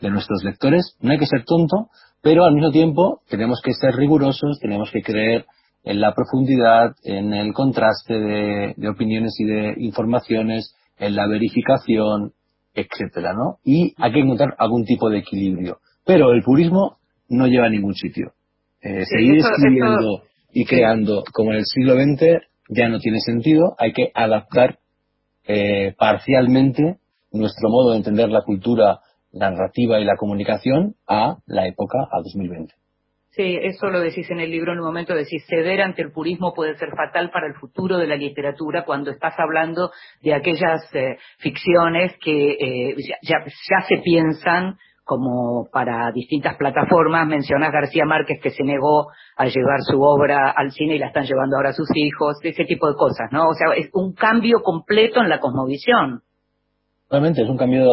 nuestros 0.00 0.42
lectores. 0.42 0.96
No 1.00 1.12
hay 1.12 1.18
que 1.18 1.26
ser 1.26 1.44
tonto, 1.44 1.88
pero 2.22 2.44
al 2.44 2.54
mismo 2.54 2.72
tiempo 2.72 3.20
tenemos 3.28 3.60
que 3.62 3.72
ser 3.72 3.94
rigurosos, 3.94 4.58
tenemos 4.60 4.90
que 4.90 5.00
creer 5.00 5.46
en 5.84 6.00
la 6.00 6.12
profundidad, 6.12 6.96
en 7.04 7.32
el 7.32 7.52
contraste 7.52 8.14
de, 8.14 8.88
opiniones 8.88 9.34
y 9.38 9.44
de 9.44 9.74
informaciones, 9.78 10.74
en 10.98 11.14
la 11.14 11.28
verificación, 11.28 12.32
etcétera, 12.74 13.32
¿no? 13.32 13.58
Y 13.64 13.94
hay 13.96 14.12
que 14.12 14.20
encontrar 14.20 14.56
algún 14.58 14.84
tipo 14.84 15.08
de 15.08 15.18
equilibrio. 15.18 15.78
Pero 16.04 16.32
el 16.32 16.42
purismo 16.42 16.98
no 17.28 17.46
lleva 17.46 17.66
a 17.66 17.70
ningún 17.70 17.94
sitio. 17.94 18.32
Eh, 18.80 19.04
seguir 19.04 19.36
escribiendo 19.36 20.24
y 20.52 20.64
creando 20.64 21.22
como 21.32 21.52
en 21.52 21.58
el 21.58 21.64
siglo 21.64 21.94
XX 21.94 22.51
ya 22.74 22.88
no 22.88 22.98
tiene 22.98 23.20
sentido, 23.20 23.74
hay 23.78 23.92
que 23.92 24.10
adaptar 24.14 24.78
eh, 25.44 25.94
parcialmente 25.98 26.98
nuestro 27.32 27.68
modo 27.68 27.92
de 27.92 27.98
entender 27.98 28.28
la 28.28 28.42
cultura, 28.42 29.00
la 29.32 29.50
narrativa 29.50 30.00
y 30.00 30.04
la 30.04 30.16
comunicación 30.16 30.94
a 31.06 31.38
la 31.46 31.66
época, 31.66 31.98
a 32.10 32.18
2020. 32.18 32.74
Sí, 33.30 33.58
eso 33.62 33.88
lo 33.88 34.00
decís 34.00 34.30
en 34.30 34.40
el 34.40 34.50
libro 34.50 34.72
en 34.72 34.80
un 34.80 34.84
momento, 34.84 35.14
decís, 35.14 35.42
ceder 35.48 35.80
ante 35.80 36.02
el 36.02 36.12
purismo 36.12 36.52
puede 36.52 36.76
ser 36.76 36.90
fatal 36.90 37.30
para 37.30 37.46
el 37.46 37.54
futuro 37.54 37.96
de 37.96 38.06
la 38.06 38.16
literatura 38.16 38.84
cuando 38.84 39.10
estás 39.10 39.32
hablando 39.38 39.90
de 40.20 40.34
aquellas 40.34 40.82
eh, 40.94 41.16
ficciones 41.38 42.12
que 42.22 42.52
eh, 42.52 42.94
ya, 43.22 43.38
ya 43.46 43.86
se 43.88 44.02
piensan 44.04 44.76
como 45.12 45.68
para 45.70 46.10
distintas 46.12 46.56
plataformas. 46.56 47.26
Mencionas 47.26 47.70
García 47.70 48.06
Márquez 48.06 48.40
que 48.42 48.48
se 48.48 48.64
negó 48.64 49.08
a 49.36 49.44
llevar 49.44 49.80
su 49.82 50.00
obra 50.00 50.50
al 50.56 50.70
cine 50.70 50.96
y 50.96 50.98
la 50.98 51.08
están 51.08 51.24
llevando 51.24 51.56
ahora 51.56 51.74
sus 51.74 51.88
hijos, 51.94 52.38
ese 52.42 52.64
tipo 52.64 52.88
de 52.88 52.94
cosas, 52.94 53.30
¿no? 53.30 53.48
O 53.48 53.54
sea, 53.54 53.74
es 53.76 53.90
un 53.92 54.14
cambio 54.14 54.62
completo 54.62 55.20
en 55.20 55.28
la 55.28 55.38
cosmovisión. 55.38 56.22
Realmente 57.10 57.42
es 57.42 57.48
un 57.50 57.58
cambio 57.58 57.84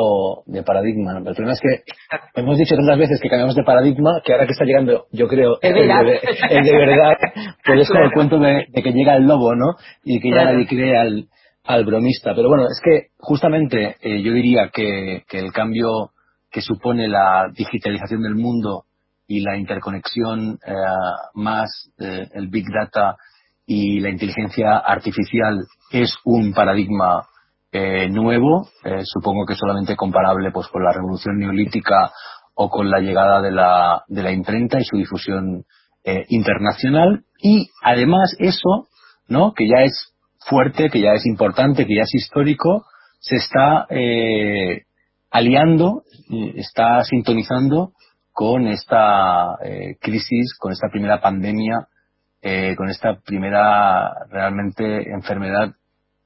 de 0.45 0.63
paradigma. 0.63 1.17
El 1.17 1.23
problema 1.23 1.51
es 1.51 1.59
que 1.59 2.39
hemos 2.39 2.57
dicho 2.57 2.75
tantas 2.77 2.97
veces 2.97 3.19
que 3.21 3.27
cambiamos 3.27 3.53
de 3.53 3.63
paradigma 3.63 4.21
que 4.23 4.31
ahora 4.31 4.45
que 4.45 4.53
está 4.53 4.63
llegando, 4.63 5.07
yo 5.11 5.27
creo, 5.27 5.57
el 5.61 5.73
de, 5.73 6.77
verdad, 6.77 7.17
pues 7.65 7.81
es 7.81 7.89
como 7.89 8.05
el 8.05 8.13
cuento 8.13 8.39
de, 8.39 8.65
que 8.71 8.93
llega 8.93 9.17
el 9.17 9.27
lobo, 9.27 9.55
¿no? 9.55 9.75
Y 10.05 10.21
que 10.21 10.29
ya 10.31 10.45
nadie 10.45 10.65
cree 10.67 10.97
al, 10.97 11.27
al 11.65 11.83
bromista. 11.83 12.33
Pero 12.33 12.47
bueno, 12.47 12.63
es 12.63 12.79
que 12.81 13.07
justamente 13.17 13.97
eh, 14.01 14.21
yo 14.21 14.31
diría 14.31 14.69
que, 14.73 15.23
que 15.27 15.39
el 15.39 15.51
cambio 15.51 16.11
que 16.51 16.61
supone 16.61 17.07
la 17.07 17.49
digitalización 17.53 18.21
del 18.21 18.35
mundo 18.35 18.85
y 19.29 19.41
la 19.41 19.55
interconexión 19.55 20.59
eh, 20.65 20.73
más 21.35 21.91
eh, 21.99 22.27
el 22.33 22.47
big 22.47 22.65
data 22.73 23.15
y 23.65 23.99
la 23.99 24.09
inteligencia 24.09 24.77
artificial 24.77 25.59
es 25.91 26.15
un 26.25 26.53
paradigma 26.53 27.27
eh, 27.71 28.09
nuevo, 28.09 28.67
supongo 29.03 29.45
que 29.45 29.53
solamente 29.53 29.95
comparable 29.95 30.51
pues 30.51 30.67
con 30.69 30.83
la 30.83 30.91
revolución 30.91 31.37
neolítica 31.37 32.11
o 32.55 32.67
con 32.67 32.89
la 32.89 32.99
llegada 32.99 33.41
de 33.41 33.51
la, 33.51 34.03
de 34.07 34.23
la 34.23 34.31
imprenta 34.31 34.79
y 34.79 34.85
su 34.85 34.97
difusión 34.97 35.65
internacional 36.29 37.25
y 37.39 37.69
además 37.83 38.35
eso, 38.39 38.87
¿no? 39.27 39.53
que 39.53 39.67
ya 39.67 39.83
es 39.83 40.15
fuerte, 40.39 40.89
que 40.89 41.01
ya 41.01 41.11
es 41.11 41.27
importante, 41.27 41.85
que 41.85 41.95
ya 41.95 42.01
es 42.01 42.15
histórico, 42.15 42.85
se 43.19 43.35
está 43.35 43.85
aliando, 45.31 46.03
está 46.55 47.03
sintonizando 47.03 47.91
con 48.31 48.67
esta 48.67 49.57
eh, 49.63 49.97
crisis, 49.99 50.55
con 50.57 50.71
esta 50.71 50.87
primera 50.89 51.21
pandemia, 51.21 51.87
eh, 52.41 52.75
con 52.75 52.89
esta 52.89 53.19
primera 53.19 54.13
realmente 54.29 55.11
enfermedad 55.11 55.73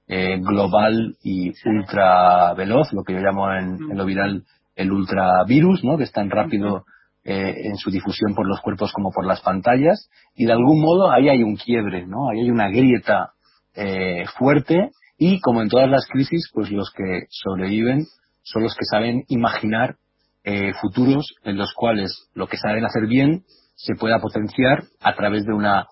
eh, 0.07 0.37
global 0.39 1.15
y 1.23 1.53
ultra 1.65 2.53
veloz, 2.53 2.93
lo 2.93 3.03
que 3.03 3.13
yo 3.13 3.19
llamo 3.19 3.51
en, 3.53 3.91
en 3.91 3.97
lo 3.97 4.05
viral 4.05 4.43
el 4.75 4.91
ultravirus, 4.91 5.83
¿no? 5.83 5.97
que 5.97 6.03
es 6.03 6.11
tan 6.11 6.29
rápido 6.29 6.85
eh, 7.23 7.67
en 7.67 7.77
su 7.77 7.89
difusión 7.89 8.35
por 8.35 8.47
los 8.47 8.59
cuerpos 8.61 8.91
como 8.91 9.11
por 9.11 9.25
las 9.25 9.41
pantallas, 9.41 10.09
y 10.35 10.45
de 10.45 10.51
algún 10.51 10.81
modo 10.81 11.11
ahí 11.11 11.29
hay 11.29 11.41
un 11.43 11.55
quiebre, 11.55 12.05
¿no? 12.05 12.29
ahí 12.29 12.41
hay 12.41 12.49
una 12.49 12.69
grieta 12.69 13.31
eh, 13.75 14.25
fuerte, 14.37 14.91
y 15.17 15.39
como 15.39 15.61
en 15.61 15.69
todas 15.69 15.89
las 15.89 16.05
crisis, 16.07 16.49
pues 16.53 16.69
los 16.71 16.91
que 16.91 17.27
sobreviven 17.29 18.05
son 18.43 18.63
los 18.63 18.75
que 18.75 18.85
saben 18.85 19.23
imaginar 19.27 19.95
eh, 20.43 20.73
futuros 20.81 21.35
en 21.43 21.57
los 21.57 21.73
cuales 21.73 22.29
lo 22.33 22.47
que 22.47 22.57
saben 22.57 22.85
hacer 22.85 23.07
bien 23.07 23.43
se 23.75 23.95
pueda 23.95 24.19
potenciar 24.19 24.83
a 25.01 25.15
través 25.15 25.45
de 25.45 25.53
una 25.53 25.87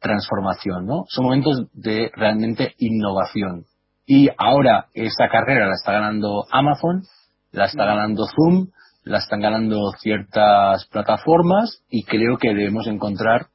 transformación, 0.00 0.86
¿no? 0.86 1.04
Son 1.08 1.24
momentos 1.24 1.66
de 1.72 2.10
realmente 2.14 2.74
innovación. 2.78 3.64
Y 4.06 4.28
ahora 4.38 4.86
esa 4.94 5.28
carrera 5.28 5.66
la 5.66 5.74
está 5.74 5.92
ganando 5.92 6.44
Amazon, 6.50 7.02
la 7.50 7.64
está 7.64 7.84
ganando 7.84 8.26
Zoom, 8.26 8.68
la 9.02 9.18
están 9.18 9.40
ganando 9.40 9.90
ciertas 10.00 10.86
plataformas 10.86 11.82
y 11.88 12.04
creo 12.04 12.38
que 12.38 12.48
debemos 12.48 12.86
encontrar 12.86 13.46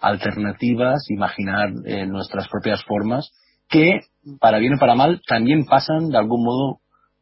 alternativas, 0.00 1.10
imaginar 1.10 1.70
eh, 1.84 2.06
nuestras 2.06 2.48
propias 2.48 2.82
formas 2.84 3.32
que, 3.68 4.00
para 4.40 4.58
bien 4.58 4.74
o 4.74 4.78
para 4.78 4.94
mal, 4.94 5.20
también 5.28 5.64
pasan 5.66 6.08
de 6.08 6.18
algún 6.18 6.44
modo 6.44 6.80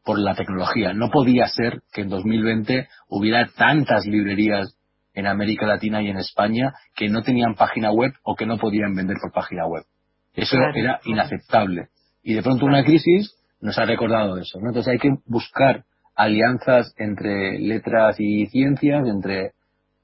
por 0.09 0.17
la 0.17 0.33
tecnología. 0.33 0.91
No 0.91 1.11
podía 1.11 1.45
ser 1.49 1.83
que 1.93 2.01
en 2.01 2.09
2020 2.09 2.87
hubiera 3.09 3.47
tantas 3.55 4.07
librerías 4.07 4.75
en 5.13 5.27
América 5.27 5.67
Latina 5.67 6.01
y 6.01 6.07
en 6.07 6.17
España 6.17 6.73
que 6.95 7.09
no 7.09 7.21
tenían 7.21 7.53
página 7.53 7.91
web 7.91 8.13
o 8.23 8.35
que 8.35 8.47
no 8.47 8.57
podían 8.57 8.95
vender 8.95 9.17
por 9.21 9.31
página 9.31 9.67
web. 9.67 9.83
Eso 10.33 10.57
era 10.73 10.99
inaceptable. 11.05 11.89
Y 12.23 12.33
de 12.33 12.41
pronto 12.41 12.65
una 12.65 12.83
crisis 12.83 13.35
nos 13.61 13.77
ha 13.77 13.85
recordado 13.85 14.39
eso. 14.39 14.57
Entonces 14.57 14.87
hay 14.87 14.97
que 14.97 15.11
buscar 15.27 15.83
alianzas 16.15 16.91
entre 16.97 17.59
letras 17.59 18.15
y 18.17 18.47
ciencias, 18.47 19.07
entre 19.07 19.51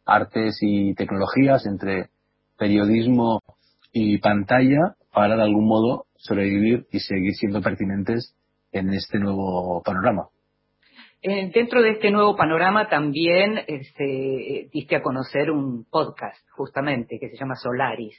artes 0.05 0.59
y 0.61 0.93
tecnologías, 0.93 1.65
entre 1.65 2.09
periodismo 2.59 3.41
y 3.91 4.19
pantalla 4.19 4.97
para 5.11 5.35
de 5.35 5.41
algún 5.41 5.65
modo 5.65 6.05
sobrevivir 6.15 6.85
y 6.91 6.99
seguir 6.99 7.33
siendo 7.33 7.63
pertinentes 7.63 8.35
en 8.75 8.93
este 8.93 9.19
nuevo 9.19 9.81
panorama. 9.83 10.27
Dentro 11.23 11.81
de 11.81 11.91
este 11.91 12.11
nuevo 12.11 12.35
panorama 12.35 12.87
también 12.87 13.59
este, 13.67 14.69
diste 14.71 14.95
a 14.97 15.01
conocer 15.01 15.49
un 15.49 15.85
podcast, 15.89 16.47
justamente, 16.51 17.17
que 17.19 17.29
se 17.29 17.37
llama 17.37 17.55
Solaris. 17.55 18.15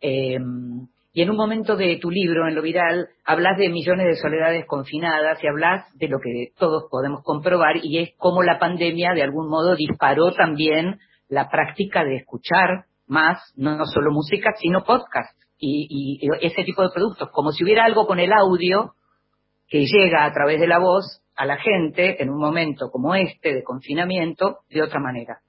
Em, 0.00 0.86
y 1.12 1.22
en 1.22 1.30
un 1.30 1.36
momento 1.36 1.76
de 1.76 1.98
tu 2.00 2.10
libro, 2.10 2.46
en 2.46 2.54
lo 2.54 2.62
viral, 2.62 3.08
hablas 3.24 3.58
de 3.58 3.70
millones 3.70 4.06
de 4.06 4.22
soledades 4.22 4.66
confinadas 4.66 5.42
y 5.42 5.48
hablas 5.48 5.86
de 5.94 6.06
lo 6.06 6.18
que 6.20 6.52
todos 6.56 6.84
podemos 6.88 7.22
comprobar 7.24 7.78
y 7.82 7.98
es 7.98 8.10
cómo 8.18 8.44
la 8.44 8.60
pandemia 8.60 9.14
de 9.14 9.24
algún 9.24 9.48
modo 9.48 9.74
disparó 9.74 10.32
también 10.32 11.00
la 11.28 11.48
práctica 11.48 12.04
de 12.04 12.16
escuchar 12.16 12.84
más, 13.08 13.52
no 13.56 13.84
solo 13.86 14.12
música, 14.12 14.50
sino 14.60 14.84
podcast 14.84 15.36
y, 15.58 16.20
y 16.22 16.46
ese 16.46 16.62
tipo 16.62 16.82
de 16.82 16.90
productos, 16.94 17.30
como 17.32 17.50
si 17.50 17.64
hubiera 17.64 17.84
algo 17.84 18.06
con 18.06 18.20
el 18.20 18.32
audio 18.32 18.94
que 19.68 19.84
llega 19.84 20.24
a 20.24 20.32
través 20.32 20.60
de 20.60 20.66
la 20.66 20.78
voz 20.78 21.22
a 21.36 21.44
la 21.44 21.56
gente 21.56 22.22
en 22.22 22.30
un 22.30 22.38
momento 22.38 22.90
como 22.90 23.14
este 23.14 23.54
de 23.54 23.62
confinamiento 23.62 24.60
de 24.70 24.82
otra 24.82 25.00
manera. 25.00 25.40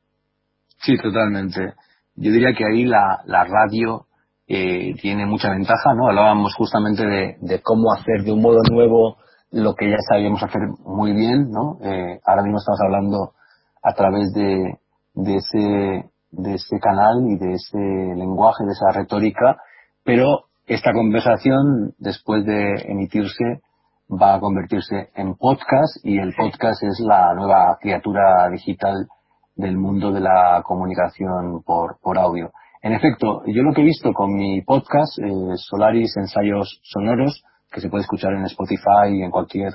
Sí, 0.81 0.97
totalmente. 0.97 1.73
Yo 2.15 2.31
diría 2.31 2.53
que 2.53 2.65
ahí 2.65 2.85
la, 2.85 3.21
la 3.25 3.45
radio 3.45 4.05
eh, 4.47 4.93
tiene 5.01 5.25
mucha 5.25 5.49
ventaja, 5.49 5.93
¿no? 5.95 6.07
Hablábamos 6.09 6.53
justamente 6.55 7.05
de, 7.05 7.37
de, 7.39 7.61
cómo 7.61 7.93
hacer 7.93 8.23
de 8.23 8.31
un 8.31 8.41
modo 8.41 8.59
nuevo 8.71 9.17
lo 9.51 9.73
que 9.73 9.89
ya 9.89 9.97
sabíamos 10.09 10.43
hacer 10.43 10.61
muy 10.85 11.13
bien, 11.13 11.49
¿no? 11.49 11.79
Eh, 11.83 12.19
ahora 12.25 12.43
mismo 12.43 12.57
estamos 12.59 12.79
hablando 12.83 13.33
a 13.81 13.93
través 13.93 14.33
de, 14.33 14.79
de, 15.13 15.35
ese, 15.35 16.09
de 16.31 16.53
ese 16.53 16.79
canal 16.79 17.25
y 17.29 17.37
de 17.37 17.53
ese 17.53 17.77
lenguaje, 17.77 18.63
de 18.65 18.71
esa 18.71 18.91
retórica, 18.91 19.57
pero 20.03 20.45
esta 20.67 20.93
conversación, 20.93 21.93
después 21.97 22.45
de 22.45 22.73
emitirse, 22.87 23.61
va 24.09 24.35
a 24.35 24.39
convertirse 24.39 25.09
en 25.15 25.35
podcast 25.35 26.03
y 26.03 26.17
el 26.17 26.33
podcast 26.33 26.81
es 26.83 26.99
la 26.99 27.33
nueva 27.35 27.77
criatura 27.79 28.49
digital 28.49 29.07
del 29.55 29.77
mundo 29.77 30.11
de 30.11 30.21
la 30.21 30.63
comunicación 30.65 31.61
por, 31.63 31.99
por 32.01 32.17
audio. 32.17 32.51
En 32.81 32.93
efecto, 32.93 33.43
yo 33.45 33.61
lo 33.61 33.73
que 33.73 33.81
he 33.81 33.85
visto 33.85 34.11
con 34.13 34.33
mi 34.33 34.61
podcast, 34.61 35.19
eh, 35.19 35.55
Solaris 35.55 36.15
Ensayos 36.17 36.79
Sonoros, 36.83 37.43
que 37.71 37.81
se 37.81 37.89
puede 37.89 38.03
escuchar 38.03 38.33
en 38.33 38.45
Spotify 38.45 39.09
y 39.11 39.21
en 39.21 39.31
cualquier 39.31 39.73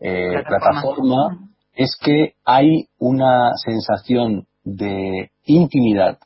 eh, 0.00 0.42
plataforma, 0.46 1.38
es 1.74 1.98
que 2.00 2.34
hay 2.44 2.88
una 2.98 3.50
sensación 3.56 4.46
de 4.64 5.30
intimidad, 5.44 6.18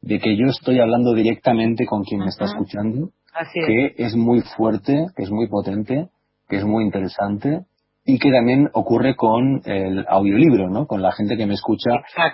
de 0.00 0.20
que 0.20 0.36
yo 0.36 0.46
estoy 0.46 0.80
hablando 0.80 1.12
directamente 1.12 1.86
con 1.86 2.04
quien 2.04 2.20
me 2.20 2.28
está 2.28 2.46
escuchando, 2.46 3.10
que 3.52 3.94
es 3.98 4.14
muy 4.14 4.40
fuerte, 4.56 5.06
que 5.16 5.24
es 5.24 5.30
muy 5.30 5.48
potente 5.48 6.08
que 6.48 6.56
es 6.56 6.64
muy 6.64 6.84
interesante 6.84 7.64
y 8.04 8.18
que 8.18 8.30
también 8.30 8.68
ocurre 8.74 9.16
con 9.16 9.62
el 9.64 10.04
audiolibro, 10.08 10.68
¿no? 10.68 10.86
Con 10.86 11.00
la 11.00 11.12
gente 11.12 11.36
que 11.36 11.46
me 11.46 11.54
escucha 11.54 11.90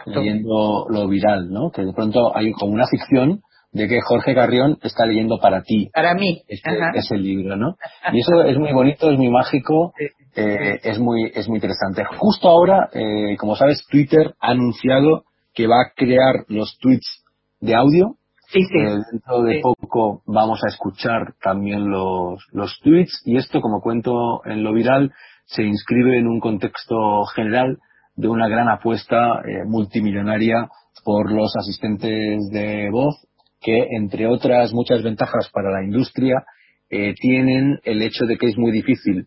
leyendo 0.07 0.87
lo 0.89 1.09
viral, 1.09 1.51
¿no? 1.51 1.71
Que 1.71 1.85
de 1.85 1.93
pronto 1.93 2.37
hay 2.37 2.53
como 2.53 2.73
una 2.73 2.87
ficción 2.89 3.43
de 3.73 3.87
que 3.87 4.01
Jorge 4.01 4.35
Carrión 4.35 4.79
está 4.83 5.07
leyendo 5.07 5.39
para 5.39 5.63
ti. 5.63 5.91
Para 5.95 6.15
mí. 6.15 6.43
Este, 6.49 6.71
ese 6.95 7.17
libro, 7.17 7.57
¿no? 7.57 7.77
Y 8.13 8.21
eso 8.21 8.43
es 8.43 8.59
muy 8.59 8.73
bonito, 8.73 9.11
es 9.13 9.19
muy 9.19 9.29
mágico, 9.29 9.93
eh, 10.37 10.81
es 10.83 10.99
muy 10.99 11.31
es 11.35 11.49
muy 11.49 11.59
interesante. 11.59 12.03
Justo 12.19 12.49
ahora, 12.49 12.89
eh, 12.93 13.37
como 13.39 13.55
sabes, 13.55 13.87
Twitter 13.89 14.35
ha 14.41 14.51
anunciado 14.51 15.25
que 15.55 15.69
va 15.69 15.83
a 15.83 15.93
crear 15.95 16.45
los 16.49 16.79
tweets 16.79 17.25
de 17.61 17.75
audio 17.75 18.17
Sí, 18.53 18.65
sí. 18.65 18.79
Eh, 18.79 18.99
dentro 19.13 19.43
de 19.43 19.61
poco 19.61 20.23
vamos 20.27 20.61
a 20.65 20.69
escuchar 20.69 21.35
también 21.41 21.89
los, 21.89 22.45
los 22.53 22.81
tweets 22.83 23.23
y 23.25 23.37
esto, 23.37 23.61
como 23.61 23.81
cuento 23.81 24.45
en 24.45 24.65
lo 24.65 24.73
viral, 24.73 25.13
se 25.45 25.63
inscribe 25.63 26.19
en 26.19 26.27
un 26.27 26.41
contexto 26.41 27.25
general 27.27 27.79
de 28.17 28.29
una 28.29 28.49
gran 28.49 28.69
apuesta 28.69 29.41
eh, 29.47 29.65
multimillonaria 29.67 30.69
por 31.05 31.31
los 31.31 31.55
asistentes 31.57 32.51
de 32.51 32.91
voz 32.91 33.25
que, 33.61 33.87
entre 33.97 34.27
otras 34.27 34.73
muchas 34.73 35.03
ventajas 35.03 35.49
para 35.53 35.71
la 35.71 35.85
industria, 35.85 36.43
eh, 36.89 37.15
tienen 37.15 37.79
el 37.85 38.03
hecho 38.03 38.25
de 38.27 38.37
que 38.37 38.49
es 38.49 38.59
muy 38.59 38.73
difícil 38.73 39.27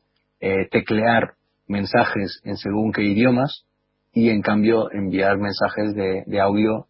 teclear 0.72 1.36
mensajes 1.70 2.42
en 2.44 2.58
según 2.58 2.92
qué 2.92 3.02
idiomas 3.04 3.64
y, 4.14 4.28
en 4.28 4.42
cambio, 4.42 4.92
enviar 4.92 5.38
mensajes 5.38 5.96
de, 5.96 6.24
de 6.26 6.42
audio 6.42 6.88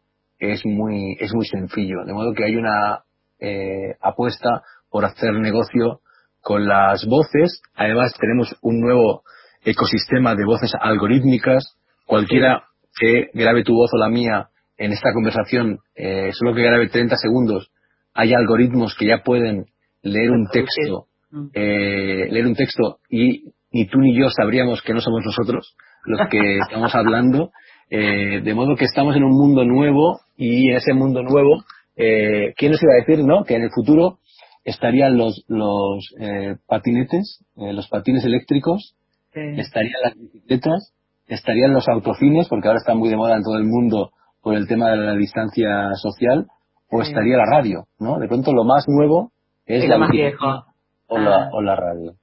es 0.51 0.65
muy, 0.65 1.15
es 1.19 1.33
muy 1.33 1.45
sencillo. 1.45 2.03
De 2.05 2.13
modo 2.13 2.33
que 2.33 2.43
hay 2.43 2.55
una 2.55 3.03
eh, 3.39 3.95
apuesta 4.01 4.61
por 4.89 5.05
hacer 5.05 5.33
negocio 5.33 6.01
con 6.41 6.67
las 6.67 7.05
voces. 7.05 7.61
Además, 7.75 8.13
tenemos 8.19 8.55
un 8.61 8.81
nuevo 8.81 9.23
ecosistema 9.63 10.35
de 10.35 10.45
voces 10.45 10.73
algorítmicas. 10.79 11.77
Cualquiera 12.05 12.63
que 12.99 13.29
grabe 13.33 13.63
tu 13.63 13.73
voz 13.73 13.89
o 13.93 13.97
la 13.97 14.09
mía 14.09 14.49
en 14.77 14.91
esta 14.91 15.13
conversación, 15.13 15.79
eh, 15.95 16.31
solo 16.33 16.53
que 16.53 16.63
grabe 16.63 16.89
30 16.89 17.15
segundos, 17.15 17.71
hay 18.13 18.33
algoritmos 18.33 18.95
que 18.95 19.07
ya 19.07 19.23
pueden 19.23 19.65
leer 20.01 20.31
un 20.31 20.47
texto, 20.51 21.07
eh, 21.53 22.27
leer 22.29 22.45
un 22.45 22.55
texto 22.55 22.99
y 23.09 23.53
ni 23.71 23.87
tú 23.87 23.99
ni 23.99 24.15
yo 24.17 24.29
sabríamos 24.29 24.81
que 24.81 24.93
no 24.93 24.99
somos 24.99 25.23
nosotros 25.25 25.75
los 26.05 26.27
que 26.29 26.57
estamos 26.59 26.93
hablando. 26.95 27.51
Eh, 27.89 28.41
de 28.41 28.53
modo 28.53 28.75
que 28.75 28.85
estamos 28.85 29.15
en 29.15 29.23
un 29.23 29.33
mundo 29.33 29.65
nuevo 29.65 30.19
y 30.37 30.69
en 30.69 30.77
ese 30.77 30.93
mundo 30.93 31.21
nuevo, 31.21 31.63
eh, 31.95 32.53
¿quién 32.57 32.71
nos 32.71 32.81
iba 32.81 32.93
a 32.93 33.05
decir, 33.05 33.23
no? 33.23 33.43
Que 33.43 33.55
en 33.55 33.63
el 33.63 33.69
futuro 33.71 34.19
estarían 34.63 35.17
los, 35.17 35.43
los 35.47 36.13
eh, 36.19 36.55
patinetes, 36.67 37.43
eh, 37.57 37.73
los 37.73 37.87
patines 37.89 38.23
eléctricos, 38.25 38.95
estarían 39.33 40.01
las 40.03 40.15
bicicletas, 40.15 40.93
estarían 41.27 41.73
los 41.73 41.87
autocines, 41.87 42.47
porque 42.47 42.67
ahora 42.67 42.79
están 42.79 42.97
muy 42.97 43.09
de 43.09 43.17
moda 43.17 43.35
en 43.35 43.43
todo 43.43 43.57
el 43.57 43.65
mundo 43.65 44.11
por 44.41 44.55
el 44.55 44.67
tema 44.67 44.91
de 44.91 44.97
la 44.97 45.15
distancia 45.15 45.93
social, 45.95 46.47
o 46.91 47.01
estaría 47.01 47.37
la 47.37 47.45
radio, 47.45 47.87
¿no? 47.99 48.19
De 48.19 48.27
pronto 48.27 48.53
lo 48.53 48.63
más 48.63 48.85
nuevo 48.87 49.31
es 49.65 49.87
la 49.87 49.97
más 49.97 50.11
viejo. 50.11 50.65
O, 51.07 51.17
la, 51.17 51.45
ah. 51.45 51.49
o 51.51 51.61
la 51.61 51.75
radio. 51.75 52.13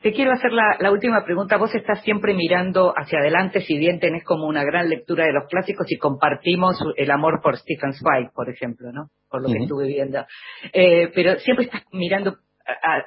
Te 0.00 0.12
quiero 0.12 0.32
hacer 0.32 0.52
la, 0.52 0.92
última 0.92 1.24
pregunta. 1.24 1.56
Vos 1.56 1.74
estás 1.74 2.02
siempre 2.02 2.32
mirando 2.32 2.94
hacia 2.96 3.18
adelante, 3.18 3.62
si 3.62 3.76
bien 3.76 3.98
tenés 3.98 4.22
como 4.22 4.46
una 4.46 4.62
gran 4.62 4.88
lectura 4.88 5.26
de 5.26 5.32
los 5.32 5.48
clásicos 5.48 5.90
y 5.90 5.98
compartimos 5.98 6.78
el 6.96 7.10
amor 7.10 7.40
por 7.42 7.56
Stephen 7.56 7.92
Zweig, 7.92 8.30
por 8.32 8.48
ejemplo, 8.48 8.92
¿no? 8.92 9.10
Por 9.28 9.42
lo 9.42 9.48
que 9.48 9.58
estuve 9.58 9.88
viendo. 9.88 10.24
Eh, 10.72 11.10
pero 11.12 11.36
siempre 11.40 11.64
estás 11.64 11.82
mirando 11.90 12.36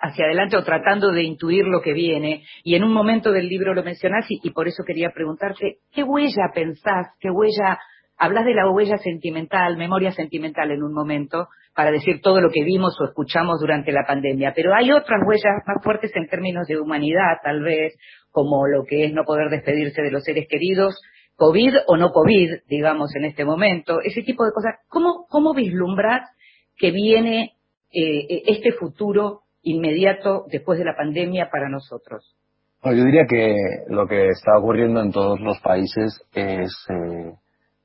hacia 0.02 0.26
adelante 0.26 0.58
o 0.58 0.64
tratando 0.64 1.12
de 1.12 1.24
intuir 1.24 1.66
lo 1.66 1.82
que 1.82 1.94
viene. 1.94 2.44
Y 2.64 2.76
en 2.76 2.84
un 2.84 2.92
momento 2.92 3.32
del 3.32 3.48
libro 3.48 3.74
lo 3.74 3.84
mencionás 3.84 4.26
y, 4.28 4.50
por 4.50 4.68
eso 4.68 4.84
quería 4.86 5.12
preguntarte, 5.12 5.78
¿qué 5.94 6.04
huella 6.04 6.52
pensás, 6.54 7.08
qué 7.22 7.30
huella 7.30 7.80
hablas 8.22 8.46
de 8.46 8.54
la 8.54 8.70
huella 8.70 9.00
sentimental, 9.00 9.78
memoria 9.78 10.12
sentimental 10.12 10.70
en 10.70 10.84
un 10.84 10.94
momento, 10.94 11.48
para 11.74 11.90
decir 11.90 12.22
todo 12.22 12.40
lo 12.40 12.52
que 12.52 12.64
vimos 12.64 12.96
o 13.02 13.06
escuchamos 13.06 13.60
durante 13.60 13.92
la 13.92 14.06
pandemia, 14.06 14.54
pero 14.56 14.76
hay 14.76 14.92
otras 14.92 15.22
huellas 15.26 15.64
más 15.66 15.84
fuertes 15.84 16.12
en 16.14 16.28
términos 16.28 16.68
de 16.68 16.80
humanidad, 16.80 17.38
tal 17.44 17.64
vez, 17.64 17.96
como 18.30 18.68
lo 18.68 18.84
que 18.84 19.06
es 19.06 19.14
no 19.14 19.24
poder 19.24 19.50
despedirse 19.50 20.04
de 20.04 20.12
los 20.12 20.24
seres 20.24 20.46
queridos, 20.48 21.02
COVID 21.36 21.74
o 21.88 21.98
no 21.98 22.12
COVID, 22.12 22.60
digamos, 22.68 23.16
en 23.16 23.26
este 23.26 23.44
momento, 23.44 24.02
ese 24.04 24.22
tipo 24.22 24.46
de 24.46 24.52
cosas. 24.52 24.76
¿Cómo, 24.88 25.26
cómo 25.28 25.56
vislumbras 25.56 26.30
que 26.78 26.92
viene 26.92 27.54
eh, 27.92 28.44
este 28.46 28.74
futuro 28.74 29.42
inmediato 29.64 30.46
después 30.52 30.78
de 30.78 30.86
la 30.86 30.96
pandemia 30.96 31.50
para 31.52 31.70
nosotros? 31.70 32.36
Yo 32.84 33.04
diría 33.04 33.26
que 33.28 33.56
lo 33.88 34.08
que 34.08 34.28
está 34.28 34.60
ocurriendo 34.60 35.02
en 35.02 35.12
todos 35.12 35.40
los 35.40 35.60
países 35.62 36.22
es 36.34 36.72
eh, 36.90 37.34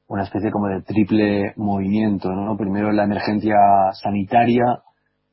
una 0.09 0.23
especie 0.23 0.51
como 0.51 0.69
de 0.69 0.83
triple 0.83 1.53
movimiento, 1.57 2.31
¿no? 2.33 2.57
Primero 2.57 2.93
la 2.93 3.05
emergencia 3.05 3.57
sanitaria, 3.93 4.83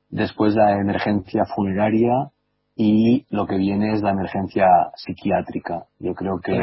después 0.10 0.56
la 0.56 0.80
emergencia 0.80 1.44
funeraria 1.56 2.32
y 2.76 3.26
lo 3.30 3.46
que 3.46 3.58
viene 3.58 3.94
es 3.94 4.02
la 4.02 4.12
emergencia 4.12 4.66
psiquiátrica. 4.96 5.86
Yo 6.00 6.16
creo 6.16 6.40
que 6.40 6.56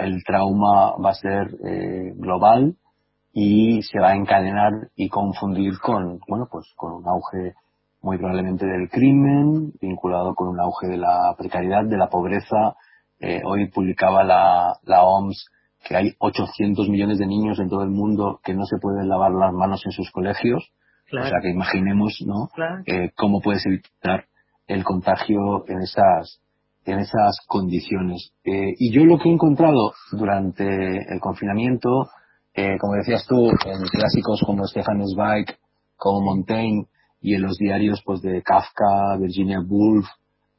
el 0.00 0.22
trauma 0.24 0.96
va 0.96 1.10
a 1.10 1.14
ser 1.14 1.48
eh, 1.64 2.12
global 2.16 2.76
y 3.32 3.82
se 3.82 3.98
va 3.98 4.10
a 4.10 4.14
encadenar 4.14 4.72
y 4.94 5.08
confundir 5.08 5.78
con, 5.80 6.20
bueno, 6.28 6.48
pues 6.50 6.72
con 6.76 6.92
un 6.92 7.08
auge 7.08 7.54
muy 8.02 8.18
probablemente 8.18 8.66
del 8.66 8.88
crimen, 8.88 9.72
vinculado 9.80 10.34
con 10.36 10.48
un 10.48 10.60
auge 10.60 10.86
de 10.86 10.96
la 10.96 11.34
precariedad, 11.36 11.84
de 11.84 11.96
la 11.96 12.08
pobreza. 12.08 12.76
Eh, 13.18 13.42
hoy 13.44 13.68
publicaba 13.68 14.22
la, 14.22 14.76
la 14.84 15.02
OMS 15.02 15.50
que 15.84 15.96
hay 15.96 16.12
800 16.18 16.88
millones 16.88 17.18
de 17.18 17.26
niños 17.26 17.58
en 17.58 17.68
todo 17.68 17.82
el 17.82 17.90
mundo 17.90 18.40
que 18.44 18.54
no 18.54 18.64
se 18.64 18.78
pueden 18.78 19.08
lavar 19.08 19.32
las 19.32 19.52
manos 19.52 19.82
en 19.86 19.92
sus 19.92 20.10
colegios. 20.10 20.70
O 21.10 21.22
sea 21.22 21.40
que 21.40 21.50
imaginemos, 21.50 22.22
¿no? 22.26 22.50
Eh, 22.84 23.10
cómo 23.16 23.40
puedes 23.40 23.64
evitar 23.64 24.26
el 24.66 24.84
contagio 24.84 25.64
en 25.66 25.80
esas 25.80 26.40
en 26.84 27.00
esas 27.00 27.36
condiciones. 27.46 28.32
Eh, 28.44 28.74
y 28.78 28.92
yo 28.92 29.04
lo 29.04 29.18
que 29.18 29.28
he 29.28 29.32
encontrado 29.32 29.92
durante 30.12 30.64
el 30.64 31.20
confinamiento, 31.20 32.08
eh, 32.54 32.76
como 32.78 32.94
decías 32.94 33.26
tú, 33.26 33.50
en 33.50 33.82
clásicos 33.90 34.42
como 34.46 34.66
Stefan 34.66 35.02
Zweig, 35.06 35.46
como 35.96 36.22
Montaigne, 36.22 36.86
y 37.20 37.34
en 37.34 37.42
los 37.42 37.58
diarios 37.58 38.02
pues 38.04 38.22
de 38.22 38.42
Kafka, 38.42 39.16
Virginia 39.18 39.60
Woolf 39.60 40.06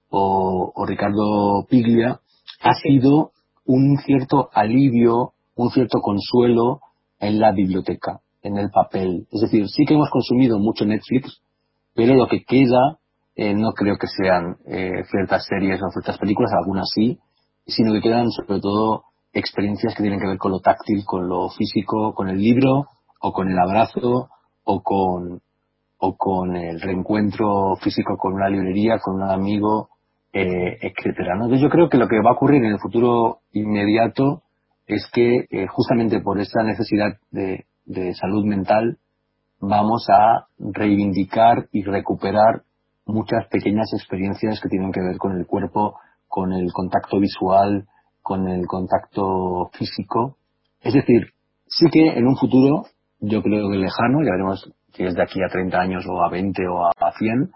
o, 0.10 0.72
o 0.76 0.86
Ricardo 0.86 1.66
Piglia, 1.68 2.20
ha 2.62 2.74
sido 2.76 3.32
un 3.70 4.00
cierto 4.00 4.50
alivio, 4.52 5.34
un 5.56 5.70
cierto 5.70 6.00
consuelo 6.02 6.80
en 7.20 7.40
la 7.40 7.52
biblioteca, 7.52 8.20
en 8.42 8.58
el 8.58 8.72
papel. 8.72 9.28
Es 9.32 9.42
decir, 9.42 9.70
sí 9.70 9.86
que 9.86 9.94
hemos 9.94 10.10
consumido 10.10 10.58
mucho 10.58 10.86
Netflix, 10.86 11.40
pero 11.94 12.16
lo 12.16 12.28
que 12.28 12.44
queda 12.44 12.98
eh, 13.36 13.54
no 13.54 13.74
creo 13.74 13.98
que 13.98 14.08
sean 14.08 14.58
eh, 14.66 15.04
ciertas 15.12 15.46
series 15.46 15.80
o 15.84 15.92
ciertas 15.92 16.18
películas, 16.18 16.52
algunas 16.52 16.90
sí, 16.92 17.20
sino 17.68 17.94
que 17.94 18.02
quedan 18.02 18.32
sobre 18.32 18.60
todo 18.60 19.04
experiencias 19.34 19.94
que 19.94 20.02
tienen 20.02 20.20
que 20.20 20.28
ver 20.28 20.40
con 20.40 20.52
lo 20.52 20.62
táctil, 20.62 21.04
con 21.06 21.30
lo 21.30 21.50
físico, 21.50 22.16
con 22.16 22.28
el 22.28 22.40
libro 22.40 22.88
o 23.22 23.32
con 23.32 23.52
el 23.52 23.60
abrazo 23.60 24.30
o 24.64 24.82
con, 24.82 25.42
o 26.00 26.18
con 26.18 26.56
el 26.56 26.82
reencuentro 26.82 27.76
físico 27.76 28.18
con 28.18 28.34
una 28.34 28.50
librería, 28.50 28.98
con 28.98 29.22
un 29.22 29.30
amigo, 29.30 29.90
eh, 30.34 30.78
etcétera. 30.82 31.36
¿no? 31.36 31.54
Yo 31.56 31.70
creo 31.70 31.90
que 31.90 31.98
lo 31.98 32.08
que 32.08 32.22
va 32.22 32.32
a 32.32 32.34
ocurrir 32.34 32.64
en 32.64 32.72
el 32.72 32.80
futuro 32.80 33.40
inmediato 33.52 34.44
es 34.88 35.10
que 35.14 35.46
eh, 35.50 35.68
justamente 35.68 36.20
por 36.22 36.40
esta 36.40 36.64
necesidad 36.64 37.18
de, 37.32 37.66
de 37.86 38.14
salud 38.14 38.46
mental 38.46 38.98
vamos 39.60 40.08
a 40.10 40.48
reivindicar 40.58 41.68
y 41.72 41.84
recuperar 41.84 42.64
muchas 43.06 43.48
pequeñas 43.48 43.92
experiencias 43.94 44.60
que 44.62 44.70
tienen 44.70 44.92
que 44.92 45.02
ver 45.02 45.18
con 45.18 45.38
el 45.38 45.46
cuerpo, 45.46 46.00
con 46.28 46.54
el 46.54 46.72
contacto 46.72 47.20
visual, 47.20 47.88
con 48.22 48.48
el 48.48 48.68
contacto 48.68 49.70
físico. 49.74 50.38
Es 50.82 50.94
decir, 50.94 51.34
sí 51.68 51.88
que 51.92 52.18
en 52.18 52.28
un 52.28 52.38
futuro, 52.38 52.86
yo 53.20 53.42
creo 53.42 53.70
que 53.70 53.78
lejano, 53.78 54.22
ya 54.24 54.32
veremos 54.32 54.72
si 54.94 55.04
es 55.04 55.16
de 55.16 55.24
aquí 55.24 55.42
a 55.42 55.52
30 55.52 55.80
años 55.80 56.06
o 56.08 56.24
a 56.24 56.30
20 56.30 56.68
o 56.68 56.86
a 56.86 57.12
100, 57.18 57.52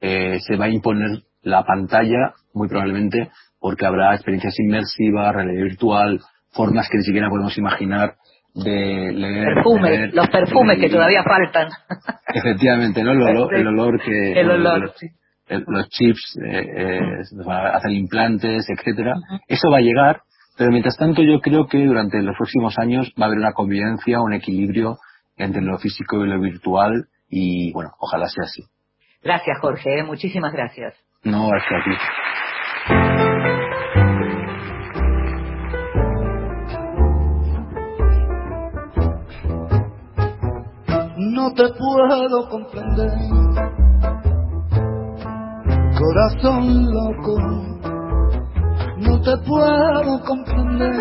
eh, 0.00 0.38
se 0.40 0.56
va 0.56 0.66
a 0.66 0.68
imponer 0.68 1.22
la 1.46 1.64
pantalla, 1.64 2.34
muy 2.52 2.68
probablemente, 2.68 3.30
porque 3.60 3.86
habrá 3.86 4.14
experiencias 4.14 4.58
inmersivas, 4.58 5.32
realidad 5.32 5.62
virtual, 5.62 6.20
formas 6.50 6.88
que 6.90 6.98
ni 6.98 7.04
siquiera 7.04 7.28
podemos 7.30 7.56
imaginar 7.56 8.16
de 8.52 9.12
leer. 9.12 9.54
Perfumes, 9.54 10.14
los 10.14 10.28
perfumes 10.28 10.78
que 10.78 10.88
todavía 10.88 11.22
faltan. 11.22 11.68
Efectivamente, 12.34 13.02
¿no? 13.04 13.12
El 13.12 13.22
olor, 13.22 13.54
el 13.54 13.66
olor 13.68 14.00
que. 14.02 14.32
El 14.32 14.50
olor, 14.50 14.92
los, 15.48 15.62
los 15.68 15.88
chips, 15.88 16.36
eh, 16.44 16.66
eh, 16.76 17.20
hacer 17.72 17.92
implantes, 17.92 18.66
etcétera. 18.68 19.14
Eso 19.46 19.70
va 19.70 19.78
a 19.78 19.82
llegar, 19.82 20.22
pero 20.58 20.70
mientras 20.70 20.96
tanto 20.96 21.22
yo 21.22 21.38
creo 21.40 21.68
que 21.68 21.84
durante 21.84 22.20
los 22.22 22.36
próximos 22.36 22.76
años 22.78 23.12
va 23.20 23.26
a 23.26 23.28
haber 23.28 23.38
una 23.38 23.52
convivencia, 23.52 24.20
un 24.20 24.32
equilibrio 24.32 24.98
entre 25.36 25.62
lo 25.62 25.78
físico 25.78 26.24
y 26.24 26.28
lo 26.28 26.40
virtual 26.40 27.06
y 27.28 27.72
bueno, 27.72 27.90
ojalá 28.00 28.26
sea 28.26 28.44
así. 28.44 28.64
Gracias, 29.22 29.58
Jorge. 29.60 30.00
¿eh? 30.00 30.02
Muchísimas 30.02 30.52
gracias. 30.52 31.05
No, 31.26 31.48
gracias 31.48 31.72
a. 31.72 31.98
No 41.18 41.52
te 41.52 41.64
puedo 41.70 42.48
comprender, 42.48 43.10
corazón 45.98 46.94
loco, 46.94 47.40
no 48.98 49.20
te 49.20 49.36
puedo 49.38 50.20
comprender, 50.24 50.94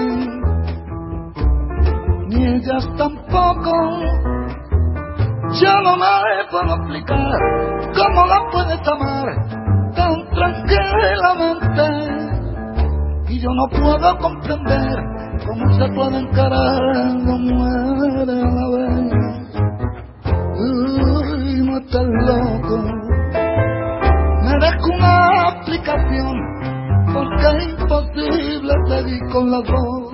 ni 2.30 2.46
ellas 2.48 2.90
tampoco. 2.98 3.72
Yo 5.62 5.82
no 5.84 5.96
me 5.98 6.06
puedo 6.50 6.76
explicar 6.78 7.40
cómo 7.94 8.26
la 8.26 8.50
puedes 8.52 8.88
amar 8.88 9.65
tan 9.96 10.14
tranquilamente. 10.30 11.86
Y 13.30 13.40
yo 13.40 13.50
no 13.50 13.68
puedo 13.70 14.18
comprender 14.20 14.98
cómo 15.46 15.74
se 15.74 15.88
puede 15.94 16.20
encarar 16.20 16.82
la 17.26 17.38
muere 17.38 18.42
a 18.42 18.52
la 18.58 18.68
vez. 18.78 19.14
Uy, 20.60 21.62
no 21.66 21.78
estás 21.80 22.08
loco. 22.28 22.76
Merezco 24.44 24.88
una 24.94 25.14
explicación 25.56 26.36
porque 27.14 27.46
es 27.58 27.64
imposible 27.80 28.74
seguir 28.88 29.24
con 29.32 29.52
la 29.52 29.60
voz. 29.60 30.14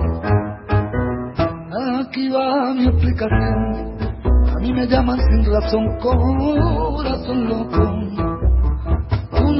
Aquí 2.00 2.28
va 2.28 2.74
mi 2.74 2.86
explicación 2.86 3.92
mí 4.62 4.72
me 4.72 4.86
llaman 4.86 5.18
sin 5.18 5.44
razón, 5.52 5.98
corazón 5.98 7.48
loco. 7.48 8.11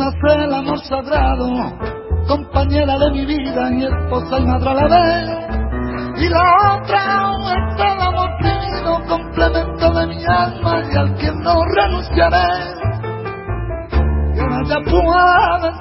Es 0.02 0.08
el 0.36 0.52
amor 0.52 0.80
sagrado, 0.80 1.46
compañera 2.26 2.98
de 2.98 3.10
mi 3.12 3.24
vida 3.24 3.70
y 3.70 3.84
esposa 3.84 4.40
y 4.40 4.46
madre 4.46 4.70
a 4.70 4.74
la 4.74 4.88
vez. 4.88 5.28
Y 6.16 6.28
la 6.28 6.42
otra 6.74 7.30
es 7.54 7.80
el 7.80 8.00
amor 8.00 8.30
divino, 8.42 9.00
complemento 9.08 9.92
de 9.92 10.06
mi 10.08 10.24
alma 10.24 10.82
y 10.90 10.96
al 10.96 11.14
que 11.14 11.30
no 11.30 11.54
renunciaré. 11.76 12.48
Y 14.34 14.40
ahora 14.40 14.62
ya 14.66 14.78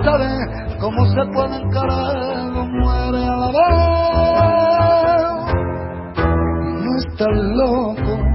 saber 0.03 0.77
cómo 0.79 1.05
se 1.07 1.25
puede 1.33 1.55
encarar, 1.55 2.45
no 2.53 2.67
muere 2.67 3.25
a 3.25 3.35
la 3.37 3.47
vez. 3.57 3.75
Y 6.61 6.73
no 6.83 6.91
está 6.99 7.25
loco. 7.27 8.30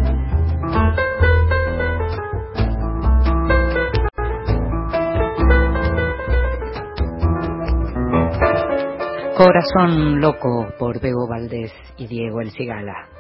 Corazón 9.37 10.19
Loco 10.19 10.73
por 10.79 10.99
Bebo 10.99 11.29
Valdés 11.29 11.71
y 11.99 12.07
Diego 12.07 12.41
El 12.41 12.53
Cigala. 12.53 13.16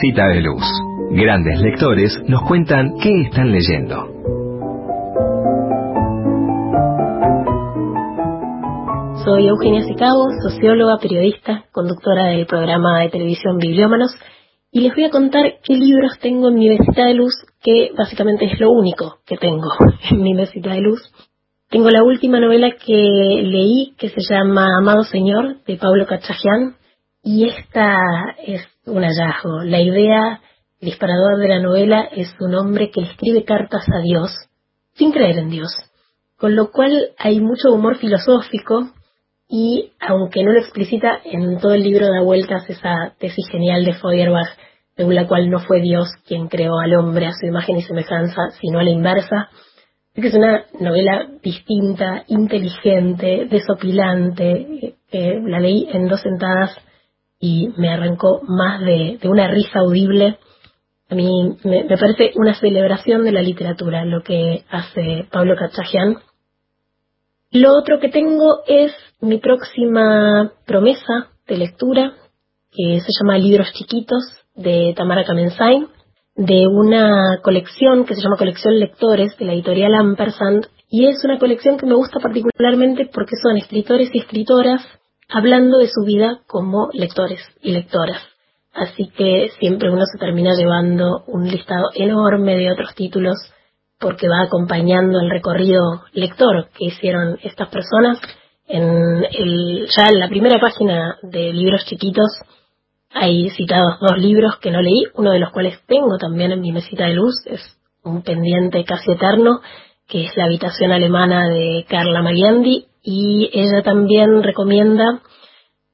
Mesita 0.00 0.28
de 0.28 0.40
Luz. 0.42 0.62
Grandes 1.10 1.60
lectores 1.60 2.16
nos 2.28 2.42
cuentan 2.42 2.98
qué 3.02 3.22
están 3.22 3.50
leyendo. 3.50 3.96
Soy 9.24 9.48
Eugenia 9.48 9.82
Sicabo, 9.82 10.28
socióloga, 10.40 10.98
periodista, 10.98 11.64
conductora 11.72 12.26
del 12.26 12.46
programa 12.46 13.00
de 13.00 13.08
televisión 13.08 13.58
Bibliómanos, 13.58 14.12
y 14.70 14.82
les 14.82 14.94
voy 14.94 15.04
a 15.04 15.10
contar 15.10 15.54
qué 15.64 15.74
libros 15.74 16.12
tengo 16.20 16.50
en 16.50 16.54
mi 16.54 16.68
mesita 16.68 17.06
de 17.06 17.14
luz, 17.14 17.34
que 17.60 17.90
básicamente 17.98 18.44
es 18.44 18.60
lo 18.60 18.70
único 18.70 19.18
que 19.26 19.36
tengo 19.36 19.68
en 20.12 20.22
mi 20.22 20.32
mesita 20.32 20.74
de 20.74 20.80
luz. 20.80 21.12
Tengo 21.70 21.90
la 21.90 22.04
última 22.04 22.38
novela 22.38 22.70
que 22.70 22.92
leí, 22.92 23.94
que 23.98 24.10
se 24.10 24.20
llama 24.30 24.78
Amado 24.78 25.02
Señor, 25.02 25.56
de 25.66 25.76
Pablo 25.76 26.06
Cachajian, 26.06 26.76
y 27.24 27.48
esta 27.48 27.98
es 28.46 28.62
un 28.88 29.02
hallazgo. 29.02 29.62
La 29.64 29.80
idea 29.80 30.40
el 30.80 30.90
disparador 30.90 31.38
de 31.38 31.48
la 31.48 31.58
novela 31.58 32.08
es 32.12 32.32
un 32.38 32.54
hombre 32.54 32.92
que 32.92 33.02
escribe 33.02 33.44
cartas 33.44 33.84
a 33.92 34.00
Dios 34.00 34.30
sin 34.94 35.10
creer 35.10 35.38
en 35.38 35.50
Dios, 35.50 35.72
con 36.36 36.54
lo 36.54 36.70
cual 36.70 37.10
hay 37.18 37.40
mucho 37.40 37.72
humor 37.72 37.96
filosófico 37.96 38.88
y, 39.48 39.90
aunque 39.98 40.44
no 40.44 40.52
lo 40.52 40.60
explicita, 40.60 41.18
en 41.24 41.58
todo 41.58 41.74
el 41.74 41.82
libro 41.82 42.06
da 42.06 42.22
vueltas 42.22 42.70
esa 42.70 43.12
tesis 43.18 43.48
genial 43.50 43.84
de 43.84 43.94
Feuerbach, 43.94 44.56
según 44.96 45.16
la 45.16 45.26
cual 45.26 45.50
no 45.50 45.58
fue 45.58 45.80
Dios 45.80 46.10
quien 46.26 46.46
creó 46.46 46.78
al 46.78 46.94
hombre 46.94 47.26
a 47.26 47.32
su 47.32 47.46
imagen 47.46 47.78
y 47.78 47.82
semejanza, 47.82 48.50
sino 48.60 48.78
a 48.78 48.84
la 48.84 48.90
inversa. 48.90 49.48
Es 50.14 50.34
una 50.34 50.64
novela 50.78 51.28
distinta, 51.42 52.24
inteligente, 52.28 53.48
desopilante, 53.50 54.94
que 55.10 55.40
la 55.44 55.58
leí 55.58 55.88
en 55.92 56.06
dos 56.06 56.20
sentadas 56.20 56.76
y 57.40 57.68
me 57.76 57.90
arrancó 57.90 58.42
más 58.46 58.80
de, 58.80 59.18
una 59.24 59.48
risa 59.48 59.80
audible 59.80 60.38
a 61.10 61.14
mí 61.14 61.56
me, 61.64 61.84
parece 61.84 62.32
una 62.34 62.54
celebración 62.54 63.24
de 63.24 63.32
la 63.32 63.40
literatura 63.40 64.04
lo 64.04 64.22
que 64.22 64.64
hace 64.68 65.26
Pablo 65.30 65.56
Cachajian. 65.56 66.18
Lo 67.50 67.72
otro 67.78 67.98
que 67.98 68.10
tengo 68.10 68.58
es 68.66 68.92
mi 69.20 69.38
próxima 69.38 70.52
promesa 70.66 71.28
de 71.46 71.56
lectura, 71.56 72.12
que 72.70 73.00
se 73.00 73.08
llama 73.18 73.38
Libros 73.38 73.72
Chiquitos, 73.72 74.22
de 74.54 74.92
Tamara 74.94 75.24
Kamensain, 75.24 75.88
de 76.36 76.66
una 76.66 77.40
colección 77.42 78.04
que 78.04 78.14
se 78.14 78.20
llama 78.20 78.36
Colección 78.36 78.78
Lectores, 78.78 79.34
de 79.38 79.46
la 79.46 79.54
editorial 79.54 79.94
Ampersand, 79.94 80.66
y 80.90 81.06
es 81.06 81.24
una 81.24 81.38
colección 81.38 81.78
que 81.78 81.86
me 81.86 81.94
gusta 81.94 82.20
particularmente 82.20 83.08
porque 83.12 83.36
son 83.42 83.56
escritores 83.56 84.10
y 84.12 84.18
escritoras 84.18 84.82
hablando 85.28 85.78
de 85.78 85.88
su 85.88 86.04
vida 86.04 86.40
como 86.46 86.88
lectores 86.92 87.40
y 87.62 87.72
lectoras. 87.72 88.22
Así 88.72 89.10
que 89.16 89.50
siempre 89.58 89.90
uno 89.90 90.04
se 90.04 90.18
termina 90.18 90.54
llevando 90.54 91.24
un 91.26 91.48
listado 91.48 91.90
enorme 91.94 92.56
de 92.56 92.70
otros 92.70 92.94
títulos 92.94 93.36
porque 93.98 94.28
va 94.28 94.42
acompañando 94.42 95.20
el 95.20 95.30
recorrido 95.30 96.04
lector 96.12 96.68
que 96.76 96.86
hicieron 96.86 97.38
estas 97.42 97.68
personas. 97.68 98.20
En 98.66 99.24
el, 99.30 99.88
ya 99.96 100.06
en 100.08 100.20
la 100.20 100.28
primera 100.28 100.60
página 100.60 101.16
de 101.22 101.52
libros 101.52 101.84
chiquitos 101.86 102.28
hay 103.12 103.50
citados 103.50 103.98
dos 104.00 104.18
libros 104.18 104.58
que 104.58 104.70
no 104.70 104.80
leí, 104.80 105.04
uno 105.14 105.32
de 105.32 105.40
los 105.40 105.50
cuales 105.50 105.80
tengo 105.86 106.18
también 106.18 106.52
en 106.52 106.60
mi 106.60 106.72
mesita 106.72 107.06
de 107.06 107.14
luz, 107.14 107.34
es 107.46 107.60
un 108.04 108.22
pendiente 108.22 108.84
casi 108.84 109.10
eterno, 109.10 109.60
que 110.06 110.24
es 110.24 110.36
La 110.36 110.44
habitación 110.44 110.92
alemana 110.92 111.48
de 111.48 111.84
Carla 111.88 112.22
Mariandi, 112.22 112.86
y 113.10 113.48
ella 113.54 113.82
también 113.82 114.42
recomienda 114.42 115.22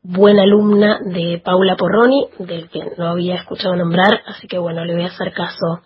buena 0.02 0.42
alumna 0.42 0.98
de 1.00 1.40
Paula 1.44 1.76
Porroni, 1.76 2.26
del 2.40 2.68
que 2.68 2.80
no 2.98 3.06
había 3.06 3.36
escuchado 3.36 3.76
nombrar, 3.76 4.22
así 4.26 4.48
que 4.48 4.58
bueno, 4.58 4.84
le 4.84 4.94
voy 4.94 5.04
a 5.04 5.12
hacer 5.14 5.32
caso 5.32 5.80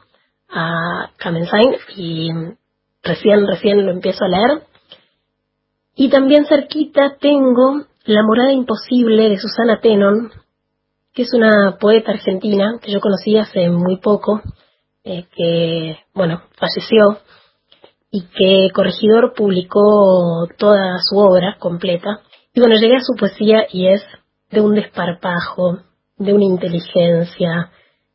a 0.49 1.11
Kamensain 1.19 1.75
y 1.97 2.31
recién, 3.03 3.47
recién 3.47 3.85
lo 3.85 3.93
empiezo 3.93 4.25
a 4.25 4.29
leer. 4.29 4.63
Y 5.95 6.09
también 6.09 6.47
cerquita 6.47 7.19
tengo 7.21 7.83
La 8.07 8.23
morada 8.23 8.53
imposible 8.53 9.29
de 9.29 9.37
Susana 9.37 9.81
Tenon, 9.83 10.31
que 11.13 11.23
es 11.23 11.35
una 11.35 11.77
poeta 11.79 12.13
argentina 12.13 12.79
que 12.81 12.91
yo 12.91 13.01
conocí 13.01 13.37
hace 13.37 13.69
muy 13.69 13.99
poco, 13.99 14.41
eh, 15.05 15.27
que, 15.37 15.99
bueno, 16.15 16.41
falleció 16.57 17.19
y 18.11 18.23
que 18.29 18.69
Corregidor 18.75 19.35
publicó 19.35 20.47
toda 20.57 20.99
su 21.03 21.19
obra 21.19 21.57
completa 21.59 22.21
y 22.55 22.61
bueno, 22.61 22.77
llegué 22.77 22.97
a 22.97 23.01
su 23.01 23.15
poesía 23.15 23.67
y 23.71 23.87
es 23.87 24.03
de 24.51 24.61
un 24.61 24.75
desparpajo, 24.75 25.79
de 26.17 26.33
una 26.33 26.45
inteligencia, 26.45 27.71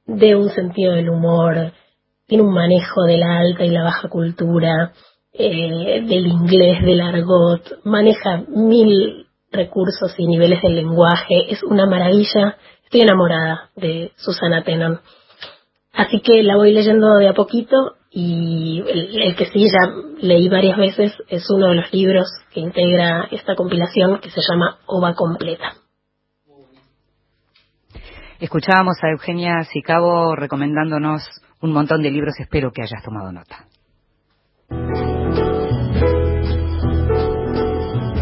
de 0.05 0.35
un 0.35 0.49
sentido 0.49 0.93
del 0.93 1.09
humor, 1.09 1.71
tiene 2.27 2.43
un 2.43 2.53
manejo 2.53 3.03
de 3.03 3.17
la 3.17 3.37
alta 3.37 3.63
y 3.63 3.69
la 3.69 3.83
baja 3.83 4.09
cultura, 4.09 4.91
eh, 5.31 6.01
del 6.05 6.27
inglés, 6.27 6.83
del 6.83 7.01
argot, 7.01 7.85
maneja 7.85 8.43
mil 8.49 9.27
recursos 9.51 10.13
y 10.17 10.27
niveles 10.27 10.61
del 10.61 10.75
lenguaje, 10.75 11.45
es 11.49 11.63
una 11.63 11.85
maravilla. 11.85 12.57
Estoy 12.83 13.01
enamorada 13.01 13.69
de 13.75 14.11
Susana 14.17 14.63
Tenon. 14.63 14.99
Así 15.93 16.21
que 16.21 16.41
la 16.41 16.57
voy 16.57 16.73
leyendo 16.73 17.17
de 17.17 17.27
a 17.27 17.33
poquito 17.33 17.95
y 18.09 18.83
el, 18.87 19.35
que 19.35 19.45
sí 19.45 19.65
ya 19.65 19.93
leí 20.21 20.49
varias 20.49 20.77
veces 20.77 21.13
es 21.27 21.49
uno 21.51 21.67
de 21.67 21.75
los 21.75 21.93
libros 21.93 22.27
que 22.51 22.61
integra 22.61 23.27
esta 23.31 23.55
compilación 23.55 24.19
que 24.19 24.31
se 24.31 24.41
llama 24.41 24.79
Ova 24.87 25.13
Completa. 25.13 25.75
Escuchábamos 28.39 28.97
a 29.03 29.11
Eugenia 29.11 29.63
Sicabo 29.71 30.35
recomendándonos 30.35 31.23
un 31.61 31.71
montón 31.71 32.01
de 32.01 32.11
libros, 32.11 32.33
espero 32.39 32.71
que 32.71 32.81
hayas 32.81 33.03
tomado 33.03 33.31
nota. 33.31 33.67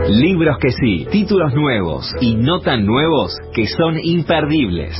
Libros 0.10 0.58
que 0.60 0.72
sí, 0.72 1.08
títulos 1.10 1.54
nuevos 1.54 2.14
y 2.20 2.36
no 2.36 2.60
tan 2.60 2.86
nuevos 2.86 3.34
que 3.54 3.66
son 3.66 3.98
imperdibles. 3.98 4.98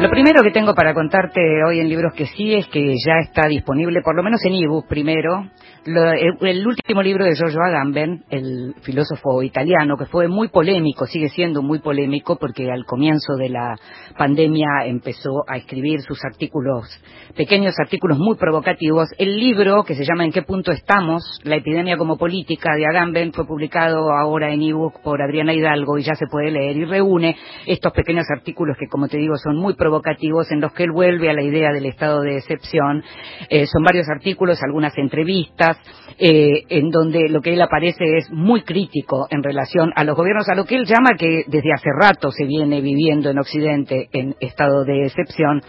Lo 0.00 0.10
primero 0.10 0.44
que 0.44 0.52
tengo 0.52 0.74
para 0.74 0.94
contarte 0.94 1.40
hoy 1.64 1.80
en 1.80 1.88
Libros 1.88 2.14
que 2.14 2.26
sí 2.26 2.54
es 2.54 2.68
que 2.68 2.94
ya 3.04 3.18
está 3.20 3.48
disponible, 3.48 4.00
por 4.00 4.14
lo 4.14 4.22
menos 4.22 4.40
en 4.44 4.54
ebook 4.54 4.86
primero, 4.86 5.48
el, 5.96 6.66
último 6.66 7.02
libro 7.02 7.24
de 7.24 7.34
Giorgio 7.34 7.60
Agamben, 7.62 8.24
el 8.30 8.74
filósofo 8.82 9.42
italiano, 9.42 9.96
que 9.96 10.06
fue 10.06 10.28
muy 10.28 10.48
polémico, 10.48 11.06
sigue 11.06 11.28
siendo 11.28 11.62
muy 11.62 11.78
polémico 11.78 12.36
porque 12.36 12.70
al 12.70 12.84
comienzo 12.84 13.36
de 13.36 13.48
la 13.48 13.74
pandemia 14.16 14.84
empezó 14.84 15.44
a 15.48 15.56
escribir 15.56 16.00
sus 16.02 16.22
artículos, 16.24 16.88
pequeños 17.36 17.74
artículos 17.78 18.18
muy 18.18 18.36
provocativos. 18.36 19.08
El 19.18 19.36
libro, 19.38 19.84
que 19.84 19.94
se 19.94 20.04
llama 20.04 20.24
¿En 20.24 20.32
qué 20.32 20.42
punto 20.42 20.72
estamos? 20.72 21.22
La 21.44 21.56
epidemia 21.56 21.96
como 21.96 22.18
política 22.18 22.74
de 22.76 22.86
Agamben, 22.86 23.32
fue 23.32 23.46
publicado 23.46 24.10
ahora 24.12 24.52
en 24.52 24.62
ebook 24.62 25.00
por 25.02 25.22
Adriana 25.22 25.54
Hidalgo 25.54 25.98
y 25.98 26.02
ya 26.02 26.14
se 26.14 26.26
puede 26.26 26.50
leer 26.50 26.76
y 26.76 26.84
reúne 26.84 27.36
estos 27.66 27.92
pequeños 27.92 28.26
artículos 28.30 28.76
que, 28.78 28.88
como 28.88 29.08
te 29.08 29.16
digo, 29.16 29.36
son 29.36 29.56
muy 29.56 29.74
provocativos 29.74 30.50
en 30.50 30.60
los 30.60 30.72
que 30.72 30.84
él 30.84 30.92
vuelve 30.92 31.30
a 31.30 31.34
la 31.34 31.42
idea 31.42 31.72
del 31.72 31.86
estado 31.86 32.20
de 32.20 32.36
excepción. 32.36 33.02
Eh, 33.48 33.66
son 33.66 33.82
varios 33.82 34.06
artículos, 34.08 34.62
algunas 34.62 34.96
entrevistas, 34.98 35.77
eh, 36.18 36.64
en 36.68 36.90
donde 36.90 37.28
lo 37.28 37.40
que 37.40 37.52
él 37.52 37.62
aparece 37.62 38.16
es 38.16 38.30
muy 38.30 38.62
crítico 38.62 39.28
en 39.30 39.42
relación 39.42 39.92
a 39.94 40.02
los 40.04 40.16
gobiernos, 40.16 40.48
a 40.48 40.56
lo 40.56 40.64
que 40.64 40.74
él 40.74 40.84
llama 40.84 41.10
que 41.16 41.44
desde 41.46 41.72
hace 41.72 41.90
rato 41.96 42.32
se 42.32 42.44
viene 42.44 42.80
viviendo 42.80 43.30
en 43.30 43.38
Occidente 43.38 44.08
en 44.12 44.34
estado 44.40 44.84
de 44.84 45.04
excepción, 45.04 45.62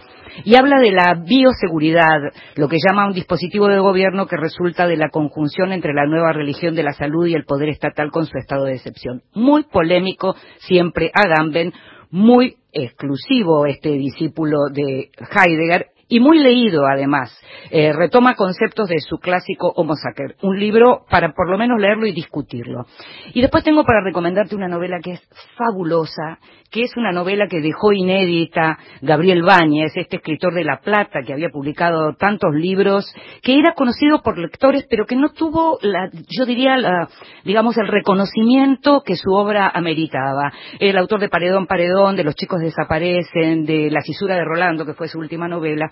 y 0.44 0.56
habla 0.56 0.80
de 0.80 0.92
la 0.92 1.22
bioseguridad, 1.24 2.32
lo 2.56 2.68
que 2.68 2.78
llama 2.78 3.06
un 3.06 3.12
dispositivo 3.12 3.68
de 3.68 3.78
gobierno 3.78 4.26
que 4.26 4.36
resulta 4.36 4.86
de 4.86 4.96
la 4.96 5.10
conjunción 5.10 5.72
entre 5.72 5.94
la 5.94 6.06
nueva 6.06 6.32
religión 6.32 6.74
de 6.74 6.82
la 6.82 6.92
salud 6.92 7.26
y 7.26 7.34
el 7.34 7.44
poder 7.44 7.68
estatal 7.68 8.10
con 8.10 8.26
su 8.26 8.38
estado 8.38 8.64
de 8.64 8.74
excepción. 8.74 9.22
Muy 9.34 9.64
polémico 9.64 10.34
siempre 10.58 11.10
Agamben, 11.14 11.72
muy 12.10 12.56
exclusivo 12.72 13.66
este 13.66 13.90
discípulo 13.90 14.68
de 14.72 15.10
Heidegger 15.18 15.86
y 16.10 16.20
muy 16.20 16.38
leído 16.40 16.84
además. 16.86 17.34
Eh, 17.70 17.92
retoma 17.94 18.34
conceptos 18.34 18.88
de 18.88 18.98
su 18.98 19.18
clásico 19.18 19.72
Homo 19.76 19.94
Sacer, 19.94 20.36
un 20.42 20.58
libro 20.58 21.06
para 21.08 21.32
por 21.32 21.48
lo 21.48 21.56
menos 21.56 21.80
leerlo 21.80 22.06
y 22.06 22.12
discutirlo. 22.12 22.84
Y 23.32 23.40
después 23.40 23.64
tengo 23.64 23.84
para 23.84 24.02
recomendarte 24.02 24.56
una 24.56 24.68
novela 24.68 24.98
que 25.02 25.12
es 25.12 25.28
fabulosa, 25.56 26.38
que 26.70 26.82
es 26.82 26.96
una 26.96 27.12
novela 27.12 27.46
que 27.48 27.60
dejó 27.60 27.92
inédita 27.92 28.78
Gabriel 29.00 29.42
Báñez, 29.42 29.92
este 29.96 30.16
escritor 30.16 30.54
de 30.54 30.64
La 30.64 30.80
Plata 30.80 31.20
que 31.26 31.32
había 31.32 31.50
publicado 31.50 32.14
tantos 32.14 32.54
libros, 32.54 33.12
que 33.42 33.58
era 33.58 33.74
conocido 33.74 34.22
por 34.22 34.38
lectores, 34.38 34.86
pero 34.88 35.04
que 35.04 35.16
no 35.16 35.30
tuvo, 35.30 35.78
la, 35.82 36.08
yo 36.12 36.46
diría, 36.46 36.76
la, 36.76 37.08
digamos, 37.44 37.76
el 37.76 37.88
reconocimiento 37.88 39.02
que 39.04 39.16
su 39.16 39.32
obra 39.32 39.70
ameritaba. 39.74 40.52
El 40.78 40.96
autor 40.96 41.20
de 41.20 41.28
Paredón, 41.28 41.66
Paredón, 41.66 42.16
de 42.16 42.24
Los 42.24 42.36
chicos 42.36 42.60
desaparecen, 42.60 43.64
de 43.64 43.90
La 43.90 44.02
fisura 44.02 44.36
de 44.36 44.44
Rolando, 44.44 44.86
que 44.86 44.94
fue 44.94 45.08
su 45.08 45.18
última 45.18 45.48
novela, 45.48 45.90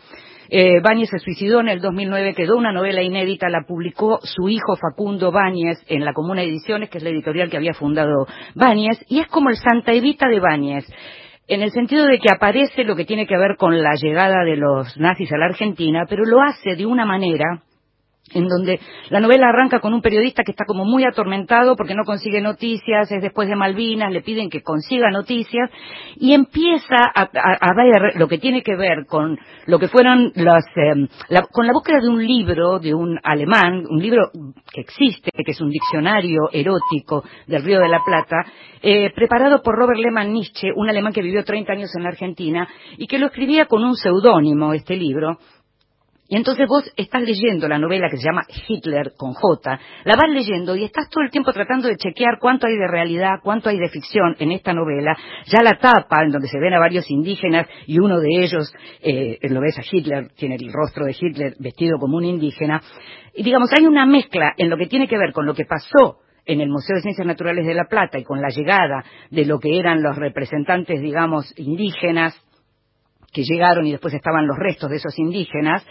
eh, 0.50 0.80
Báñez 0.80 1.10
se 1.10 1.18
suicidó 1.18 1.60
en 1.60 1.68
el 1.68 1.80
2009, 1.80 2.34
quedó 2.34 2.56
una 2.56 2.72
novela 2.72 3.02
inédita, 3.02 3.50
la 3.50 3.64
publicó 3.66 4.18
su 4.22 4.48
hijo 4.48 4.76
Facundo 4.76 5.30
Báñez 5.30 5.78
en 5.88 6.06
la 6.06 6.14
Comuna 6.14 6.42
Ediciones, 6.42 6.88
que 6.88 6.98
es 6.98 7.04
la 7.04 7.10
editorial 7.10 7.50
que 7.50 7.58
había 7.58 7.74
fundado 7.74 8.26
Báñez, 8.54 9.04
y 9.08 9.20
es 9.20 9.26
como 9.26 9.50
el 9.50 9.56
Santa 9.56 9.92
Evita 9.92 10.26
de 10.26 10.40
Báñez. 10.40 10.67
En 10.70 11.62
el 11.62 11.70
sentido 11.70 12.06
de 12.06 12.18
que 12.18 12.32
aparece 12.32 12.84
lo 12.84 12.94
que 12.94 13.04
tiene 13.04 13.26
que 13.26 13.36
ver 13.36 13.56
con 13.56 13.82
la 13.82 13.94
llegada 13.94 14.44
de 14.44 14.56
los 14.56 14.96
nazis 14.98 15.32
a 15.32 15.38
la 15.38 15.46
Argentina, 15.46 16.04
pero 16.08 16.24
lo 16.24 16.42
hace 16.42 16.76
de 16.76 16.86
una 16.86 17.06
manera 17.06 17.62
en 18.34 18.46
donde 18.48 18.80
la 19.10 19.20
novela 19.20 19.48
arranca 19.48 19.80
con 19.80 19.94
un 19.94 20.02
periodista 20.02 20.42
que 20.42 20.52
está 20.52 20.64
como 20.64 20.84
muy 20.84 21.04
atormentado 21.04 21.76
porque 21.76 21.94
no 21.94 22.04
consigue 22.04 22.40
noticias, 22.40 23.10
es 23.10 23.22
después 23.22 23.48
de 23.48 23.56
Malvinas, 23.56 24.12
le 24.12 24.22
piden 24.22 24.50
que 24.50 24.62
consiga 24.62 25.10
noticias 25.10 25.70
y 26.16 26.32
empieza 26.32 26.96
a, 27.14 27.28
ver 27.74 28.16
lo 28.16 28.28
que 28.28 28.38
tiene 28.38 28.62
que 28.62 28.76
ver 28.76 29.06
con 29.06 29.38
lo 29.66 29.78
que 29.78 29.88
fueron 29.88 30.32
las, 30.34 30.64
em, 30.76 31.08
con 31.52 31.66
la 31.66 31.72
búsqueda 31.72 32.00
de 32.00 32.08
un 32.08 32.24
libro 32.24 32.78
de 32.78 32.94
un 32.94 33.18
alemán, 33.22 33.84
un 33.88 34.00
libro 34.00 34.30
que 34.72 34.80
existe, 34.80 35.30
que 35.32 35.52
es 35.52 35.60
un 35.60 35.70
diccionario 35.70 36.48
erótico 36.52 37.24
del 37.46 37.62
Río 37.62 37.80
de 37.80 37.88
la 37.88 38.00
Plata, 38.04 38.36
eh, 38.82 39.10
preparado 39.14 39.62
por 39.62 39.76
Robert 39.76 39.98
Lehmann 39.98 40.32
Nietzsche, 40.32 40.70
un 40.74 40.88
alemán 40.88 41.12
que 41.12 41.22
vivió 41.22 41.44
30 41.44 41.72
años 41.72 41.90
en 41.96 42.02
la 42.02 42.10
Argentina 42.10 42.68
y 42.96 43.06
que 43.06 43.18
lo 43.18 43.26
escribía 43.26 43.66
con 43.66 43.84
un 43.84 43.96
seudónimo, 43.96 44.72
este 44.72 44.96
libro, 44.96 45.38
y 46.28 46.36
entonces 46.36 46.66
vos 46.68 46.84
estás 46.94 47.22
leyendo 47.22 47.66
la 47.68 47.78
novela 47.78 48.08
que 48.10 48.18
se 48.18 48.26
llama 48.26 48.42
Hitler 48.68 49.12
con 49.16 49.32
J, 49.32 49.80
la 50.04 50.14
vas 50.14 50.30
leyendo 50.30 50.76
y 50.76 50.84
estás 50.84 51.08
todo 51.08 51.24
el 51.24 51.30
tiempo 51.30 51.52
tratando 51.52 51.88
de 51.88 51.96
chequear 51.96 52.38
cuánto 52.38 52.66
hay 52.66 52.76
de 52.76 52.86
realidad, 52.86 53.40
cuánto 53.42 53.70
hay 53.70 53.78
de 53.78 53.88
ficción 53.88 54.36
en 54.38 54.52
esta 54.52 54.74
novela. 54.74 55.16
Ya 55.46 55.62
la 55.62 55.78
tapa, 55.78 56.22
en 56.22 56.30
donde 56.30 56.48
se 56.48 56.60
ven 56.60 56.74
a 56.74 56.78
varios 56.78 57.10
indígenas 57.10 57.66
y 57.86 57.98
uno 57.98 58.20
de 58.20 58.28
ellos, 58.40 58.70
eh, 59.00 59.38
lo 59.48 59.60
ves 59.60 59.78
a 59.78 59.82
Hitler, 59.90 60.28
tiene 60.36 60.56
el 60.56 60.70
rostro 60.70 61.06
de 61.06 61.16
Hitler 61.18 61.54
vestido 61.58 61.98
como 61.98 62.18
un 62.18 62.24
indígena. 62.26 62.82
Y 63.34 63.42
digamos, 63.42 63.70
hay 63.72 63.86
una 63.86 64.04
mezcla 64.04 64.52
en 64.58 64.68
lo 64.68 64.76
que 64.76 64.86
tiene 64.86 65.08
que 65.08 65.16
ver 65.16 65.32
con 65.32 65.46
lo 65.46 65.54
que 65.54 65.64
pasó 65.64 66.18
en 66.44 66.60
el 66.60 66.68
Museo 66.68 66.96
de 66.96 67.02
Ciencias 67.02 67.26
Naturales 67.26 67.66
de 67.66 67.74
La 67.74 67.84
Plata 67.84 68.18
y 68.18 68.24
con 68.24 68.40
la 68.40 68.48
llegada 68.48 69.02
de 69.30 69.46
lo 69.46 69.58
que 69.58 69.78
eran 69.78 70.02
los 70.02 70.16
representantes, 70.16 71.00
digamos, 71.00 71.54
indígenas 71.56 72.34
que 73.32 73.42
llegaron 73.42 73.86
y 73.86 73.92
después 73.92 74.14
estaban 74.14 74.46
los 74.46 74.56
restos 74.56 74.90
de 74.90 74.96
esos 74.96 75.18
indígenas, 75.18 75.84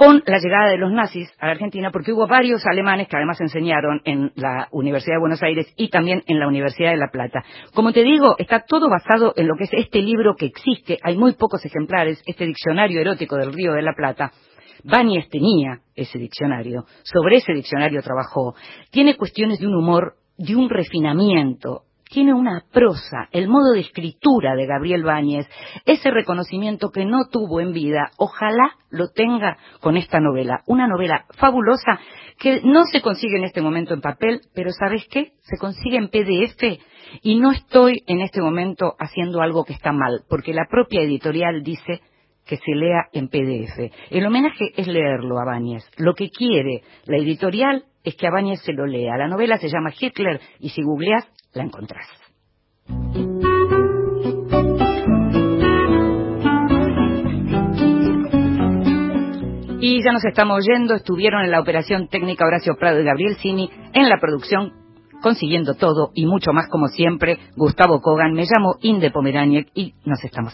con 0.00 0.22
la 0.24 0.38
llegada 0.38 0.70
de 0.70 0.78
los 0.78 0.90
nazis 0.90 1.30
a 1.38 1.44
la 1.44 1.52
Argentina, 1.52 1.90
porque 1.92 2.12
hubo 2.12 2.26
varios 2.26 2.64
alemanes 2.64 3.06
que 3.06 3.16
además 3.16 3.38
enseñaron 3.38 4.00
en 4.06 4.32
la 4.34 4.66
Universidad 4.70 5.16
de 5.16 5.20
Buenos 5.20 5.42
Aires 5.42 5.70
y 5.76 5.90
también 5.90 6.22
en 6.26 6.40
la 6.40 6.48
Universidad 6.48 6.92
de 6.92 6.96
La 6.96 7.10
Plata. 7.12 7.44
Como 7.74 7.92
te 7.92 8.02
digo, 8.02 8.34
está 8.38 8.60
todo 8.60 8.88
basado 8.88 9.34
en 9.36 9.46
lo 9.46 9.56
que 9.58 9.64
es 9.64 9.70
este 9.74 10.00
libro 10.00 10.36
que 10.36 10.46
existe, 10.46 10.98
hay 11.02 11.18
muy 11.18 11.34
pocos 11.34 11.62
ejemplares, 11.66 12.22
este 12.24 12.46
diccionario 12.46 12.98
erótico 12.98 13.36
del 13.36 13.52
Río 13.52 13.74
de 13.74 13.82
la 13.82 13.92
Plata. 13.92 14.32
Báñez 14.84 15.28
tenía 15.28 15.80
ese 15.94 16.18
diccionario, 16.18 16.86
sobre 17.02 17.36
ese 17.36 17.52
diccionario 17.52 18.00
trabajó. 18.00 18.54
Tiene 18.90 19.18
cuestiones 19.18 19.58
de 19.58 19.66
un 19.66 19.74
humor, 19.74 20.14
de 20.38 20.56
un 20.56 20.70
refinamiento, 20.70 21.82
tiene 22.10 22.34
una 22.34 22.64
prosa, 22.72 23.28
el 23.30 23.48
modo 23.48 23.72
de 23.72 23.80
escritura 23.80 24.56
de 24.56 24.66
Gabriel 24.66 25.04
Báñez, 25.04 25.46
ese 25.86 26.10
reconocimiento 26.10 26.90
que 26.90 27.04
no 27.04 27.28
tuvo 27.30 27.60
en 27.60 27.72
vida, 27.72 28.10
ojalá 28.18 28.72
lo 28.90 29.10
tenga 29.10 29.56
con 29.80 29.96
esta 29.96 30.18
novela. 30.18 30.62
Una 30.66 30.88
novela 30.88 31.24
fabulosa 31.38 32.00
que 32.38 32.62
no 32.64 32.84
se 32.86 33.00
consigue 33.00 33.38
en 33.38 33.44
este 33.44 33.62
momento 33.62 33.94
en 33.94 34.00
papel, 34.00 34.40
pero 34.54 34.70
¿sabes 34.72 35.06
qué? 35.08 35.34
Se 35.42 35.56
consigue 35.56 35.98
en 35.98 36.08
PDF 36.08 36.80
y 37.22 37.38
no 37.38 37.52
estoy 37.52 38.02
en 38.08 38.20
este 38.22 38.40
momento 38.40 38.94
haciendo 38.98 39.40
algo 39.40 39.64
que 39.64 39.74
está 39.74 39.92
mal, 39.92 40.24
porque 40.28 40.52
la 40.52 40.66
propia 40.68 41.02
editorial 41.02 41.62
dice 41.62 42.00
que 42.44 42.56
se 42.56 42.74
lea 42.74 43.04
en 43.12 43.28
PDF. 43.28 43.92
El 44.10 44.26
homenaje 44.26 44.72
es 44.76 44.88
leerlo 44.88 45.38
a 45.38 45.44
Báñez. 45.44 45.88
Lo 45.96 46.14
que 46.14 46.30
quiere 46.30 46.82
la 47.04 47.18
editorial 47.18 47.84
es 48.02 48.16
que 48.16 48.26
a 48.26 48.32
Báñez 48.32 48.60
se 48.62 48.72
lo 48.72 48.86
lea. 48.86 49.16
La 49.16 49.28
novela 49.28 49.58
se 49.58 49.68
llama 49.68 49.92
Hitler 49.96 50.40
y 50.58 50.70
si 50.70 50.82
googleas 50.82 51.28
la 51.52 51.64
encontrás. 51.64 52.06
Y 59.82 60.04
ya 60.04 60.12
nos 60.12 60.24
estamos 60.24 60.58
oyendo, 60.58 60.94
estuvieron 60.94 61.42
en 61.42 61.50
la 61.50 61.60
operación 61.60 62.08
técnica 62.08 62.46
Horacio 62.46 62.76
Prado 62.78 63.00
y 63.00 63.04
Gabriel 63.04 63.36
Cini, 63.36 63.70
en 63.94 64.08
la 64.08 64.18
producción 64.20 64.72
consiguiendo 65.20 65.74
todo 65.74 66.10
y 66.14 66.26
mucho 66.26 66.52
más 66.52 66.66
como 66.68 66.88
siempre, 66.88 67.38
Gustavo 67.56 68.00
Kogan, 68.00 68.32
me 68.32 68.44
llamo 68.44 68.76
Inde 68.80 69.10
Pomeraniec 69.10 69.68
y 69.74 69.94
nos 70.04 70.22
estamos 70.24 70.48